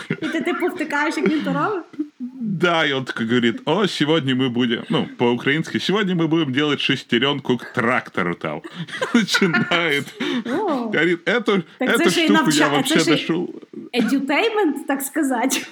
И 0.09 0.15
ты, 0.15 0.43
ты 0.43 0.55
повтыкаешь, 0.55 1.15
как 1.15 1.29
винторовый? 1.29 1.83
Да, 2.19 2.85
и 2.85 2.93
он 2.93 3.05
такой 3.05 3.27
говорит, 3.27 3.63
о, 3.65 3.87
сегодня 3.87 4.35
мы 4.35 4.51
будем, 4.51 4.85
ну, 4.89 5.07
по-украински, 5.07 5.79
сегодня 5.79 6.17
мы 6.17 6.27
будем 6.27 6.53
делать 6.53 6.81
шестеренку 6.81 7.57
к 7.57 7.73
трактору 7.73 8.35
там. 8.35 8.63
Начинает. 9.15 10.07
Говорит, 10.45 11.23
эту, 11.25 11.65
эту 11.79 12.11
штуку 12.11 12.51
я 12.51 12.69
вообще 12.69 13.11
нашел. 13.11 13.55
Edutainment, 13.93 14.87
так 14.87 15.03
сказать. 15.03 15.65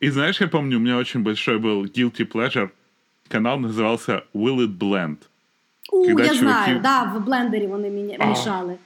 И 0.00 0.10
знаешь, 0.10 0.40
я 0.40 0.48
помню, 0.48 0.78
у 0.78 0.80
меня 0.80 0.96
очень 0.96 1.20
большой 1.20 1.58
был 1.58 1.84
guilty 1.84 2.28
pleasure. 2.28 2.70
Канал 3.28 3.60
назывался 3.60 4.24
Will 4.34 4.58
It 4.66 4.76
Blend. 4.76 5.18
У, 5.92 6.06
я 6.06 6.14
чуваки... 6.14 6.34
знаю, 6.34 6.80
да, 6.82 7.02
в 7.02 7.24
блендері 7.24 7.66
вони 7.66 7.90
міня... 7.90 8.26
мішали. 8.26 8.76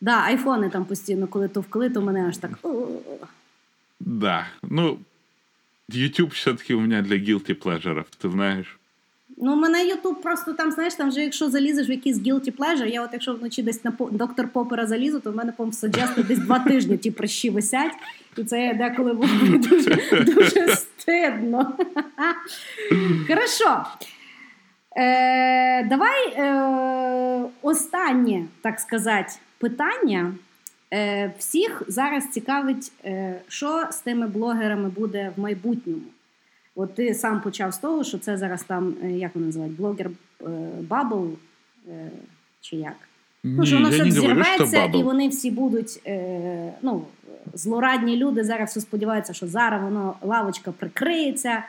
Да, 0.00 0.22
айфони 0.24 0.70
там 0.70 0.84
постійно, 0.84 1.26
коли 1.26 1.48
то 1.48 1.54
товкли, 1.54 1.90
то 1.90 2.00
мене 2.00 2.28
аж 2.28 2.36
так. 2.36 2.50
Да. 4.00 4.46
Ну, 4.62 4.98
YouTube 5.88 6.30
все-таки 6.30 6.74
у 6.74 6.80
мене 6.80 7.02
для 7.02 7.14
guilty 7.14 7.62
pleasure, 7.62 8.04
ти 8.18 8.30
знаєш. 8.30 8.76
Ну, 9.38 9.52
у 9.52 9.56
мене 9.56 9.84
YouTube 9.84 10.14
просто 10.14 10.52
там, 10.52 10.70
знаєш, 10.70 10.94
там 10.94 11.08
вже 11.08 11.20
якщо 11.20 11.50
залізеш 11.50 11.88
в 11.88 11.90
якийсь 11.90 12.18
guilty 12.18 12.56
pleasure, 12.56 12.86
я 12.86 13.02
от 13.02 13.10
якщо 13.12 13.34
вночі 13.34 13.62
десь 13.62 13.84
на 13.84 13.92
доктор 14.10 14.48
Попера 14.48 14.86
залізу, 14.86 15.20
то 15.20 15.32
в 15.32 15.36
мене 15.36 15.52
по 15.52 15.72
суджесно 15.72 16.22
десь 16.22 16.38
два 16.38 16.58
тижні 16.58 16.98
ті 16.98 17.10
прищі 17.10 17.50
висять, 17.50 17.92
і 18.36 18.44
це 18.44 18.74
деколи 18.74 19.12
було 19.14 19.28
дуже, 19.58 20.24
дуже 20.24 20.76
стидно. 20.76 21.78
Хорошо. 23.28 23.84
Е, 24.96 25.84
Давай 25.84 26.32
е, 26.32 27.48
останнє, 27.62 28.44
так 28.62 28.80
сказати, 28.80 29.32
питання. 29.58 30.34
Е, 30.92 31.32
Всіх 31.38 31.82
зараз 31.88 32.28
цікавить, 32.28 32.92
е, 33.04 33.40
що 33.48 33.84
з 33.90 33.96
тими 33.96 34.26
блогерами 34.26 34.88
буде 34.88 35.32
в 35.36 35.40
майбутньому. 35.40 36.02
От 36.74 36.94
ти 36.94 37.14
сам 37.14 37.40
почав 37.40 37.74
з 37.74 37.78
того, 37.78 38.04
що 38.04 38.18
це 38.18 38.36
зараз 38.36 38.62
там, 38.62 38.94
е, 39.02 39.10
як 39.10 39.34
вони 39.34 39.46
називають, 39.46 39.76
блогер 39.76 40.10
Бабл 40.80 41.30
е, 41.88 42.10
чи 42.60 42.76
як? 42.76 42.96
Ну, 43.44 43.66
що 43.66 43.76
воно 43.76 43.90
все 43.90 44.10
зірветься, 44.10 44.84
і 44.84 45.02
вони 45.02 45.28
всі 45.28 45.50
будуть 45.50 46.00
е, 46.06 46.72
ну, 46.82 47.04
злорадні 47.54 48.16
люди. 48.16 48.44
Зараз 48.44 48.70
все 48.70 48.80
сподіваються, 48.80 49.32
що 49.32 49.46
зараз 49.46 49.82
воно 49.82 50.14
лавочка 50.22 50.72
прикриється. 50.72 51.62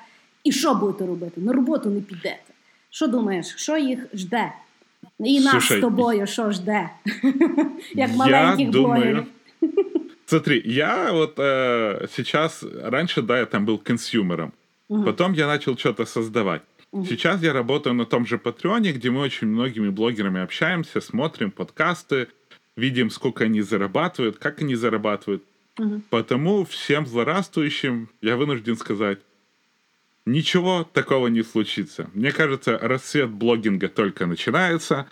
І 0.43 0.51
що 0.51 0.75
будете 0.75 1.05
робити? 1.05 1.41
На 1.41 1.53
роботу 1.53 1.89
не 1.89 2.01
підете. 2.01 2.53
Що 2.96 3.06
думаєш, 3.06 3.54
що 3.56 3.76
їх 3.76 4.06
жде? 4.14 4.52
І 5.18 5.40
нас 5.40 5.50
Слушай, 5.50 5.78
з 5.78 5.80
тобою 5.80 6.26
що 6.26 6.50
жде? 6.50 6.90
Як 7.94 8.10
маленьких 8.16 8.70
блогерів. 8.70 9.26
Смотри, 10.26 10.62
я 10.64 11.12
вот 11.12 11.38
э, 11.38 12.08
сейчас, 12.08 12.64
раньше, 12.82 13.22
да, 13.22 13.38
я 13.38 13.46
там 13.46 13.66
был 13.66 13.78
консюмером. 13.78 14.52
Угу. 14.88 15.04
Потом 15.04 15.34
я 15.34 15.46
начал 15.46 15.76
что-то 15.76 16.06
создавать. 16.06 16.62
Угу. 16.90 17.04
Сейчас 17.04 17.42
я 17.42 17.52
работаю 17.52 17.94
на 17.94 18.04
том 18.04 18.26
же 18.26 18.38
Патреоне, 18.38 18.92
где 18.92 19.10
мы 19.10 19.20
очень 19.20 19.48
многими 19.48 19.90
блогерами 19.90 20.40
общаемся, 20.40 21.00
смотрим 21.00 21.50
подкасты, 21.50 22.28
видим, 22.76 23.10
сколько 23.10 23.44
они 23.44 23.60
зарабатывают, 23.60 24.38
как 24.38 24.62
они 24.62 24.74
зарабатывают. 24.74 25.42
Угу. 25.78 26.00
Потому 26.08 26.64
всем 26.64 27.06
злорадствующим 27.06 28.08
я 28.22 28.36
вынужден 28.36 28.76
сказать, 28.76 29.18
ничего 30.27 30.83
такого 30.83 31.27
не 31.27 31.41
случится. 31.41 32.09
Мне 32.13 32.31
кажется, 32.31 32.77
рассвет 32.77 33.29
блогинга 33.29 33.87
только 33.87 34.25
начинается. 34.25 35.07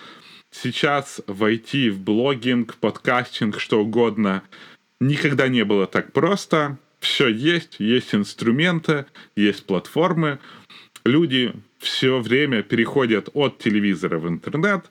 Сейчас 0.52 1.22
войти 1.26 1.90
в 1.90 2.00
блогинг, 2.00 2.76
подкастинг, 2.76 3.60
что 3.60 3.82
угодно, 3.82 4.44
никогда 5.00 5.48
не 5.48 5.64
было 5.64 5.88
так 5.88 6.14
просто. 6.14 6.78
Все 7.00 7.28
есть, 7.28 7.78
есть 7.80 8.14
инструменты, 8.14 9.06
есть 9.36 9.66
платформы. 9.66 10.40
Люди 11.04 11.54
все 11.80 12.20
время 12.20 12.64
переходят 12.64 13.30
от 13.34 13.60
телевизора 13.60 14.18
в 14.20 14.28
интернет. 14.28 14.86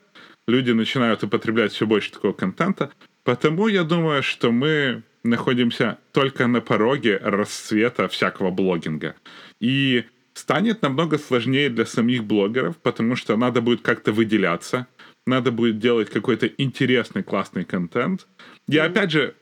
Люди 0.47 0.71
начинают 0.71 1.23
употреблять 1.23 1.73
все 1.73 1.85
больше 1.85 2.11
такого 2.11 2.33
контента. 2.33 2.91
Потому 3.23 3.67
я 3.67 3.83
думаю, 3.83 4.21
что 4.21 4.51
мы 4.51 5.03
находимся 5.23 5.97
только 6.11 6.45
на 6.47 6.61
пороге 6.61 7.17
расцвета 7.17 8.07
всякого 8.07 8.51
блогинга. 8.51 9.15
И 9.59 10.05
станет 10.35 10.81
намного 10.81 11.17
сложнее 11.17 11.69
для 11.69 11.85
самих 11.85 12.23
блогеров, 12.25 12.77
потому 12.77 13.15
что 13.15 13.35
надо 13.37 13.61
будет 13.61 13.81
как-то 13.81 14.11
выделяться, 14.11 14.85
надо 15.25 15.51
будет 15.51 15.79
делать 15.79 16.09
какой-то 16.09 16.45
интересный, 16.45 17.23
классный 17.23 17.65
контент. 17.65 18.27
И 18.67 18.77
опять 18.77 19.11
же, 19.11 19.33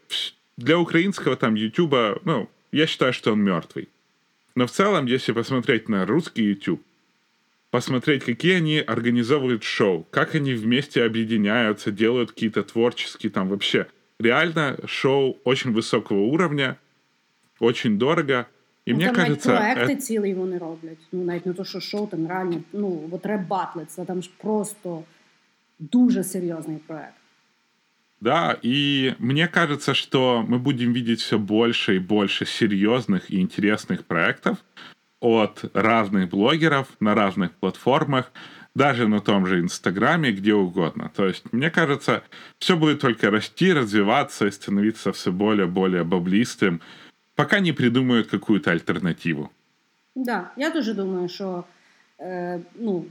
для 0.55 0.77
украинского 0.79 1.35
там 1.35 1.55
Ютуба, 1.55 2.21
ну, 2.23 2.49
я 2.71 2.87
считаю, 2.87 3.11
что 3.11 3.33
он 3.33 3.41
мертвый. 3.41 3.89
Но 4.55 4.67
в 4.67 4.71
целом, 4.71 5.07
если 5.07 5.31
посмотреть 5.31 5.89
на 5.89 6.05
русский 6.05 6.43
YouTube, 6.43 6.81
посмотреть, 7.71 8.23
какие 8.23 8.57
они 8.57 8.77
организовывают 8.77 9.63
шоу, 9.63 10.07
как 10.11 10.35
они 10.35 10.53
вместе 10.53 11.03
объединяются, 11.03 11.91
делают 11.91 12.31
какие-то 12.31 12.63
творческие 12.63 13.31
там 13.31 13.49
вообще. 13.49 13.87
Реально 14.19 14.77
шоу 14.85 15.41
очень 15.43 15.71
высокого 15.73 16.19
уровня, 16.19 16.77
очень 17.59 17.97
дорого. 17.97 18.47
І 18.84 18.92
ну, 18.92 18.98
мені 18.98 19.06
там 19.06 19.16
кажеться, 19.16 19.56
проекти 19.56 19.92
е... 19.92 19.96
цілі 19.96 20.34
вони 20.34 20.58
роблять. 20.58 20.98
Ну 21.12 21.24
навіть 21.24 21.46
не 21.46 21.52
то, 21.52 21.64
що 21.64 21.80
шоу, 21.80 22.06
там 22.06 22.28
реально 22.28 22.60
ну 22.72 23.00
от 23.10 23.26
реп-батли, 23.26 23.84
це 23.84 24.04
там 24.04 24.22
ж 24.22 24.30
просто 24.36 25.02
дуже 25.78 26.24
серйозний 26.24 26.78
проект. 26.86 27.14
Да, 28.20 28.58
и 28.64 29.14
мне 29.18 29.46
кажется, 29.46 29.94
что 29.94 30.44
мы 30.48 30.58
будем 30.58 30.92
видеть 30.92 31.20
все 31.20 31.38
больше 31.38 31.96
и 31.96 31.98
больше 32.00 32.46
серьезных 32.46 33.30
и 33.30 33.40
интересных 33.40 34.04
проектов 34.04 34.56
от 35.20 35.64
разных 35.74 36.28
блогеров 36.28 36.88
на 37.00 37.14
разных 37.14 37.52
платформах, 37.60 38.32
даже 38.74 39.08
на 39.08 39.20
том 39.20 39.46
же 39.46 39.60
Инстаграме, 39.60 40.32
где 40.32 40.54
угодно. 40.54 41.10
То 41.14 41.26
есть, 41.26 41.52
мне 41.52 41.70
кажется, 41.70 42.22
все 42.58 42.76
будет 42.76 43.00
только 43.00 43.30
расти, 43.30 43.72
развиваться 43.72 44.46
и 44.46 44.50
становиться 44.50 45.12
все 45.12 45.30
более 45.30 45.66
и 45.66 45.70
более 45.70 46.04
баблистым, 46.04 46.80
пока 47.43 47.59
не 47.59 47.73
придумают 47.73 48.27
какую-то 48.27 48.71
альтернативу. 48.71 49.49
Да, 50.15 50.51
я 50.57 50.71
тоже 50.71 50.93
думаю, 50.93 51.29
що 51.29 51.63
е, 52.19 52.59
ну, 52.75 53.05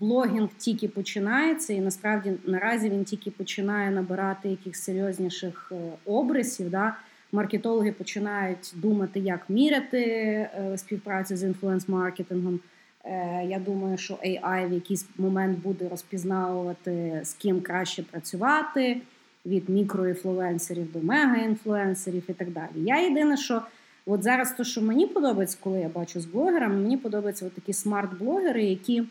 блогінг 0.00 0.48
тільки 0.58 0.88
починається, 0.88 1.72
і 1.72 1.80
насправді 1.80 2.32
наразі 2.46 2.90
він 2.90 3.04
тільки 3.04 3.30
починає 3.30 3.90
набирати 3.90 4.48
якихось 4.48 4.82
серйозніших 4.82 5.72
е, 5.72 5.74
обрисів. 6.04 6.70
Да? 6.70 6.96
Маркетологи 7.32 7.92
починають 7.92 8.72
думати, 8.74 9.20
як 9.20 9.50
міряти 9.50 10.02
е, 10.04 10.72
співпрацю 10.76 11.36
з 11.36 11.44
інфлюенс-маркетингом. 11.44 12.58
Е, 13.04 13.44
я 13.48 13.58
думаю, 13.58 13.98
що 13.98 14.14
AI 14.14 14.68
в 14.68 14.72
якийсь 14.72 15.06
момент 15.18 15.58
буде 15.58 15.88
розпізнавувати, 15.88 17.20
з 17.24 17.32
ким 17.32 17.60
краще 17.60 18.02
працювати 18.02 19.00
від 19.46 19.68
мікроінфлюенсерів 19.68 20.92
до 20.92 20.98
мегаінфлюенсерів 20.98 22.22
і 22.28 22.32
так 22.32 22.50
далі. 22.50 22.70
Я 22.74 23.00
єдине, 23.00 23.36
що 23.36 23.62
от 24.08 24.22
зараз 24.22 24.54
то, 24.56 24.64
що 24.64 24.82
мені 24.82 25.06
подобається, 25.06 25.58
коли 25.60 25.80
я 25.80 25.88
бачу 25.88 26.20
з 26.20 26.24
блогерами, 26.24 26.76
мені 26.76 26.96
подобаються 26.96 27.46
от 27.46 27.52
такі 27.52 27.72
смарт-блогери, 27.72 28.64
які 28.64 29.04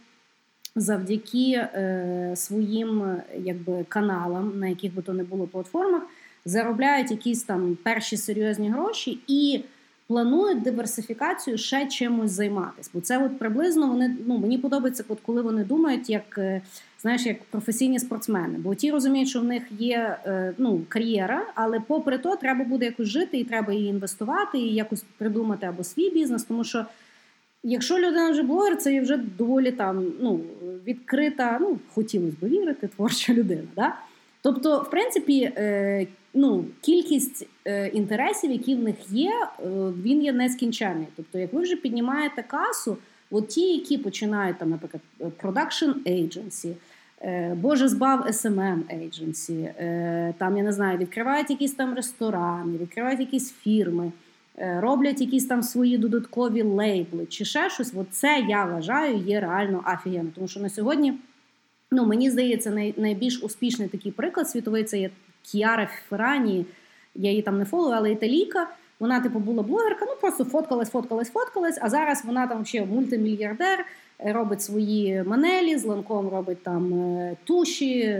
завдяки 0.76 1.52
е, 1.52 2.32
своїм 2.36 3.18
якби, 3.44 3.86
каналам, 3.90 4.60
на 4.60 4.68
яких 4.68 4.96
би 4.96 5.02
то 5.02 5.14
не 5.14 5.24
було 5.24 5.48
платформах, 5.48 6.04
заробляють 6.46 7.12
якісь 7.12 7.44
там 7.44 7.78
перші 7.84 8.18
серйозні 8.18 8.70
гроші 8.70 9.20
і 9.28 9.64
планують 10.08 10.62
диверсифікацію 10.62 11.58
ще 11.58 11.88
чимось 11.88 12.32
займатися. 12.32 12.90
Бо 12.94 13.02
це 13.02 13.26
от 13.26 13.40
приблизно 13.40 13.88
вони 13.88 14.18
ну 14.26 14.38
мені 14.38 14.58
подобається, 14.58 15.04
от 15.08 15.20
коли 15.26 15.42
вони 15.42 15.64
думають, 15.64 16.10
як 16.10 16.38
е, 16.38 16.62
знаєш, 17.02 17.26
як 17.26 17.44
професійні 17.44 18.00
спортсмени. 18.00 18.58
Бо 18.58 18.76
ті 18.76 18.92
розуміють, 18.92 19.30
що 19.30 19.40
в 19.40 19.44
них 19.44 19.64
є 19.80 20.18
е, 20.26 20.54
ну, 20.58 20.82
кар'єра, 20.90 21.46
але 21.56 21.80
попри 21.80 22.18
то 22.18 22.36
треба 22.36 22.66
буде 22.66 22.86
якось 22.86 23.08
жити, 23.08 23.38
і 23.38 23.44
треба 23.44 23.74
її 23.74 23.90
інвестувати, 23.90 24.58
і 24.58 24.74
якось 24.74 25.04
придумати 25.18 25.66
або 25.66 25.84
свій 25.84 26.10
бізнес, 26.10 26.44
тому 26.44 26.64
що. 26.64 26.86
Якщо 27.64 27.98
людина 28.00 28.32
вже 28.32 28.44
блогер, 28.44 28.78
це 28.78 28.94
є 28.94 29.02
вже 29.02 29.18
доволі 29.18 29.72
там 29.72 30.06
ну, 30.20 30.40
відкрита, 30.88 31.58
ну 31.62 31.80
хотілося 31.94 32.36
б 32.42 32.50
вірити, 32.50 32.88
творча 32.88 33.34
людина. 33.34 33.68
Да? 33.76 33.96
Тобто, 34.42 34.80
в 34.80 34.90
принципі, 34.90 35.52
е, 35.58 36.08
ну, 36.34 36.66
кількість 36.82 37.48
е, 37.66 37.88
інтересів, 37.88 38.52
які 38.52 38.76
в 38.76 38.80
них 38.80 38.96
є, 39.10 39.32
е, 39.32 39.64
він 40.04 40.24
є 40.24 40.34
нескінченний. 40.34 41.08
Тобто, 41.16 41.40
як 41.40 41.54
ви 41.54 41.62
вже 41.62 41.76
піднімаєте 41.76 42.44
касу, 42.44 42.98
от 43.32 43.48
ті, 43.48 43.74
які 43.74 43.98
починають 43.98 44.58
там, 44.58 44.70
наприклад, 44.70 45.02
production 45.20 45.94
agency, 46.06 46.74
е, 47.22 47.56
Боже 47.62 47.88
збав 47.88 48.28
SMM 48.28 48.80
agency, 48.94 49.70
е, 49.80 50.34
там 50.38 50.58
я 50.58 50.64
не 50.64 50.74
знаю, 50.74 50.98
відкривають 50.98 51.50
якісь 51.50 51.74
там 51.74 51.96
ресторани, 51.96 52.78
відкривають 52.78 53.20
якісь 53.20 53.54
фірми. 53.54 54.12
Е, 54.60 54.82
роблять 54.82 55.22
якісь 55.22 55.46
там 55.46 55.64
свої 55.64 55.98
додаткові 55.98 56.62
лейбли 56.62 57.26
чи 57.26 57.46
ще 57.46 57.70
щось. 57.70 57.94
От 57.96 58.08
це 58.12 58.46
я 58.50 58.66
вважаю 58.66 59.18
є 59.18 59.40
реально 59.40 59.84
офігенно. 59.94 60.30
Тому 60.36 60.48
що 60.48 60.60
на 60.60 60.70
сьогодні, 60.70 61.14
ну 61.92 62.06
мені 62.06 62.30
здається, 62.30 62.94
найбільш 62.98 63.44
успішний 63.44 63.88
такий 63.88 64.12
приклад 64.12 64.50
світовий 64.50 64.84
це 64.84 65.00
є 65.00 65.10
Кіара 65.42 65.90
Феррані. 66.10 66.66
Я 67.16 67.30
її 67.30 67.42
там 67.42 67.58
не 67.58 67.66
фолую, 67.66 67.96
але 67.96 68.12
італійка. 68.12 68.68
Вона, 69.00 69.20
типу, 69.20 69.40
була 69.40 69.64
блогерка, 69.64 70.06
ну 70.06 70.16
просто 70.22 70.46
фоткалась, 70.46 70.90
фоткалась, 70.90 71.30
фоткалась. 71.30 71.78
А 71.82 71.90
зараз 71.90 72.26
вона 72.26 72.48
там 72.48 72.66
ще 72.66 72.86
мультимільярдер, 72.86 73.86
е, 74.20 74.34
робить 74.34 74.62
свої 74.62 75.24
манелі, 75.24 75.78
з 75.78 75.86
ланком 75.86 76.30
робить 76.30 76.64
там 76.64 76.94
е, 76.94 77.36
туші, 77.44 78.20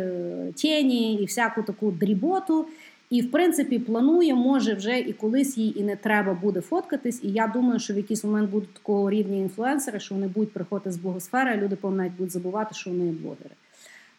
тіні 0.56 1.16
і 1.16 1.26
всяку 1.26 1.64
таку 1.64 1.92
дріботу. 1.92 2.66
І, 3.10 3.22
в 3.22 3.32
принципі, 3.32 3.80
планує, 3.80 4.36
може 4.36 4.74
вже 4.74 5.00
і 5.00 5.14
колись 5.14 5.58
їй 5.58 5.80
і 5.80 5.84
не 5.84 5.96
треба 5.96 6.34
буде 6.34 6.62
фоткатись. 6.62 7.24
І 7.24 7.32
я 7.32 7.48
думаю, 7.48 7.80
що 7.80 7.94
в 7.94 7.98
якийсь 7.98 8.24
момент 8.24 8.50
будуть 8.50 8.74
такого 8.74 9.10
рівня 9.10 9.38
інфлюенсери, 9.38 10.00
що 10.00 10.16
вони 10.16 10.28
будуть 10.28 10.54
приходити 10.54 10.92
з 10.92 10.98
богосфери, 10.98 11.52
а 11.52 11.58
люди 11.58 11.78
навіть 11.84 12.14
будуть 12.14 12.32
забувати, 12.32 12.76
що 12.76 12.90
вони 12.90 13.12
блогери. 13.12 13.56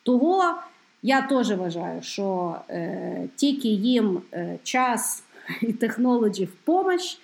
Того 0.02 0.54
я 1.02 1.22
теж 1.22 1.52
вважаю, 1.52 2.02
що 2.02 2.56
е, 2.70 3.28
тільки 3.36 3.68
їм 3.68 4.20
е, 4.32 4.58
час 4.62 5.22
і 5.62 5.72
технології 5.72 6.46
в 6.46 6.52
помощь, 6.64 7.18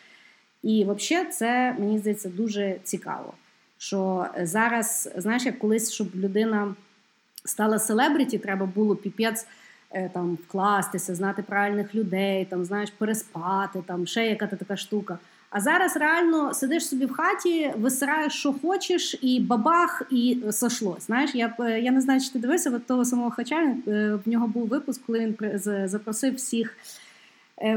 і 0.62 0.86
взагалі 0.88 1.28
це 1.30 1.76
мені 1.78 1.98
здається 1.98 2.28
дуже 2.28 2.76
цікаво. 2.82 3.34
Що 3.78 4.26
зараз, 4.42 5.10
знаєш, 5.16 5.46
як 5.46 5.58
колись, 5.58 5.92
щоб 5.92 6.08
людина 6.14 6.74
стала 7.44 7.78
селебріті, 7.78 8.38
треба 8.38 8.66
було 8.66 8.96
піпець. 8.96 9.46
Е, 9.94 10.10
там 10.14 10.38
вкластися, 10.48 11.14
знати 11.14 11.42
правильних 11.42 11.94
людей, 11.94 12.44
там 12.44 12.64
знаєш, 12.64 12.90
переспати, 12.90 13.82
там 13.86 14.06
ще 14.06 14.26
яка 14.26 14.46
така 14.46 14.76
штука. 14.76 15.18
А 15.50 15.60
зараз 15.60 15.96
реально 15.96 16.54
сидиш 16.54 16.88
собі 16.88 17.06
в 17.06 17.12
хаті, 17.12 17.72
висираєш, 17.76 18.32
що 18.32 18.52
хочеш, 18.52 19.18
і 19.22 19.40
бабах, 19.40 20.02
і 20.10 20.38
сошлось. 20.52 21.06
Знаєш, 21.06 21.34
я 21.34 21.54
я 21.82 21.90
не 21.90 22.00
знаю, 22.00 22.20
чи 22.20 22.30
ти 22.30 22.38
дивився 22.38 22.70
от 22.70 22.86
того 22.86 23.04
самого 23.04 23.30
Хача. 23.30 23.74
Е, 23.86 24.18
в 24.24 24.28
нього 24.28 24.46
був 24.46 24.68
випуск, 24.68 25.02
коли 25.06 25.18
він 25.18 25.58
запросив 25.88 26.34
всіх 26.34 26.70
е, 26.70 26.74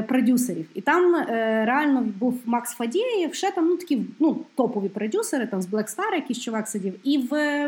продюсерів. 0.08 0.68
І 0.74 0.80
там 0.80 1.26
реально 1.64 2.06
був 2.18 2.40
Макс 2.44 2.74
Фадієв, 2.74 3.34
ще 3.34 3.50
там 3.50 3.68
ну 3.68 3.76
такі 3.76 4.02
ну, 4.18 4.40
топові 4.54 4.88
продюсери, 4.88 5.46
там 5.46 5.62
з 5.62 5.68
Black 5.68 5.96
Star 5.96 6.14
якийсь 6.14 6.40
чувак 6.40 6.68
сидів. 6.68 6.94
І 7.04 7.18
в, 7.18 7.66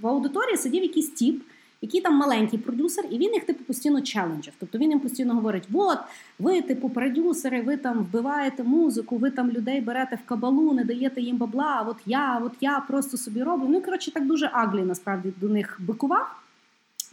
в 0.00 0.06
аудиторії 0.06 0.56
сидів 0.56 0.82
якийсь 0.82 1.10
тіп 1.10 1.42
який 1.84 2.00
там 2.00 2.16
маленький 2.16 2.58
продюсер, 2.58 3.04
і 3.10 3.18
він 3.18 3.34
їх 3.34 3.44
типу 3.44 3.64
постійно 3.64 4.00
челенджив. 4.00 4.54
Тобто 4.58 4.78
він 4.78 4.90
їм 4.90 5.00
постійно 5.00 5.34
говорить: 5.34 5.68
от 5.72 5.98
ви, 6.38 6.62
типу, 6.62 6.88
продюсери, 6.88 7.62
ви 7.62 7.76
там 7.76 7.98
вбиваєте 7.98 8.62
музику, 8.62 9.16
ви 9.16 9.30
там 9.30 9.50
людей 9.50 9.80
берете 9.80 10.16
в 10.16 10.28
кабалу, 10.28 10.72
не 10.72 10.84
даєте 10.84 11.20
їм 11.20 11.36
бабла. 11.36 11.86
От 11.88 11.96
я, 12.06 12.38
от 12.44 12.52
я 12.60 12.80
просто 12.88 13.16
собі 13.16 13.42
роблю. 13.42 13.66
Ну 13.68 13.80
коротше, 13.80 14.10
так 14.10 14.26
дуже 14.26 14.50
аглі 14.52 14.82
насправді 14.82 15.32
до 15.40 15.48
них 15.48 15.78
бикував. 15.80 16.26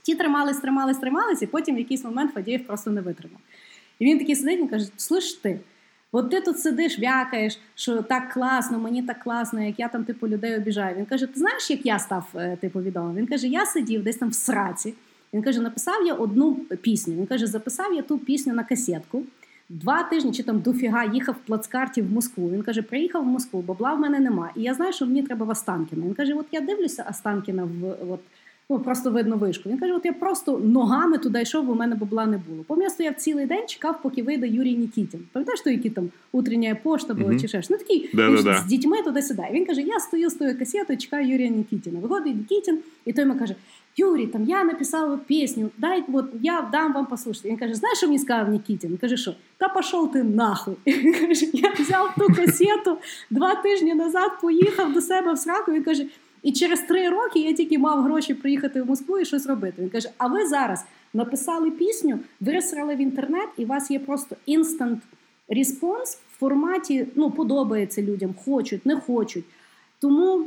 Ті 0.03 0.15
тримались, 0.15 0.57
тримались, 0.57 0.97
тримались, 0.97 1.41
і 1.41 1.47
потім 1.47 1.75
в 1.75 1.79
якийсь 1.79 2.03
момент 2.03 2.33
Фадієв 2.33 2.67
просто 2.67 2.91
не 2.91 3.01
витримав. 3.01 3.39
І 4.01 4.05
він 4.05 4.19
такий 4.19 4.35
сидить 4.35 4.59
і 4.59 4.67
каже: 4.67 4.85
Слиш 4.97 5.33
ти. 5.33 5.59
От 6.11 6.29
ти 6.29 6.41
тут 6.41 6.59
сидиш, 6.59 6.99
в'якаєш, 6.99 7.59
що 7.75 8.01
так 8.01 8.33
класно, 8.33 8.79
мені 8.79 9.03
так 9.03 9.19
класно, 9.23 9.61
як 9.61 9.79
я 9.79 9.87
там 9.87 10.03
типу 10.03 10.27
людей 10.27 10.57
обіжаю. 10.57 10.95
Він 10.95 11.05
каже: 11.05 11.27
Ти 11.27 11.39
знаєш, 11.39 11.69
як 11.69 11.85
я 11.85 11.99
став 11.99 12.27
е, 12.35 12.57
типу 12.61 12.81
відомим? 12.81 13.15
Він 13.15 13.27
каже: 13.27 13.47
Я 13.47 13.65
сидів 13.65 14.03
десь 14.03 14.15
там 14.15 14.29
в 14.29 14.33
сраці. 14.33 14.93
Він 15.33 15.41
каже: 15.41 15.61
написав 15.61 16.07
я 16.07 16.13
одну 16.13 16.53
пісню. 16.53 17.15
Він 17.15 17.25
каже, 17.25 17.47
записав 17.47 17.93
я 17.93 18.01
ту 18.01 18.17
пісню 18.17 18.53
на 18.53 18.63
касетку. 18.63 19.23
Два 19.69 20.03
тижні 20.03 20.31
чи 20.31 20.43
там 20.43 20.59
дофіга 20.59 21.05
їхав 21.05 21.35
в 21.35 21.47
плацкарті 21.47 22.01
в 22.01 22.11
Москву. 22.11 22.49
Він 22.49 22.61
каже: 22.61 22.81
приїхав 22.81 23.23
в 23.23 23.27
Москву, 23.27 23.61
бабла 23.61 23.93
в 23.93 23.99
мене 23.99 24.19
нема. 24.19 24.49
І 24.55 24.61
я 24.61 24.73
знаю, 24.73 24.93
що 24.93 25.05
мені 25.05 25.23
треба 25.23 25.45
в 25.45 25.49
Останкіна. 25.49 26.05
Він 26.05 26.13
каже: 26.13 26.33
От 26.33 26.45
я 26.51 26.61
дивлюся 26.61 27.05
Останкіна 27.09 27.63
в 27.63 28.11
от 28.11 28.19
ну 28.71 28.79
просто 28.79 29.11
видно 29.11 29.37
вишку. 29.37 29.69
Він 29.69 29.77
каже: 29.77 29.93
От 29.93 30.05
я 30.05 30.13
просто 30.13 30.57
ногами 30.57 31.17
туди 31.17 31.41
йшов, 31.41 31.65
бо 31.65 31.73
в 31.73 31.75
мене 31.75 31.95
бабла 31.95 32.25
не 32.25 32.37
було. 32.37 32.63
Пом'я 32.67 32.89
стояв 32.89 33.15
цілий 33.15 33.45
день, 33.45 33.67
чекав, 33.67 34.01
поки 34.01 34.23
вийде 34.23 34.47
Юрій 34.47 34.77
Нікітін. 34.77 35.19
Пам'ятаєш, 35.33 35.61
то 35.61 35.69
які 35.69 35.89
там 35.89 36.09
утрення 36.31 36.75
пошта 36.83 37.13
була 37.13 37.29
mm-hmm. 37.29 37.41
чи 37.41 37.47
ж? 37.47 37.67
Ну 37.69 37.77
такий 37.77 38.09
він, 38.13 38.37
з 38.37 38.65
дітьми 38.65 39.01
туди-сюди. 39.01 39.43
Він 39.51 39.65
каже: 39.65 39.81
Я 39.81 39.99
стою 39.99 40.29
з 40.29 40.33
тою 40.33 40.59
касетою, 40.59 40.99
чекаю 40.99 41.29
Юрія 41.29 41.49
Нікітіна. 41.49 41.99
Виходить 41.99 42.35
Нікітін, 42.35 42.79
і 43.05 43.13
той 43.13 43.25
йому 43.25 43.39
каже. 43.39 43.55
Юрій, 43.97 44.27
там 44.27 44.43
я 44.43 44.63
написала 44.63 45.19
пісню, 45.27 45.69
дай 45.77 46.03
от 46.13 46.25
я 46.41 46.69
дам 46.71 46.93
вам 46.93 47.05
послухати. 47.05 47.49
Він 47.49 47.57
каже, 47.57 47.75
знаєш, 47.75 47.97
що 47.97 48.07
мені 48.07 48.19
сказав 48.19 48.49
Нікітін? 48.49 48.89
Він 48.89 48.97
каже, 48.97 49.17
що 49.17 49.35
та 49.57 49.69
пішов 49.69 50.11
ти 50.11 50.23
нахуй. 50.23 50.73
Він 50.87 51.13
каже, 51.13 51.45
я 51.53 51.73
взяв 51.79 52.15
ту 52.17 52.27
касету 52.27 52.97
два 53.29 53.55
тижні 53.55 53.93
назад, 53.93 54.31
поїхав 54.41 54.93
до 54.93 55.01
себе 55.01 55.33
в 55.33 55.37
сраку. 55.37 55.71
Він 55.71 55.83
каже, 55.83 56.05
і 56.43 56.51
через 56.51 56.81
три 56.81 57.09
роки 57.09 57.39
я 57.39 57.53
тільки 57.53 57.77
мав 57.77 58.03
гроші 58.03 58.33
приїхати 58.33 58.81
в 58.81 58.85
Москву 58.87 59.19
і 59.19 59.25
щось 59.25 59.45
робити. 59.45 59.81
Він 59.81 59.89
каже: 59.89 60.09
А 60.17 60.27
ви 60.27 60.47
зараз 60.47 60.85
написали 61.13 61.71
пісню, 61.71 62.19
висрали 62.39 62.95
в 62.95 62.99
інтернет, 62.99 63.49
і 63.57 63.63
у 63.63 63.67
вас 63.67 63.91
є 63.91 63.99
просто 63.99 64.35
instant 64.47 64.97
response 65.49 66.17
в 66.31 66.39
форматі 66.39 67.07
ну, 67.15 67.31
подобається 67.31 68.01
людям, 68.01 68.35
хочуть, 68.45 68.85
не 68.85 68.95
хочуть. 68.95 69.45
Тому 69.99 70.45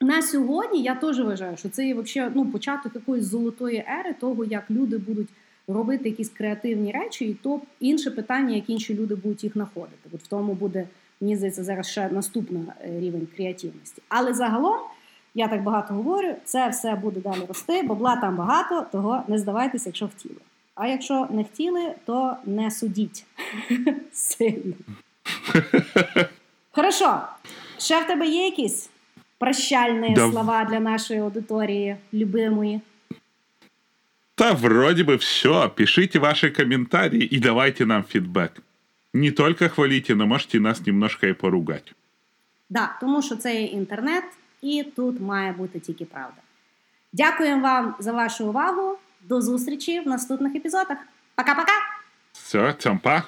на 0.00 0.22
сьогодні 0.22 0.82
я 0.82 0.94
теж 0.94 1.20
вважаю, 1.20 1.56
що 1.56 1.68
це 1.68 1.86
є 1.86 1.94
вообще, 1.94 2.32
ну, 2.34 2.46
початок 2.46 2.94
якоїсь 2.94 3.24
золотої 3.24 3.84
ери, 4.00 4.14
того, 4.20 4.44
як 4.44 4.70
люди 4.70 4.98
будуть 4.98 5.28
робити 5.68 6.08
якісь 6.08 6.28
креативні 6.28 6.92
речі, 6.92 7.24
і 7.24 7.34
то 7.34 7.60
інше 7.80 8.10
питання, 8.10 8.54
як 8.54 8.70
інші 8.70 8.94
люди 8.94 9.14
будуть 9.14 9.44
їх 9.44 9.52
знаходити. 9.52 10.10
От 10.12 10.22
в 10.22 10.26
тому 10.26 10.54
буде, 10.54 10.88
мені 11.20 11.36
здається, 11.36 11.64
зараз 11.64 11.88
ще 11.88 12.08
наступний 12.08 12.62
е, 12.80 13.00
рівень 13.00 13.28
креативності. 13.36 14.02
Але 14.08 14.34
загалом. 14.34 14.78
Я 15.34 15.48
так 15.48 15.62
багато 15.62 15.94
говорю, 15.94 16.34
це 16.44 16.68
все 16.68 16.94
буде 16.94 17.20
далі 17.20 17.44
рости, 17.48 17.82
бабла 17.82 18.16
там 18.16 18.36
багато, 18.36 18.86
того 18.92 19.22
не 19.28 19.38
здавайтеся, 19.38 19.88
якщо 19.88 20.06
втіли. 20.06 20.40
А 20.74 20.86
якщо 20.86 21.26
не 21.30 21.44
хотіли, 21.44 21.94
то 22.06 22.36
не 22.44 22.70
судіть 22.70 23.24
сильно. 24.12 24.74
Хорошо. 26.70 27.20
Ще 27.78 28.00
в 28.00 28.06
тебе 28.06 28.26
є 28.26 28.44
якісь 28.44 28.90
прощальні 29.38 30.14
да. 30.14 30.30
слова 30.30 30.64
для 30.64 30.80
нашої 30.80 31.20
аудиторії, 31.20 31.96
любимої? 32.14 32.80
Да, 34.38 34.52
вроде 34.52 35.04
бы 35.04 35.16
все. 35.16 35.68
Пишите 35.68 36.18
ваши 36.18 36.50
комментарии 36.50 37.28
и 37.32 37.38
давайте 37.38 37.86
нам 37.86 38.02
фидбэк. 38.02 38.62
Не 39.12 39.30
только 39.30 39.68
хвалите, 39.68 40.14
но 40.14 40.26
можете 40.26 40.60
нас 40.60 40.86
немножко 40.86 41.26
и 41.26 41.34
поругать. 41.34 41.94
Да, 42.70 42.96
тому 43.00 43.22
що 43.22 43.36
це 43.36 43.54
є 43.54 43.66
інтернет, 43.66 44.24
і 44.62 44.82
тут 44.96 45.20
має 45.20 45.52
бути 45.52 45.80
тільки 45.80 46.04
правда. 46.04 46.42
Дякуємо 47.12 47.62
вам 47.62 47.94
за 47.98 48.12
вашу 48.12 48.48
увагу. 48.48 48.96
До 49.22 49.40
зустрічі 49.40 50.00
в 50.00 50.06
наступних 50.08 50.54
епізодах. 50.56 50.98
Пока-пока! 51.36 51.72
Все, 52.32 52.74
цьомпа! 52.78 53.22